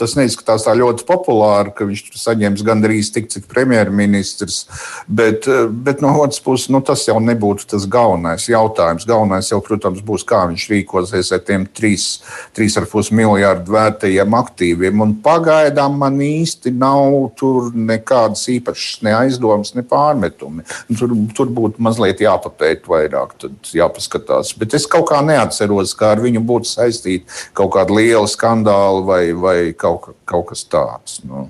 tas 0.00 0.14
neizskatās 0.16 0.64
tā 0.64 0.72
ļoti 0.78 1.04
populāri, 1.08 1.74
ka 1.76 1.84
viņš 1.88 2.14
saņems 2.16 2.64
gandrīz 2.64 3.10
tik, 3.12 3.28
cik 3.32 3.44
premjerministrs. 3.50 4.62
Bet, 5.04 5.44
bet 5.84 6.00
no 6.00 6.14
otras 6.22 6.40
puses, 6.40 6.70
nu, 6.72 6.80
tas 6.80 7.04
jau 7.04 7.18
nebūtu 7.20 7.68
tas 7.74 7.84
galvenais 7.84 8.48
jautājums. 8.48 9.04
Galvenais 9.08 9.50
jau, 9.52 9.60
protams, 9.64 10.00
būs, 10.06 10.24
kā 10.28 10.46
viņš 10.48 10.64
rīkosies 10.72 11.34
ar 11.36 11.44
tiem 11.44 11.68
3,5 11.68 13.12
miljārdu 13.18 13.76
vērtajiem 13.76 14.38
aktīviem. 14.40 15.04
Un 15.04 15.14
pagaidām 15.20 16.00
man 16.00 16.16
īsti 16.24 16.72
nav 16.78 17.18
tur 17.36 17.68
nekādas 17.76 18.46
īpašas 18.56 19.04
ne 19.04 19.12
aizdomas, 19.20 19.74
ne 19.76 19.84
pārmetumi. 19.84 20.64
Tur, 20.96 21.12
tur 21.36 21.52
būtu 21.52 21.84
mazliet 21.84 22.24
jāpapēt 22.24 22.88
vairāk, 22.88 23.36
jāpaskatās. 23.76 24.56
Bet 24.62 24.76
es 24.78 24.86
kaut 24.86 25.08
kā 25.10 25.18
neatceros, 25.26 25.96
kā 25.98 26.12
ar 26.14 26.22
viņu 26.22 26.44
būtu 26.46 26.70
saistīta 26.70 27.26
kaut 27.58 27.72
kāda 27.74 27.98
liela 27.98 28.30
skandāla 28.30 29.02
vai, 29.08 29.22
vai 29.34 29.58
kaut, 29.74 30.12
kaut 30.28 30.52
kas 30.52 30.62
tāds. 30.70 31.18
Nu. 31.26 31.48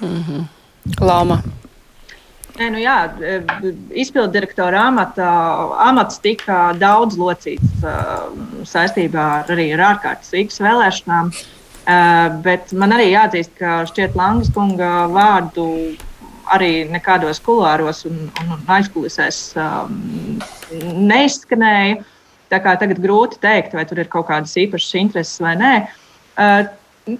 Mm 0.00 0.24
-hmm. 0.24 0.44
Lama. 1.00 1.42
Nē, 2.56 2.70
nu 2.72 2.78
jā, 2.80 2.94
izpildu 3.92 4.32
direktora 4.32 4.86
amata, 4.88 5.28
amats 5.84 6.18
tika 6.24 6.72
daudz 6.80 7.18
locīts 7.20 7.84
saistībā 8.64 9.24
ar, 9.40 9.52
arī 9.52 9.66
ar 9.74 9.82
ārkārtas 9.90 10.32
Rīgas 10.32 10.62
vēlēšanām. 10.64 11.30
Bet 12.42 12.72
man 12.72 12.96
arī 12.96 13.10
jāatzīst, 13.12 13.52
ka 13.58 13.84
šķiet 13.90 14.16
Langas 14.16 14.48
kunga 14.54 15.04
vārdu 15.12 15.68
arī 16.56 16.86
nekādos 16.88 17.42
kulāros 17.44 18.06
un, 18.08 18.30
un, 18.40 18.56
un 18.56 18.74
aizkulisēs 18.78 19.52
neizskanēja. 21.12 22.04
Tā 22.52 22.60
kā 22.62 22.76
tagad 22.78 23.00
grūti 23.02 23.40
pateikt, 23.40 23.74
vai 23.74 23.86
tur 23.88 24.00
ir 24.02 24.10
kaut 24.10 24.28
kādas 24.30 24.54
īpašas 24.58 24.98
intereses 25.00 25.40
vai 25.42 25.54
nē. 25.58 25.76
Uh, 26.36 26.66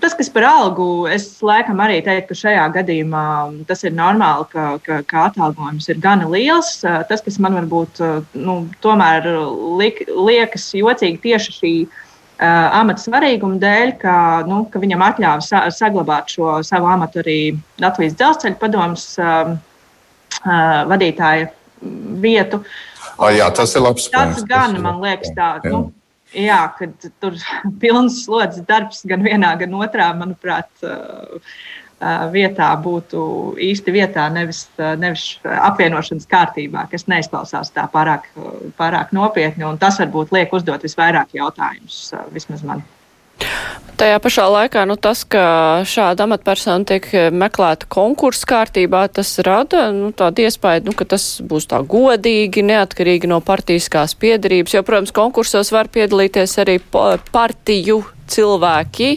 Tas, 0.03 0.17
kas 0.19 0.27
par 0.35 0.43
algu, 0.43 1.07
es 1.07 1.29
laikam 1.47 1.79
arī 1.79 2.01
teiktu, 2.03 2.33
ka 2.33 2.37
šajā 2.41 2.63
gadījumā 2.75 3.27
tas 3.69 3.85
ir 3.87 3.93
normāli, 3.95 4.49
ka, 4.51 4.65
ka, 4.83 4.97
ka 5.07 5.21
atalgojums 5.29 5.87
ir 5.93 6.01
gana 6.03 6.27
liels. 6.27 6.81
Uh, 6.83 7.05
tas, 7.07 7.23
kas 7.23 7.39
man 7.39 7.55
varbūt 7.55 8.01
uh, 8.03 8.17
nu, 8.35 8.57
tomēr 8.83 9.29
liek, 9.79 10.01
liekas 10.11 10.73
jocīgi 10.75 11.23
tieši 11.29 11.55
šī 11.55 11.73
uh, 11.85 12.81
amata 12.81 13.05
svarīguma 13.05 13.61
dēļ, 13.63 13.95
ka, 14.03 14.17
nu, 14.51 14.65
ka 14.73 14.83
viņam 14.83 15.07
atļāva 15.07 15.47
sa 15.47 15.63
saglabāt 15.71 16.35
šo 16.35 16.59
savu 16.67 16.91
amatu 16.91 17.23
arī 17.23 17.39
Latvijas 17.79 18.19
dzelzceļa 18.19 18.59
padomus 18.59 19.07
uh, 19.23 19.55
uh, 19.55 20.83
vadītāja 20.91 21.47
vietu. 22.27 22.59
Uh, 22.59 22.96
Oh, 23.17 23.31
jā, 23.33 23.47
tas 23.55 23.73
ir 23.77 23.85
labs. 23.85 24.11
Tas 24.13 24.35
punkts, 24.35 24.45
gan, 24.49 24.77
tas 24.77 24.85
man 24.85 25.01
liekas, 25.05 25.33
tā. 25.37 25.49
Jā. 25.65 25.73
Nu, 25.73 25.81
jā, 26.37 26.61
kad 26.79 27.09
tur 27.23 27.39
pilns 27.83 28.23
slodzes 28.27 28.67
darbs 28.69 29.03
gan 29.09 29.25
vienā, 29.25 29.55
gan 29.61 29.75
otrā, 29.79 30.11
manuprāt, 30.19 30.69
vietā 32.33 32.69
būtu 32.77 33.21
īsti 33.63 33.93
vietā, 33.95 34.27
nevis, 34.29 34.67
nevis 35.01 35.39
apvienošanas 35.49 36.29
kārtībā, 36.29 36.85
kas 36.93 37.07
neizklausās 37.09 37.73
tā 37.73 37.87
pārāk, 37.93 38.29
pārāk 38.77 39.15
nopietni. 39.17 39.65
Tas 39.81 40.01
varbūt 40.03 40.35
liek 40.37 40.53
uzdot 40.53 40.85
visvairāk 40.85 41.33
jautājumus, 41.39 42.11
vismaz 42.37 42.67
man. 42.69 42.85
Tajā 43.97 44.17
pašā 44.21 44.45
laikā 44.53 44.83
nu, 44.85 44.99
tas, 45.01 45.23
ka 45.25 45.43
šāda 45.89 46.27
amatpersona 46.27 46.85
tiek 46.85 47.07
meklēta 47.33 47.89
konkursu 47.89 48.45
kārtībā, 48.51 49.07
tas 49.09 49.31
rada 49.41 49.87
nu, 49.97 50.11
tādu 50.13 50.45
iespēju, 50.45 50.85
nu, 50.91 50.93
ka 50.93 51.07
tas 51.09 51.25
būs 51.41 51.65
tā 51.71 51.81
godīgi, 51.81 52.65
neatkarīgi 52.69 53.31
no 53.33 53.41
partijiskās 53.41 54.13
piedarības, 54.21 54.77
jo, 54.77 54.85
protams, 54.85 55.15
konkursos 55.17 55.73
var 55.73 55.89
piedalīties 55.89 56.59
arī 56.61 56.77
partiju 57.33 58.03
cilvēki. 58.29 59.15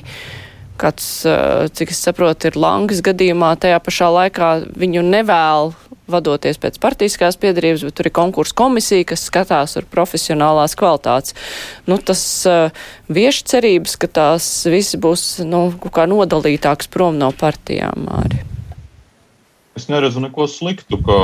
Kāds, 0.80 1.06
cik 1.76 1.92
es 1.92 2.00
saprotu, 2.06 2.48
ir 2.48 2.58
Langas 2.60 3.02
gadījumā, 3.04 3.52
tajā 3.60 3.82
pašā 3.84 4.08
laikā 4.16 4.52
viņu 4.80 5.04
nevēl 5.04 5.74
vadoties 6.10 6.60
pēc 6.62 6.80
partijiskās 6.82 7.38
piedarības, 7.40 7.86
bet 7.88 7.98
tur 7.98 8.10
ir 8.10 8.16
konkursu 8.16 8.56
komisija, 8.58 9.08
kas 9.12 9.28
skatās 9.30 9.78
ar 9.80 9.88
profesionālās 9.92 10.76
kvalitātes. 10.80 11.36
Nu, 11.90 12.00
tas 12.02 12.24
uh, 12.50 12.86
vieš 13.12 13.44
cerības, 13.50 13.98
ka 14.00 14.10
tās 14.20 14.48
viss 14.70 14.98
būs 15.00 15.44
nu, 15.48 15.68
kā 15.94 16.08
nodalītāks 16.10 16.90
prom 16.94 17.20
no 17.20 17.32
partijām 17.36 18.10
arī. 18.22 18.46
Es 19.78 19.86
neredzu 19.88 20.20
neko 20.20 20.44
sliktu, 20.52 20.98
ka 21.08 21.20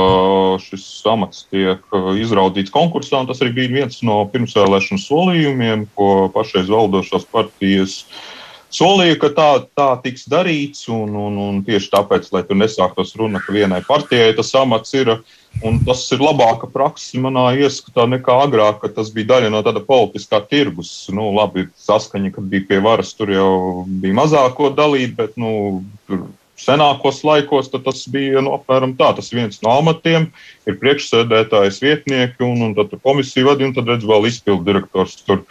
šis 0.64 0.86
amats 1.12 1.44
tiek 1.50 1.82
uh, 1.92 2.14
izraudzīts 2.16 2.72
konkursā. 2.72 3.24
Tas 3.28 3.42
arī 3.44 3.52
bija 3.58 3.74
viens 3.82 4.00
no 4.06 4.22
pirmsvēlēšanu 4.32 5.02
solījumiem, 5.02 5.84
ko 5.98 6.30
pašreiz 6.32 6.70
valdošās 6.72 7.28
partijas 7.32 8.00
uh, 8.04 8.35
solīja, 8.74 9.16
ka 9.22 9.30
tā, 9.36 9.48
tā 9.78 9.88
tiks 10.04 10.26
darīts. 10.30 10.86
Un, 10.92 11.14
un, 11.16 11.40
un 11.40 11.58
tieši 11.66 11.90
tāpēc, 11.92 12.30
lai 12.34 12.44
tur 12.46 12.60
nesāktos 12.60 13.14
runa, 13.18 13.42
ka 13.42 13.54
vienai 13.56 13.82
partijai 13.86 14.34
tas 14.36 14.54
amats 14.58 14.94
ir. 14.98 15.16
Un 15.64 15.78
tas 15.86 16.02
ir 16.12 16.20
labāka 16.20 16.68
praksa 16.68 17.16
manā 17.24 17.46
ieskatā 17.56 18.04
nekā 18.12 18.34
agrāk, 18.44 18.82
kad 18.82 18.92
tas 18.98 19.08
bija 19.14 19.30
daļa 19.30 19.52
no 19.54 19.62
tāda 19.64 19.80
politiskā 19.84 20.42
tirgus. 20.50 20.90
Nu, 21.08 21.30
labi, 21.36 21.68
saskaņa, 21.80 22.34
kad 22.34 22.50
bija 22.50 22.66
pie 22.68 22.80
varas, 22.84 23.14
tur 23.16 23.32
jau 23.32 23.52
bija 23.86 24.18
mazāko 24.18 24.68
dalīt, 24.76 25.16
bet 25.16 25.38
nu, 25.40 25.80
tur 26.04 26.26
senākos 26.60 27.22
laikos 27.24 27.70
tas 27.72 28.04
bija 28.12 28.42
nu, 28.44 28.54
apmēram 28.56 28.96
tā. 28.98 29.12
Tas 29.16 29.30
viens 29.34 29.60
no 29.64 29.72
amatiem 29.76 30.28
ir 30.68 30.78
priekšsēdētājs 30.80 31.80
vietnieki, 31.84 32.42
un, 32.46 32.68
un 32.68 32.76
tad 32.76 32.96
komisija 33.02 33.50
vadīja, 33.50 33.70
un 33.70 33.76
tad 33.76 33.90
redz 33.92 34.06
vēl 34.08 34.28
izpildu 34.30 34.66
direktors 34.68 35.18
tur. 35.22 35.44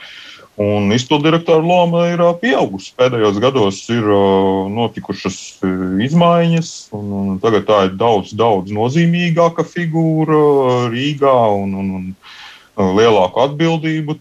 Uh, 0.56 0.76
Un 0.86 0.88
izpildirektora 0.96 1.60
loma 1.60 2.06
ir 2.08 2.22
pieaugusi. 2.40 2.94
Pēdējos 2.96 3.42
gados 3.44 3.82
ir 3.92 4.06
notikušas 4.72 5.40
izmaiņas, 6.06 6.70
un, 6.96 7.10
un 7.20 7.42
tagad 7.44 7.66
tā 7.68 7.80
ir 7.90 7.98
daudz, 8.00 8.32
daudz 8.40 8.72
nozīmīgāka 8.72 9.66
figūra 9.68 10.40
Rīgā 10.94 11.36
un, 11.58 11.76
un, 11.82 11.92
un 12.80 12.96
lielāku 12.96 13.44
atbildību. 13.44 14.16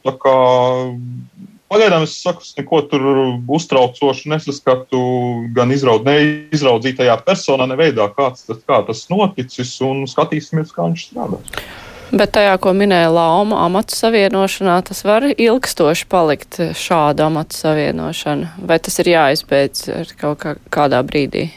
Pagaidām 1.70 2.02
es 2.08 2.18
saku, 2.18 2.42
es 2.42 2.58
neko 2.58 2.82
tur 2.90 3.06
uztraucošu 3.54 4.34
nesaskatu 4.34 5.06
gan 5.54 5.70
izraud, 5.74 6.02
neizraudzītajā 6.10 7.14
personā, 7.22 7.70
ne 7.70 7.78
veidā, 7.78 8.10
kāds, 8.18 8.50
kā 8.66 8.82
tas 8.90 9.06
noticis, 9.06 9.76
un 9.86 10.02
skatīsimies, 10.10 10.74
kā 10.74 10.90
viņš 10.90 11.10
strādās. 11.12 11.58
Bet 12.14 12.30
tajā, 12.36 12.52
ko 12.62 12.70
minēja 12.76 13.08
Lauma, 13.10 13.64
amatu 13.66 13.96
savienošanā, 13.98 14.76
tas 14.86 15.00
var 15.02 15.24
ilgstoši 15.34 16.06
palikt 16.06 16.60
šāda 16.78 17.26
amatu 17.26 17.58
savienošana, 17.58 18.52
vai 18.70 18.78
tas 18.78 19.00
ir 19.02 19.10
jāizbeidz 19.16 19.88
kaut 20.20 20.38
kā, 20.44 20.54
kādā 20.70 21.02
brīdī? 21.02 21.48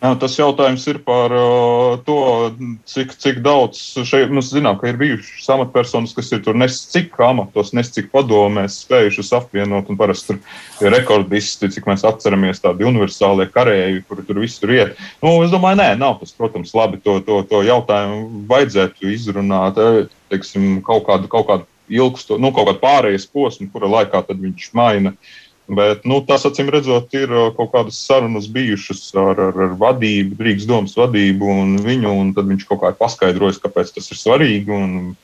Jā, 0.00 0.14
tas 0.16 0.32
jautājums 0.32 0.86
ir 0.88 0.96
par 1.04 1.32
uh, 1.36 1.98
to, 2.06 2.14
cik, 2.88 3.10
cik 3.20 3.40
daudz 3.44 3.76
šeit 4.08 4.30
mēs 4.32 4.48
zinām, 4.48 4.78
ka 4.80 4.88
ir 4.88 4.96
bijušas 4.96 5.50
amatpersonas, 5.52 6.14
kas 6.16 6.30
ir 6.32 6.40
tur 6.46 6.56
nes 6.56 6.78
cik 6.88 7.18
amatos, 7.20 7.74
nes 7.76 7.92
cik 7.92 8.08
padomēs 8.14 8.78
spējušas 8.86 9.34
apvienot. 9.36 9.90
Parasti 10.00 10.38
tur 10.38 10.86
ir 10.88 10.96
rekordisti, 10.96 11.68
cik 11.74 11.90
mēs 11.90 12.06
atceramies, 12.08 12.62
tādi 12.64 12.88
universālie 12.88 13.44
karēji, 13.52 14.00
kuri 14.08 14.24
tur 14.24 14.40
visur 14.40 14.72
iet. 14.72 14.96
Nu, 15.20 15.34
es 15.44 15.52
domāju, 15.52 15.82
nē, 15.82 15.90
nav 16.00 16.16
tas, 16.22 16.32
protams, 16.32 16.72
labi. 16.78 17.02
To, 17.04 17.18
to, 17.26 17.42
to 17.50 17.60
jautājumu 17.68 18.46
vajadzētu 18.48 19.12
izrunāt 19.12 19.82
eh, 19.84 20.00
teiksim, 20.32 20.78
kaut 20.86 21.04
kādu, 21.10 21.28
kaut 21.28 21.50
kādu 21.50 21.68
ilgstu, 21.92 22.40
nu, 22.40 22.54
kaut 22.56 22.70
kādu 22.70 22.80
pārējais 22.86 23.28
posmu, 23.28 23.68
kura 23.74 23.92
laikā 23.98 24.24
viņš 24.32 24.72
maina. 24.80 25.12
Uh, 25.12 25.49
Bet 25.70 26.02
nu, 26.08 26.18
tas, 26.26 26.42
acīm 26.48 26.70
redzot, 26.74 27.12
ir 27.14 27.30
uh, 27.30 27.50
kaut 27.54 27.70
kādas 27.70 27.98
sarunas 28.02 28.48
bijušas 28.50 29.04
ar, 29.14 29.38
ar, 29.50 29.58
ar 29.68 29.76
vadību, 29.78 30.34
Rīgas 30.42 30.66
domas 30.66 30.96
vadību 30.98 31.46
un 31.52 31.76
viņu, 31.84 32.10
un 32.24 32.32
tad 32.34 32.48
viņš 32.50 32.64
kaut 32.66 32.80
kā 32.80 32.90
ir 32.90 32.98
paskaidrojis, 32.98 33.60
kāpēc 33.62 33.92
tas 33.94 34.10
ir 34.10 34.18
svarīgi. 34.18 34.74
Un, 34.74 35.14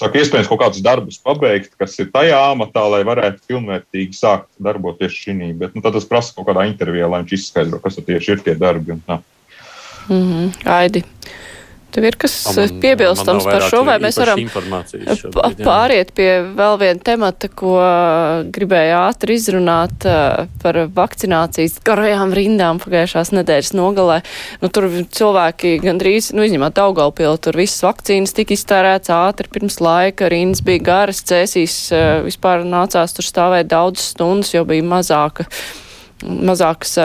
saka, 0.00 0.18
iespējams, 0.18 0.50
kaut 0.50 0.62
kādus 0.64 0.82
darbus 0.82 1.20
pabeigt, 1.22 1.76
kas 1.78 1.94
ir 2.02 2.10
tajā 2.14 2.40
amatā, 2.50 2.82
lai 2.90 3.04
varētu 3.06 3.46
pilnvērtīgi 3.52 4.18
sākt 4.18 4.50
darboties 4.58 5.14
šī. 5.14 5.52
Bet 5.60 5.78
nu, 5.78 5.84
tas 5.86 6.08
prasa 6.10 6.34
kaut 6.34 6.50
kādā 6.50 6.66
intervijā, 6.66 7.06
lai 7.06 7.22
viņš 7.22 7.38
izskaidro, 7.38 7.78
kas 7.84 8.02
tieši 8.02 8.34
ir 8.34 8.42
tie 8.42 8.58
darbi. 8.58 8.98
Mm 8.98 9.22
-hmm. 10.10 10.50
Aidi. 10.66 11.04
Tev 11.92 12.06
ir 12.08 12.16
kas 12.20 12.34
man, 12.56 12.70
piebilstams 12.80 13.44
par 13.44 13.64
šo, 13.68 13.82
vai 13.84 13.98
mēs 14.00 14.16
varam 14.20 14.40
pāriet 15.60 16.12
pie 16.16 16.28
vēl 16.56 16.78
viena 16.80 17.04
temata, 17.04 17.50
ko 17.52 17.74
gribēju 18.54 18.94
ātri 18.96 19.36
izrunāt 19.36 20.06
par 20.62 20.78
vakcinācijas 20.96 21.76
garajām 21.84 22.32
rindām 22.36 22.80
pagājušās 22.82 23.34
nedēļas 23.36 23.74
nogalē. 23.76 24.22
Nu, 24.64 24.72
tur 24.72 24.88
cilvēki 25.12 25.74
gandrīz, 25.84 26.32
nu, 26.36 26.46
izņemot 26.48 26.80
augalpielu, 26.80 27.36
tur 27.44 27.60
visas 27.60 27.84
vakcīnas 27.84 28.32
tika 28.36 28.56
iztērēts 28.56 29.12
ātri 29.12 29.52
pirms 29.52 29.80
laika, 29.84 30.32
rindas 30.32 30.64
bija 30.64 30.86
garas, 30.88 31.20
cēsīs 31.28 31.76
vispār 32.24 32.64
nācās 32.64 33.16
tur 33.16 33.28
stāvēt 33.28 33.68
daudz 33.72 34.12
stundas, 34.14 34.54
jo 34.56 34.64
bija 34.68 34.86
mazāka 34.96 35.48
mazākas 36.22 36.96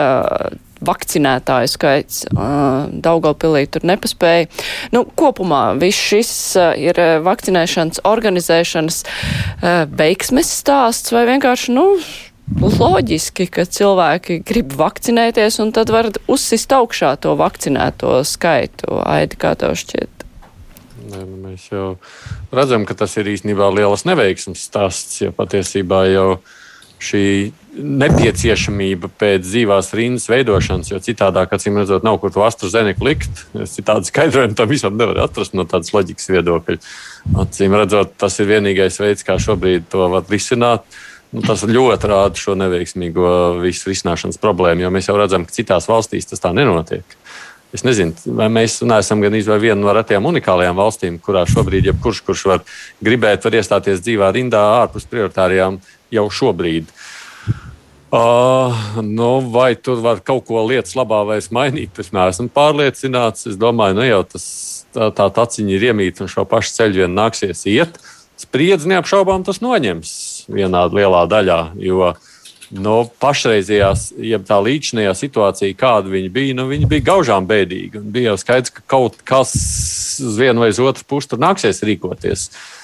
vakcinētāju 0.84 1.70
skaits 1.72 2.22
Daugavpilī 2.28 3.64
tur 3.72 3.86
nepaspēja. 3.88 4.48
Nu, 4.94 5.04
kopumā 5.18 5.72
viss 5.80 5.98
šis 6.10 6.32
ir 6.78 7.00
vakcinēšanas 7.26 8.04
organizēšanas 8.08 9.02
veiksmes 9.98 10.52
stāsts 10.60 11.14
vai 11.14 11.26
vienkārši, 11.30 11.74
nu, 11.76 11.86
loģiski, 12.56 13.48
ka 13.52 13.66
cilvēki 13.68 14.40
grib 14.46 14.72
vakcinēties 14.78 15.58
un 15.64 15.72
tad 15.76 15.90
var 15.92 16.08
uzsist 16.30 16.72
augšā 16.72 17.16
to 17.20 17.34
vakcinēto 17.38 18.20
skaitu. 18.24 19.02
Aidi, 19.04 19.36
kā 19.40 19.52
tev 19.58 19.76
šķiet? 19.78 20.24
Nē, 21.08 21.22
nu 21.24 21.36
mēs 21.40 21.68
jau 21.72 21.96
redzam, 22.52 22.84
ka 22.88 22.96
tas 22.98 23.14
ir 23.20 23.28
īstenībā 23.32 23.68
liels 23.72 24.04
neveiksmes 24.08 24.64
stāsts, 24.68 25.22
jo 25.22 25.32
patiesībā 25.36 26.02
jau 26.12 26.28
šī 27.00 27.52
nepieciešamība 27.76 29.10
pēc 29.20 29.44
dzīvās 29.44 29.90
rindas 29.96 30.28
veidošanas, 30.30 30.90
jo 30.90 31.00
citādi, 31.02 31.42
acīm 31.42 31.78
redzot, 31.80 32.04
nav 32.06 32.18
kur 32.22 32.32
to 32.32 32.42
astrofēniku 32.46 33.06
likt. 33.06 33.42
Es 33.62 33.76
citādi 33.76 34.08
skaidrojumu 34.08 34.56
tam 34.58 34.70
visam 34.70 34.96
nevaru 34.98 35.22
atrast 35.24 35.56
no 35.56 35.66
tādas 35.68 35.92
loģikas 35.94 36.30
viedokļa. 36.32 36.78
Acīm 37.44 37.76
redzot, 37.78 38.14
tas 38.20 38.38
ir 38.40 38.48
vienīgais 38.50 38.98
veids, 39.02 39.26
kā 39.26 39.38
šobrīd 39.42 39.88
to 39.92 40.08
var 40.14 40.26
risināt. 40.30 40.86
Nu, 41.34 41.42
tas 41.44 41.66
ļoti 41.68 42.08
rāda 42.08 42.40
šo 42.40 42.54
neveiksmīgo 42.56 43.60
visu 43.60 43.90
risināšanas 43.90 44.40
problēmu, 44.40 44.86
jo 44.86 44.92
mēs 44.94 45.10
jau 45.10 45.18
redzam, 45.18 45.44
ka 45.44 45.52
citās 45.52 45.88
valstīs 45.90 46.30
tas 46.30 46.40
tā 46.40 46.54
nenotiek. 46.56 47.04
Es 47.76 47.84
nezinu, 47.84 48.16
vai 48.32 48.46
mēs 48.48 48.78
neesam 48.80 49.20
gan 49.20 49.36
izvēlējušies 49.36 49.66
vienu 49.66 49.84
no 49.84 49.92
retiem 49.92 50.24
unikālajām 50.24 50.78
valstīm, 50.78 51.18
kurā 51.20 51.44
šobrīd 51.44 51.90
jebkurš, 51.90 52.22
kurš 52.24 52.46
var 52.48 52.64
gribēt, 53.04 53.44
var 53.44 53.58
iestāties 53.60 54.00
dzīvā 54.00 54.32
rindā 54.32 54.62
ārpus 54.78 55.04
prioritārijām 55.10 55.76
jau 56.16 56.24
šobrīd. 56.32 56.88
Uh, 56.88 57.17
nu, 59.02 59.40
vai 59.52 59.74
tur 59.76 60.00
var 60.00 60.22
kaut 60.24 60.46
ko 60.48 60.62
lietas 60.64 60.94
labā 60.96 61.20
vai 61.28 61.40
mainīt? 61.52 61.98
Es 62.00 62.08
neesmu 62.12 62.48
pārliecināts. 62.54 63.50
Es 63.50 63.58
domāju, 63.60 63.98
nu 63.98 64.06
jau 64.06 64.22
tas 64.24 64.46
tā, 64.94 65.10
tā 65.12 65.28
taciņa 65.28 65.74
ir 65.76 65.90
iemīta 65.90 66.24
un 66.24 66.32
šo 66.32 66.46
pašu 66.48 66.72
ceļu 66.78 67.02
vien 67.02 67.12
nāksies 67.18 67.66
iet. 67.68 68.00
Spriedzi 68.38 68.88
neapšaubām 68.94 69.44
tas 69.44 69.60
noņems 69.60 70.10
vienā 70.48 70.86
lielā 70.88 71.26
daļā. 71.28 71.60
Jo 71.84 72.14
no 72.72 72.96
pašreizējās, 73.20 74.10
jeb 74.24 74.48
tā 74.48 74.56
līdzinājā 74.64 75.12
situācija, 75.16 75.76
kāda 75.76 76.08
viņa 76.12 76.32
bija, 76.32 76.56
nu, 76.56 76.68
viņa 76.68 76.88
bija 76.88 77.08
gaužām 77.12 77.48
bēdīga. 77.48 78.00
Bija 78.00 78.32
jau 78.32 78.40
skaidrs, 78.40 78.72
ka 78.72 78.84
kaut 78.88 79.20
kas 79.28 79.52
uz 80.24 80.40
vienu 80.40 80.64
vai 80.64 80.72
uz 80.72 80.80
otru 80.80 81.04
pusi 81.08 81.32
tur 81.32 81.40
nāksies 81.44 81.84
rīkoties. 81.84 82.48
Uh, 82.48 82.77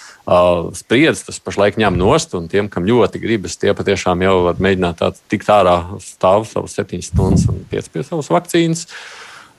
spriedzes 0.76 1.26
tas 1.26 1.40
pašlaik 1.44 1.76
ņem 1.80 1.98
nost, 2.00 2.32
un 2.38 2.48
tiem, 2.48 2.70
kam 2.72 2.86
ļoti 2.88 3.20
gribas, 3.20 3.58
tie 3.60 3.74
patiešām 3.76 4.24
jau 4.24 4.36
var 4.46 4.62
mēģināt 4.62 5.02
tikt 5.28 5.50
ārā, 5.52 5.76
stāvot 6.00 6.48
savus 6.48 6.76
septiņas 6.78 7.10
stundas 7.12 7.48
un 7.52 7.60
piespiezt 7.70 8.12
savus 8.12 8.32
vakcīnas. 8.32 8.86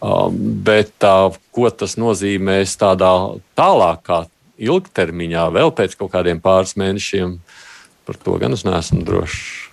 Uh, 0.06 0.28
bet 0.66 1.06
uh, 1.08 1.34
ko 1.56 1.70
tas 1.72 1.96
nozīmēs 1.98 2.76
tādā 2.78 3.12
tālākā 3.58 4.26
ilgtermiņā, 4.62 5.46
vēl 5.56 5.72
pēc 5.78 5.96
kaut 5.98 6.12
kādiem 6.14 6.42
pāris 6.44 6.76
mēnešiem, 6.78 7.38
Par 8.06 8.18
to 8.22 8.38
gan 8.38 8.54
es 8.54 8.62
neesmu 8.62 9.02
drošs. 9.02 9.65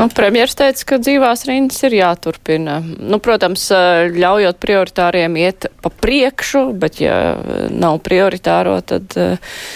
Nu, 0.00 0.08
Premjerministrs 0.08 0.56
teica, 0.56 0.84
ka 0.88 0.96
dzīvās 1.02 1.42
rindas 1.44 1.82
ir 1.84 1.94
jāturpina. 1.98 2.78
Nu, 2.80 3.18
protams, 3.20 3.66
ļaujot 4.14 4.56
prioritāriem 4.62 5.36
iet 5.36 5.66
pa 5.84 5.90
priekšu, 5.92 6.62
bet 6.80 7.02
ja 7.02 7.16
nav 7.68 7.98
prioritāro, 8.04 8.78
tad. 8.80 9.12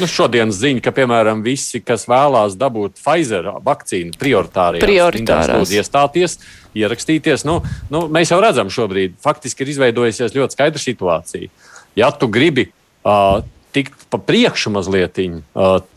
Nu, 0.00 0.08
šodienas 0.08 0.56
ziņa, 0.62 0.80
ka, 0.86 0.94
piemēram, 0.96 1.44
visi, 1.44 1.82
kas 1.84 2.08
vēlās 2.08 2.56
dabūt 2.56 2.96
Pfizer 2.96 3.50
vakcīnu 3.66 4.16
prioritārajās, 4.20 4.86
prioritārās. 4.86 5.74
iestāties, 5.76 6.38
ierakstīties, 6.72 7.44
nu, 7.44 7.58
nu, 7.92 8.06
mēs 8.08 8.32
jau 8.32 8.40
redzam 8.40 8.72
šobrīd, 8.72 9.18
faktiski 9.24 9.66
ir 9.66 9.74
izveidojusies 9.74 10.36
ļoti 10.38 10.56
skaidra 10.56 10.80
situācija. 10.80 11.52
Ja 12.00 12.08
tu 12.16 12.32
gribi 12.32 12.70
uh, 12.70 13.44
tikt 13.76 14.08
pa 14.08 14.18
priekšu 14.22 14.72
mazliet, 14.72 15.20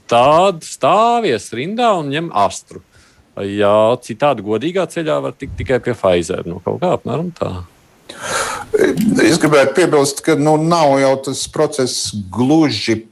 tad 0.09 0.65
stāvies 0.65 1.47
rindā 1.55 1.93
un 1.99 2.11
ņem 2.11 2.29
astru. 2.35 2.81
Jā, 3.45 3.97
citādi 4.01 4.45
godīgā 4.45 4.87
ceļā 4.89 5.19
var 5.21 5.35
tikt 5.37 5.57
tikai 5.59 5.81
pie 5.83 5.93
Pfizer. 5.97 6.45
Nu, 6.49 6.61
kaut 6.65 6.79
kā 6.81 6.95
apmēram 6.97 7.29
tā. 7.37 7.51
Es 9.23 9.37
gribētu 9.41 9.75
piebilst, 9.77 10.23
ka 10.25 10.37
nu, 10.39 10.55
nav 10.57 10.97
jau 11.01 11.13
tas 11.27 11.43
process 11.51 12.09
gluži 12.33 13.03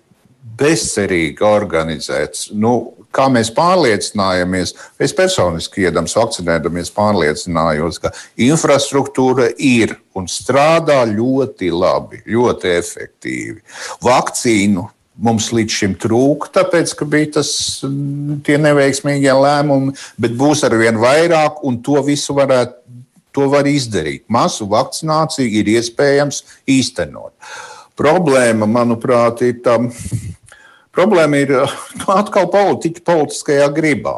bezcerīgi 0.56 1.44
organizēts. 1.46 2.50
Nu, 2.56 2.96
kā 3.16 3.28
mēs 3.32 3.52
pārliecinājāmies, 3.56 4.74
es 5.04 5.14
personiski 5.16 5.86
iedams 5.86 6.16
vakcinēdamies, 6.18 6.92
pārliecinājos, 6.96 8.00
ka 8.04 8.12
infrastruktūra 8.48 9.50
ir 9.60 9.98
un 10.16 10.30
strādā 10.32 11.02
ļoti 11.12 11.72
labi, 11.76 12.24
ļoti 12.28 12.74
efektīvi. 12.76 13.62
Vakcīnu 14.06 14.88
mums 15.18 15.52
līdz 15.56 15.78
šim 15.80 15.94
trūka, 16.00 16.52
tāpēc, 16.60 16.94
ka 16.98 17.08
bija 17.10 17.36
tas, 17.38 17.52
tie 18.48 18.58
neveiksmīgie 18.62 19.32
lēmumi, 19.32 19.96
bet 20.22 20.36
būs 20.38 20.66
ar 20.68 20.76
vien 20.80 21.00
vairāk, 21.02 21.62
un 21.68 21.80
to 21.86 22.02
visu 22.06 22.38
varētu. 22.38 22.82
To 23.36 23.50
var 23.52 23.68
izdarīt. 23.68 24.22
Masu 24.32 24.64
vakcināciju 24.72 25.58
ir 25.60 25.68
iespējams 25.74 26.38
īstenot. 26.72 27.34
Problēma, 28.00 28.64
manuprāt, 28.64 29.42
ir 29.44 29.58
tam, 29.66 29.90
Problēma 30.96 31.44
ir 31.44 31.54
nu, 32.00 32.08
atkal 32.16 32.50
politiķa 32.54 33.06
politiskajā 33.06 33.70
gribā. 33.76 34.18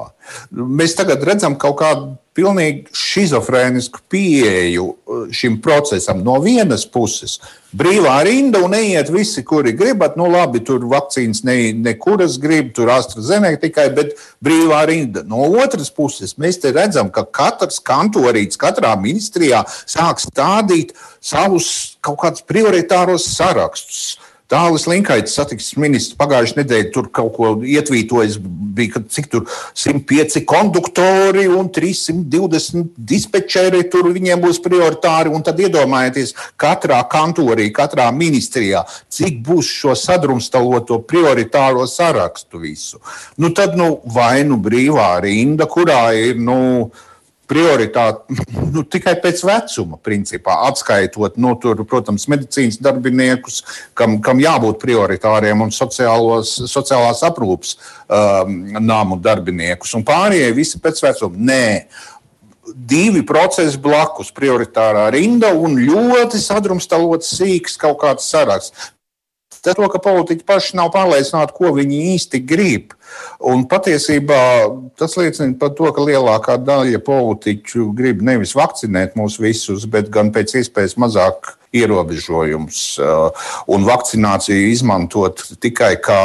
Mēs 0.52 0.98
tagad 0.98 1.24
redzam 1.26 1.58
kaut 1.60 1.80
kādu 1.82 2.16
pilnīgi 2.38 2.92
schizofrēnisku 2.94 4.04
pieeju 4.12 4.84
uh, 4.86 5.22
šim 5.34 5.56
procesam. 5.64 6.20
No 6.26 6.36
vienas 6.44 6.84
puses, 6.86 7.40
brīvā 7.78 8.20
rinda 8.28 8.62
un 8.62 8.76
neiet 8.76 9.10
visi, 9.10 9.42
kuri 9.48 9.74
gribat. 9.78 10.20
Nu, 10.20 10.28
labi, 10.30 10.62
tur 10.68 10.86
vakcīnas 10.92 11.42
ne, 11.48 11.58
nekuras 11.74 12.38
grib, 12.42 12.70
tur 12.78 12.92
AstraZeneca 12.94 13.64
tikai, 13.66 13.88
bet 13.98 14.14
brīvā 14.46 14.84
rinda. 14.92 15.26
No 15.26 15.48
otras 15.64 15.90
puses, 15.90 16.36
mēs 16.38 16.62
te 16.62 16.76
redzam, 16.76 17.10
ka 17.14 17.26
katrs 17.26 17.82
kantorīts 17.82 18.60
katrā 18.62 18.94
ministrijā 19.02 19.64
sāk 19.90 20.22
stādīt 20.22 20.94
savus 21.18 21.98
kaut 22.06 22.22
kādus 22.22 22.46
prioritāros 22.46 23.26
sarakstus 23.34 24.20
Tālis 24.48 24.86
Linkaits, 24.88 25.34
satiksmes 25.36 25.76
ministrs, 25.84 26.16
pagājušajā 26.16 26.62
nedēļā 26.62 26.92
tur 26.96 27.10
kaut 27.12 27.34
ko 27.36 27.50
ietvītojis. 27.68 28.38
Bija 28.78 29.02
cik 29.12 29.26
tur 29.32 29.44
105 29.76 30.44
konduktori 30.48 31.48
un 31.52 31.68
320 31.74 32.94
dispečeri. 33.10 33.82
Tur 33.92 34.08
viņiem 34.16 34.40
būs 34.46 34.62
prioritāri. 34.64 35.34
Un 35.36 35.44
tad 35.44 35.60
iedomājieties, 35.60 36.32
katrā 36.56 37.02
kantorī, 37.12 37.68
katrā 37.76 38.08
ministrijā, 38.16 38.86
cik 39.12 39.42
būs 39.44 39.74
šo 39.82 39.98
sadrumstaloto 40.00 41.02
prioritāro 41.04 41.84
sarakstu 41.90 42.64
visu. 42.64 43.02
Nu, 43.36 43.52
tad 43.52 43.76
nu, 43.76 43.98
vai 44.16 44.46
nu 44.48 44.62
brīvā 44.64 45.12
rinda, 45.28 45.68
kurā 45.68 46.06
ir. 46.16 46.40
Nu, 46.40 46.88
prioritāti 47.48 48.38
nu, 48.76 48.84
tikai 48.84 49.16
pēc 49.24 49.44
vecuma, 49.48 50.00
principā, 50.04 50.60
atskaitot, 50.68 51.38
nu, 51.42 51.54
tur, 51.62 51.84
protams, 51.88 52.28
medicīnas 52.32 52.82
darbiniekus, 52.84 53.62
kam, 53.98 54.20
kam 54.24 54.42
jābūt 54.44 54.82
prioritāriem, 54.84 55.64
un 55.64 55.74
sociālos, 55.76 56.58
sociālās 56.72 57.24
aprūpes 57.28 57.78
um, 57.78 58.60
nāmu 58.84 59.20
darbiniekus, 59.24 59.96
un 59.98 60.06
pārējie 60.08 60.52
visi 60.58 60.84
pēc 60.84 61.04
vecuma. 61.08 61.50
Nē. 61.52 61.66
Divi 62.68 63.22
procesi 63.24 63.80
blakus, 63.80 64.28
prioritārā 64.36 65.06
rinda 65.16 65.54
un 65.56 65.78
ļoti 65.80 66.42
sadrumstalots 66.44 67.30
sīks 67.38 67.80
kaut 67.80 68.02
kāds 68.02 68.28
saraksts. 68.28 68.92
Tas, 69.68 69.80
ka 69.92 70.00
politiķi 70.00 70.46
paši 70.48 70.78
nav 70.80 70.94
pārliecināti, 70.94 71.56
ko 71.58 71.74
viņi 71.76 72.00
īsti 72.14 72.40
grib. 72.48 72.94
Un 73.44 73.66
patiesībā 73.70 74.40
tas 75.00 75.16
liecina 75.20 75.58
par 75.60 75.74
to, 75.76 75.90
ka 75.96 76.06
lielākā 76.08 76.56
daļa 76.64 77.02
politiķu 77.04 77.90
grib 77.98 78.24
nevis 78.26 78.56
vakcinēt 78.58 79.18
mūs 79.20 79.40
visus, 79.44 79.88
bet 79.90 80.12
gan 80.14 80.32
pēc 80.36 80.56
iespējas 80.62 80.96
mazāk 81.02 81.58
ierobežojumus 81.76 82.84
uh, 83.04 83.50
un 83.68 83.84
vakcināciju 83.88 84.72
izmantot 84.72 85.44
tikai 85.64 85.98
kā 86.04 86.22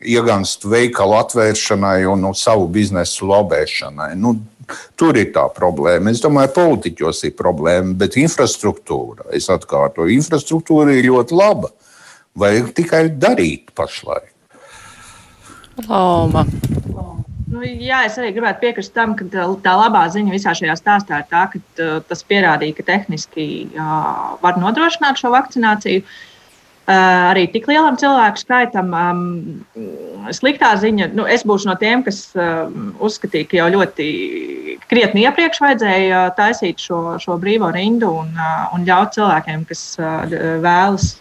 iegānstu 0.00 0.72
veikalu 0.72 1.18
atvēršanai 1.20 2.06
un 2.08 2.24
no 2.24 2.32
savu 2.36 2.68
biznesu 2.72 3.28
lobēšanai. 3.28 4.14
Nu, 4.16 4.38
Tur 4.94 5.16
ir 5.18 5.32
tā 5.34 5.48
problēma. 5.50 6.12
Es 6.14 6.20
domāju, 6.22 6.52
ka 6.52 6.60
politiķos 6.60 7.24
ir 7.26 7.32
problēma, 7.34 7.96
bet 7.98 8.14
infrastruktūra, 8.20 9.26
es 9.34 9.48
atkārtoju, 9.50 10.12
infrastruktūra 10.14 10.94
ir 10.94 11.08
ļoti 11.08 11.34
laba. 11.34 11.72
Vajag 12.38 12.74
tikai 12.76 13.04
darīt 13.10 13.72
pašlaik. 13.74 14.30
Loma. 15.88 16.44
Nu, 17.50 17.64
jā, 17.64 18.04
es 18.06 18.14
arī 18.20 18.30
gribētu 18.36 18.62
piekrist 18.62 18.92
tam, 18.94 19.16
ka 19.18 19.26
tā, 19.32 19.44
tā 19.64 19.72
labā 19.74 20.04
ziņa 20.14 20.30
visā 20.30 20.52
šajā 20.54 20.76
stāstā 20.78 21.22
ir 21.22 21.30
tā, 21.32 21.46
ka 21.50 21.60
tā, 21.78 21.88
tas 22.06 22.22
pierādīja, 22.22 22.76
ka 22.78 22.86
tehniski 22.92 23.46
jā, 23.74 23.94
var 24.44 24.60
nodrošināt 24.62 25.18
šo 25.18 25.32
vakcināciju. 25.34 26.04
Uh, 26.04 26.29
arī 26.90 27.46
tik 27.52 27.68
lielam 27.70 27.96
cilvēku 28.00 28.40
skaitam. 28.40 28.90
Um, 28.96 30.30
sliktā 30.34 30.72
ziņa, 30.80 31.10
nu, 31.16 31.24
es 31.30 31.44
būšu 31.46 31.70
no 31.70 31.76
tiem, 31.80 32.02
kas 32.06 32.32
uh, 32.36 32.66
uzskatīja, 33.02 33.48
ka 33.48 33.58
jau 33.60 33.68
ļoti 33.76 34.08
krietni 34.90 35.24
iepriekš 35.26 35.62
vajadzēja 35.62 36.24
taisīt 36.38 36.82
šo, 36.82 37.16
šo 37.22 37.38
brīvo 37.40 37.70
rindu 37.74 38.10
un, 38.22 38.34
uh, 38.34 38.66
un 38.76 38.84
ļaut 38.88 39.14
cilvēkiem, 39.16 39.64
kas 39.70 39.84
vēlas 40.64 41.14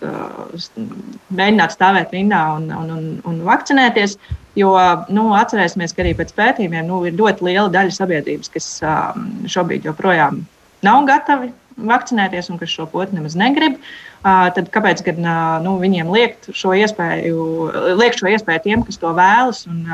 mēģināt 1.30 1.76
stāvēt 1.76 2.14
rindā 2.16 2.44
un, 2.58 2.70
un, 2.76 2.92
un, 2.98 3.08
un 3.30 3.42
vakcinēties. 3.48 4.18
Jo 4.58 4.74
nu, 5.14 5.30
atcerēsimies, 5.38 5.94
ka 5.96 6.04
arī 6.04 6.16
pēc 6.18 6.34
pētījumiem 6.36 6.88
nu, 6.90 7.04
ir 7.08 7.16
ļoti 7.16 7.46
liela 7.46 7.70
daļa 7.72 7.96
sabiedrības, 7.96 8.52
kas 8.52 8.70
uh, 8.84 9.16
šobrīd 9.48 9.88
joprojām 9.88 10.44
nav 10.84 11.06
gatavi 11.08 11.54
vakcinēties 11.80 12.50
un 12.52 12.60
kas 12.60 12.74
šo 12.74 12.90
potu 12.92 13.16
nemaz 13.16 13.38
negrib. 13.40 13.78
Uh, 13.78 14.09
tad 14.24 14.68
kāpēc 14.74 15.04
gan 15.06 15.28
nu, 15.64 15.78
viņiem 15.80 16.10
liekt 16.12 16.50
šo 16.56 16.74
iespēju, 16.76 17.44
liekt 18.00 18.20
šo 18.20 18.32
iespēju 18.34 18.64
tiem, 18.66 18.86
kas 18.88 19.00
to 19.00 19.14
vēlas 19.16 19.66
un 19.70 19.86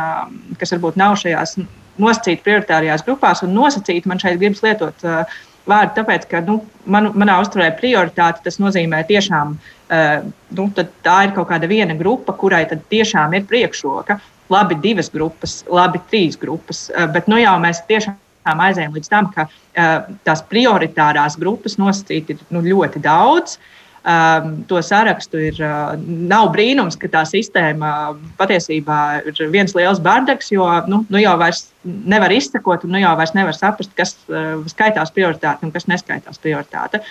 kas 0.59 0.73
varbūt 0.73 0.97
nav 0.97 1.17
šajās 1.21 1.59
nosacīt 2.01 2.43
prioritārajās 2.45 3.03
grupās 3.05 3.43
un 3.45 3.53
nosacīt 3.55 4.07
man 4.09 4.21
šeit 4.21 4.39
gribas 4.41 4.63
lietot 4.65 5.05
uh, 5.07 5.23
vārdu, 5.69 5.95
tāpēc, 5.99 6.27
ka 6.31 6.41
nu, 6.45 6.59
man, 6.91 7.11
manā 7.17 7.37
uzturē 7.43 7.71
prioritāte 7.79 8.43
tas 8.45 8.59
nozīmē 8.61 9.03
tiešām, 9.09 9.55
uh, 9.55 10.27
nu, 10.57 10.67
tā 10.75 11.17
ir 11.27 11.35
kaut 11.37 11.49
kāda 11.51 11.69
viena 11.71 11.97
grupa, 11.97 12.35
kurai 12.37 12.65
tiešām 12.69 13.37
ir 13.37 13.47
priekšroka. 13.49 14.19
Labi, 14.53 14.75
divas 14.77 15.07
grupas, 15.09 15.63
labi, 15.73 16.03
trīs 16.11 16.37
grupas, 16.37 16.87
uh, 16.91 17.07
bet 17.11 17.31
nu 17.31 17.39
jau 17.41 17.55
mēs 17.63 17.81
tiešām 17.89 18.59
aizējām 18.67 18.93
līdz 18.93 19.09
tam, 19.09 19.31
ka 19.33 19.47
uh, 19.47 20.11
tās 20.27 20.43
prioritārās 20.51 21.39
grupas 21.41 21.79
nosacīt 21.81 22.35
ir 22.35 22.43
nu, 22.53 22.61
ļoti 22.65 23.01
daudz. 23.01 23.57
Um, 24.05 24.59
to 24.69 24.77
sarakstu 24.85 25.39
ir. 25.47 25.55
Uh, 25.57 25.95
nav 26.29 26.51
brīnums, 26.53 26.93
ka 27.01 27.09
tā 27.09 27.23
sistēma 27.25 28.13
patiesībā 28.37 28.97
ir 29.31 29.39
viens 29.49 29.73
liels 29.73 29.97
bardaks, 29.97 30.51
jo 30.53 30.67
nu, 30.85 30.99
nu 31.09 31.21
jau 31.23 31.33
vairs 31.41 31.63
nevar 31.83 32.29
izsekot, 32.35 32.85
un 32.85 32.93
nu 32.93 33.01
jau 33.01 33.15
vairs 33.17 33.33
nevar 33.33 33.57
saprast, 33.57 33.95
kas 33.97 34.13
uh, 34.29 34.61
skaitās 34.69 35.09
prioritāte 35.15 35.65
un 35.65 35.73
kas 35.73 35.89
neskaitās 35.89 36.37
prioritāte. 36.43 37.01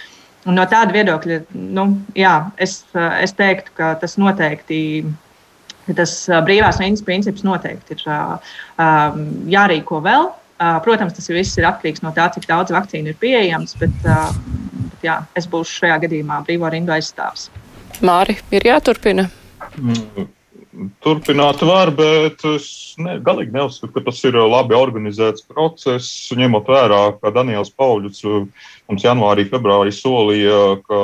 Un 0.47 0.55
no 0.55 0.69
tāda 0.71 0.95
viedokļa, 0.95 1.41
nu, 1.75 1.89
jā, 2.15 2.37
es, 2.63 2.85
uh, 2.95 3.17
es 3.25 3.35
teiktu, 3.35 3.75
ka 3.75 3.97
tas 3.99 4.15
noteikti 4.21 4.79
tas 5.99 6.13
brīvās 6.47 6.79
viņas 6.81 7.03
princips 7.05 7.43
noteikti 7.45 7.99
ir 7.99 8.07
um, 8.07 9.27
jārīko 9.51 9.99
vēl. 10.07 10.31
Protams, 10.87 11.17
tas 11.19 11.27
viss 11.29 11.59
ir 11.59 11.67
atkarīgs 11.67 12.05
no 12.05 12.15
tā, 12.15 12.29
cik 12.33 12.47
daudz 12.49 12.71
vakcīnu 12.73 13.11
ir 13.11 13.19
pieejams, 13.21 13.75
bet, 13.81 14.07
bet 15.05 15.11
jā, 15.11 15.21
es 15.37 15.47
būšu 15.47 15.83
šajā 15.83 15.99
gadījumā 16.07 16.45
brīvo 16.47 16.71
rindu 16.71 16.95
aizstāvs. 16.95 17.51
Māri, 18.03 18.39
ir 18.51 18.65
jāturpina. 18.65 19.29
Mm. 19.77 20.31
Turpināt 21.05 21.61
var, 21.63 21.93
bet 21.95 22.43
es 22.51 22.97
ne, 22.99 23.21
galīgi 23.23 23.55
neuzskatu, 23.55 23.93
ka 23.95 24.01
tas 24.09 24.19
ir 24.25 24.35
labi 24.35 24.75
organizēts 24.75 25.47
process. 25.47 26.33
Ņemot 26.35 26.67
vērā, 26.67 27.03
ka 27.21 27.31
Daniels 27.31 27.71
Pauļs 27.71 28.25
mums 28.25 29.05
janvārī, 29.05 29.47
februārī 29.47 29.93
solīja, 29.95 30.81
ka 30.89 30.99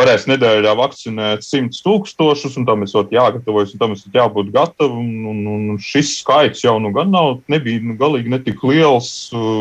varēs 0.00 0.24
nedēļā 0.30 0.72
vakcinēt 0.78 1.44
100 1.44 1.82
tūkstošus, 1.84 2.56
un 2.60 2.66
tam 2.68 2.84
esot 2.86 3.12
jāgatavojas, 3.14 3.74
un 3.74 3.82
tam 3.82 3.94
esot 3.96 4.16
jābūt 4.16 4.52
gatavam. 4.54 5.10
Un, 5.30 5.44
un, 5.50 5.60
un 5.74 5.80
šis 5.82 6.14
skaits 6.22 6.64
jau 6.64 6.78
nu 6.82 6.92
gan 6.96 7.12
nav, 7.12 7.38
nebija 7.52 7.82
nu, 7.84 7.96
galīgi 8.00 8.32
netik 8.32 8.64
liels. 8.66 9.12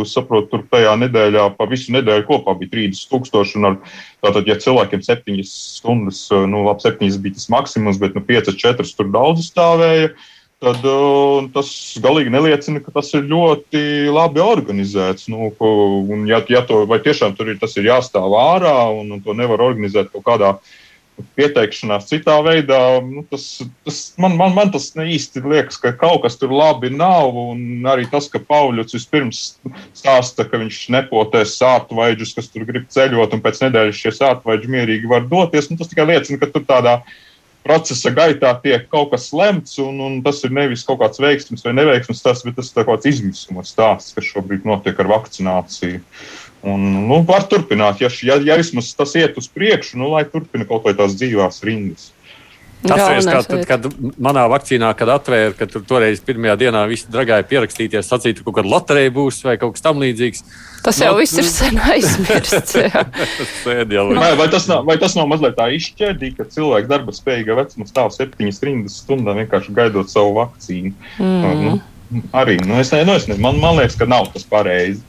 Saprotu, 0.09 0.49
tur 0.53 0.65
tajā 0.71 0.95
nedēļā 1.03 1.49
pa 1.57 1.69
visu 1.69 1.93
nedēļu 1.95 2.27
kopā 2.29 2.55
bija 2.59 2.73
30 2.77 3.11
tūkstoši. 3.11 3.63
Ar, 3.69 3.77
tātad, 4.25 4.49
ja 4.49 4.57
cilvēkiem 4.59 5.03
7 5.05 5.39
stundas, 5.49 6.25
nu 6.31 6.65
labi, 6.67 6.85
7 6.87 7.21
bija 7.23 7.37
tas 7.37 7.49
maksimums, 7.51 8.01
bet 8.01 8.17
nu, 8.17 8.23
5, 8.25 8.53
4 8.59 8.95
tur 8.97 9.13
daudz 9.13 9.49
stāvēja 9.51 10.13
tad 10.63 10.83
uh, 10.83 11.45
tas 11.55 11.69
galīgi 12.03 12.33
neliecina, 12.33 12.81
ka 12.83 12.91
tas 12.97 13.13
ir 13.15 13.29
ļoti 13.31 14.11
labi 14.11 14.43
organizēts. 14.43 15.29
Nu, 15.31 15.53
un, 15.55 16.27
ja, 16.29 16.41
ja 16.51 16.63
to, 16.67 16.83
vai 16.89 16.99
tiešām 17.03 17.37
tur 17.37 17.51
ir, 17.53 17.61
ir 17.63 17.89
jāstāv 17.89 18.35
ārā 18.35 18.75
un, 18.91 19.15
un 19.15 19.23
to 19.23 19.35
nevar 19.37 19.63
organizēt 19.69 20.11
kaut 20.13 20.27
kādā 20.27 20.57
pieteikšanās 21.35 22.05
citā 22.07 22.37
veidā, 22.43 22.79
nu, 23.03 23.25
tas, 23.27 23.45
tas 23.83 23.97
man, 24.19 24.37
man, 24.39 24.53
man 24.55 24.69
tas 24.71 24.85
īsti 24.95 25.43
liekas, 25.43 25.79
ka 25.79 25.91
kaut 25.99 26.21
kas 26.23 26.37
tur 26.39 26.53
labi 26.55 26.91
nav. 26.95 27.35
Un 27.35 27.87
arī 27.91 28.07
tas, 28.11 28.29
ka 28.31 28.39
Pauļots 28.39 28.95
vispirms 28.95 29.41
stāsta, 29.95 30.47
ka 30.47 30.59
viņš 30.61 30.81
nepotēs 30.95 31.57
sātvaidžus, 31.59 32.35
kas 32.37 32.51
tur 32.51 32.67
grib 32.67 32.87
ceļot, 32.91 33.35
un 33.35 33.43
pēc 33.43 33.63
nedēļas 33.65 34.03
šie 34.03 34.15
sātvaidži 34.15 34.71
mierīgi 34.75 35.11
var 35.11 35.27
doties, 35.27 35.71
nu, 35.71 35.79
tas 35.79 35.91
tikai 35.91 36.07
liecina, 36.13 36.39
ka 36.39 36.51
tur 36.51 36.67
tādā 36.67 36.99
veidā 37.01 37.27
procesa 37.65 38.11
gaitā 38.15 38.51
tiek 38.63 38.85
kaut 38.91 39.11
kas 39.13 39.29
lemts, 39.35 39.77
un, 39.83 39.99
un 40.03 40.19
tas 40.25 40.41
ir 40.45 40.53
nevis 40.55 40.85
kaut 40.87 41.01
kāds 41.01 41.21
veiksmīgs 41.21 41.65
vai 41.65 41.75
neveiksmīgs 41.77 42.21
stāsts, 42.23 42.45
bet 42.47 42.57
tas 42.59 42.71
ir 42.71 42.81
kaut 42.81 42.91
kāds 42.93 43.09
izmisuma 43.11 43.65
stāsts, 43.67 44.15
kas 44.15 44.29
šobrīd 44.31 44.67
notiek 44.67 44.99
ar 44.99 45.11
vakcināciju. 45.11 46.03
Un, 46.69 46.85
nu, 47.07 47.21
var 47.27 47.45
turpināt, 47.47 48.01
ja, 48.03 48.09
ja, 48.27 48.35
ja 48.43 48.57
vismaz 48.59 48.91
tas 48.97 49.15
iet 49.15 49.37
uz 49.39 49.47
priekšu, 49.51 49.99
nu, 50.01 50.09
lai 50.11 50.25
turpina 50.27 50.67
kaut 50.67 50.87
vai 50.87 50.95
tās 50.97 51.15
dzīvās 51.15 51.61
rindas. 51.67 52.09
Atceries, 52.95 53.27
kā, 53.29 53.41
tad, 53.45 53.63
kad 53.69 53.85
manā 54.21 54.45
vakcīnā, 54.51 54.89
kad 54.97 55.11
atvēra, 55.13 55.53
ka 55.57 55.67
tur 55.69 55.83
toreiz 55.87 56.21
pirmajā 56.25 56.55
dienā 56.63 56.83
visi 56.89 57.09
dragāja 57.11 57.45
pierakstīties, 57.49 58.07
sacīt, 58.09 58.39
ka 58.39 58.47
kaut 58.47 58.59
kāda 58.59 58.71
loterija 58.73 59.13
būs 59.15 59.41
vai 59.45 59.57
kaut 59.61 59.75
kas 59.75 59.85
tamlīdzīgs. 59.87 60.43
Tas 60.85 61.01
jau 61.03 61.11
no, 61.11 61.19
viss 61.19 61.39
ir 61.41 61.47
sen 61.49 61.79
aizmirsts. 61.83 62.77
vai, 63.67 64.31
vai, 64.39 64.47
tas 64.51 64.69
nav, 64.71 64.85
vai 64.87 64.95
tas 65.01 65.17
nav 65.17 65.27
mazliet 65.31 65.57
tā 65.59 65.69
izšķērdīgi, 65.75 66.37
ka 66.39 66.47
cilvēks 66.55 66.89
darba 66.91 67.15
spējīga 67.15 67.59
vecuma 67.59 67.89
stāv 67.89 68.13
septiņas 68.15 68.63
rindas 68.67 68.99
stundā 69.03 69.35
vienkārši 69.41 69.75
gaidot 69.75 70.11
savu 70.11 70.37
vakcīnu? 70.39 70.95
Mm. 71.19 71.79
Nu, 72.09 72.23
arī, 72.33 72.57
nu, 72.65 72.79
es, 72.81 72.93
nu, 72.95 73.17
es, 73.19 73.27
man, 73.37 73.59
man 73.61 73.81
liekas, 73.81 73.99
ka 73.99 74.07
nav 74.09 74.31
tas 74.33 74.47
pareizi 74.49 75.03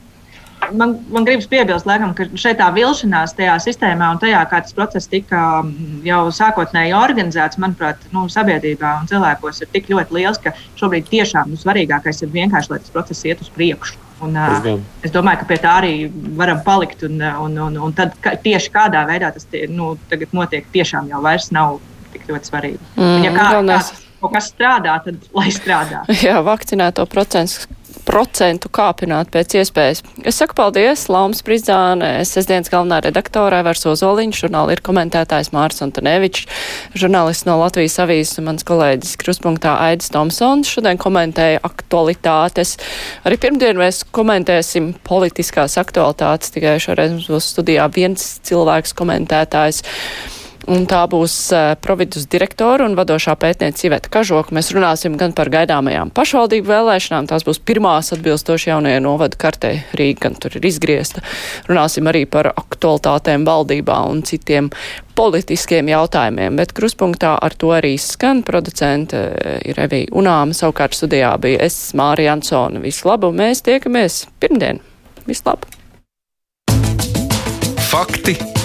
man, 0.71 0.95
man 1.09 1.25
gribas 1.25 1.47
piebilst, 1.51 1.87
laikam, 1.89 2.13
ka 2.17 2.27
šeit 2.39 2.59
tā 2.61 2.67
vilšanās 2.75 3.35
tajā 3.37 3.55
sistēmā 3.63 4.11
un 4.13 4.21
tajā, 4.21 4.41
kā 4.51 4.61
tas 4.65 4.75
process 4.77 5.09
tika 5.11 5.41
mm, 5.63 6.01
jau 6.07 6.21
sākotnēji 6.35 6.95
organizēts, 6.97 7.59
manuprāt, 7.61 8.03
nu, 8.15 8.27
sabiedrībā 8.31 8.93
un 9.01 9.09
cilvēkos 9.11 9.63
ir 9.63 9.71
tik 9.73 9.89
ļoti 9.91 10.17
liels, 10.19 10.39
ka 10.41 10.53
šobrīd 10.79 11.09
tiešām 11.11 11.51
nu, 11.51 11.59
svarīgākais 11.59 12.23
ir 12.23 12.33
vienkārši, 12.33 12.73
lai 12.73 12.81
tas 12.83 12.93
process 12.93 13.27
iet 13.27 13.43
uz 13.43 13.51
priekšu. 13.55 13.99
Un, 14.21 14.35
uh, 14.37 14.67
es 15.01 15.13
domāju, 15.13 15.41
ka 15.41 15.47
pie 15.49 15.57
tā 15.63 15.71
arī 15.79 15.93
varam 16.37 16.59
palikt. 16.61 17.01
Un, 17.07 17.17
un, 17.41 17.57
un, 17.57 17.79
un 17.87 17.95
tad 17.97 18.13
ka, 18.21 18.35
tieši 18.43 18.69
kādā 18.73 19.01
veidā 19.09 19.31
tas 19.33 19.47
tie, 19.49 19.63
nu, 19.65 19.95
notiek, 20.37 20.67
tiešām 20.75 21.09
jau 21.09 21.23
vairs 21.25 21.49
nav 21.55 21.79
tik 22.13 22.27
ļoti 22.29 22.51
svarīgi. 22.51 22.91
Mm, 22.99 23.25
ja 23.25 23.33
kā, 23.33 23.47
kā 23.65 23.79
kaut 24.21 24.35
kas 24.35 24.51
strādā, 24.51 24.99
tad 25.01 25.25
lai 25.33 25.49
strādā. 25.53 26.03
Jā, 26.27 26.37
vakcinēto 26.45 27.07
procentu 27.09 27.65
procentu 28.11 28.67
kāpināt 28.73 29.29
pēc 29.31 29.55
iespējas. 29.61 30.01
Es 30.27 30.39
saku 30.41 30.55
paldies 30.57 31.05
Laumas 31.11 31.39
Pridzāne, 31.47 32.09
sestdienas 32.27 32.71
galvenā 32.71 32.99
redaktorē 33.05 33.61
Vars 33.63 33.85
Ozoliņš, 33.87 34.41
žurnāli 34.43 34.75
ir 34.75 34.83
komentētājs 34.83 35.53
Mārs 35.55 35.79
Antonevičs, 35.85 36.47
žurnālists 36.99 37.47
no 37.47 37.55
Latvijas 37.61 37.95
avīzes 38.03 38.41
un 38.41 38.49
mans 38.49 38.67
kolēģis 38.67 39.15
Kruspunktā 39.21 39.77
Aidis 39.87 40.11
Tomsons. 40.11 40.73
Šodien 40.75 40.99
komentēja 40.99 41.63
aktualitātes. 41.67 42.75
Arī 43.23 43.39
pirmdien 43.39 43.79
mēs 43.79 44.03
komentēsim 44.11 44.91
politiskās 45.07 45.79
aktualitātes, 45.79 46.51
tikai 46.51 46.75
šoreiz 46.83 47.15
mums 47.15 47.31
būs 47.31 47.51
studijā 47.55 47.87
viens 47.95 48.27
cilvēks 48.47 48.95
komentētājs. 48.99 49.85
Un 50.69 50.83
tā 50.85 50.99
būs 51.09 51.33
uh, 51.55 51.73
providus 51.81 52.27
direktora 52.29 52.85
un 52.85 52.93
vadošā 52.97 53.33
pētniece 53.41 53.87
Iveta 53.87 54.11
Kažoka. 54.13 54.53
Mēs 54.53 54.69
runāsim 54.75 55.15
gan 55.17 55.33
par 55.33 55.49
gaidāmajām 55.53 56.11
pašvaldību 56.13 56.69
vēlēšanām. 56.69 57.29
Tās 57.31 57.45
būs 57.47 57.61
pirmās 57.65 58.13
atbilstoši 58.13 58.69
jaunajai 58.69 59.01
novadu 59.01 59.39
kartei. 59.41 59.81
Rīga 59.97 60.27
gan 60.27 60.37
tur 60.37 60.59
ir 60.59 60.67
izgriezta. 60.69 61.25
Runāsim 61.69 62.09
arī 62.11 62.27
par 62.29 62.51
aktualitātēm 62.53 63.47
valdībā 63.47 63.97
un 64.11 64.21
citiem 64.27 64.69
politiskiem 65.17 65.89
jautājumiem. 65.91 66.61
Bet 66.61 66.75
kruspunktā 66.77 67.33
ar 67.41 67.57
to 67.57 67.73
arī 67.75 67.95
skan 67.99 68.45
producente 68.45 69.17
eh, 69.17 69.59
ir 69.73 69.81
Evija 69.81 70.13
Unāma. 70.13 70.53
Savukārt 70.57 70.93
studijā 70.97 71.33
bija 71.41 71.65
es, 71.65 71.81
Mārija 71.97 72.37
Ansona. 72.37 72.81
Visu 72.85 73.09
labu! 73.09 73.33
Mēs 73.33 73.65
tiekamies 73.65 74.27
pirmdien! 74.41 74.81
Visu 75.25 75.49
labu! 75.49 75.69
Fakti, 77.91 78.37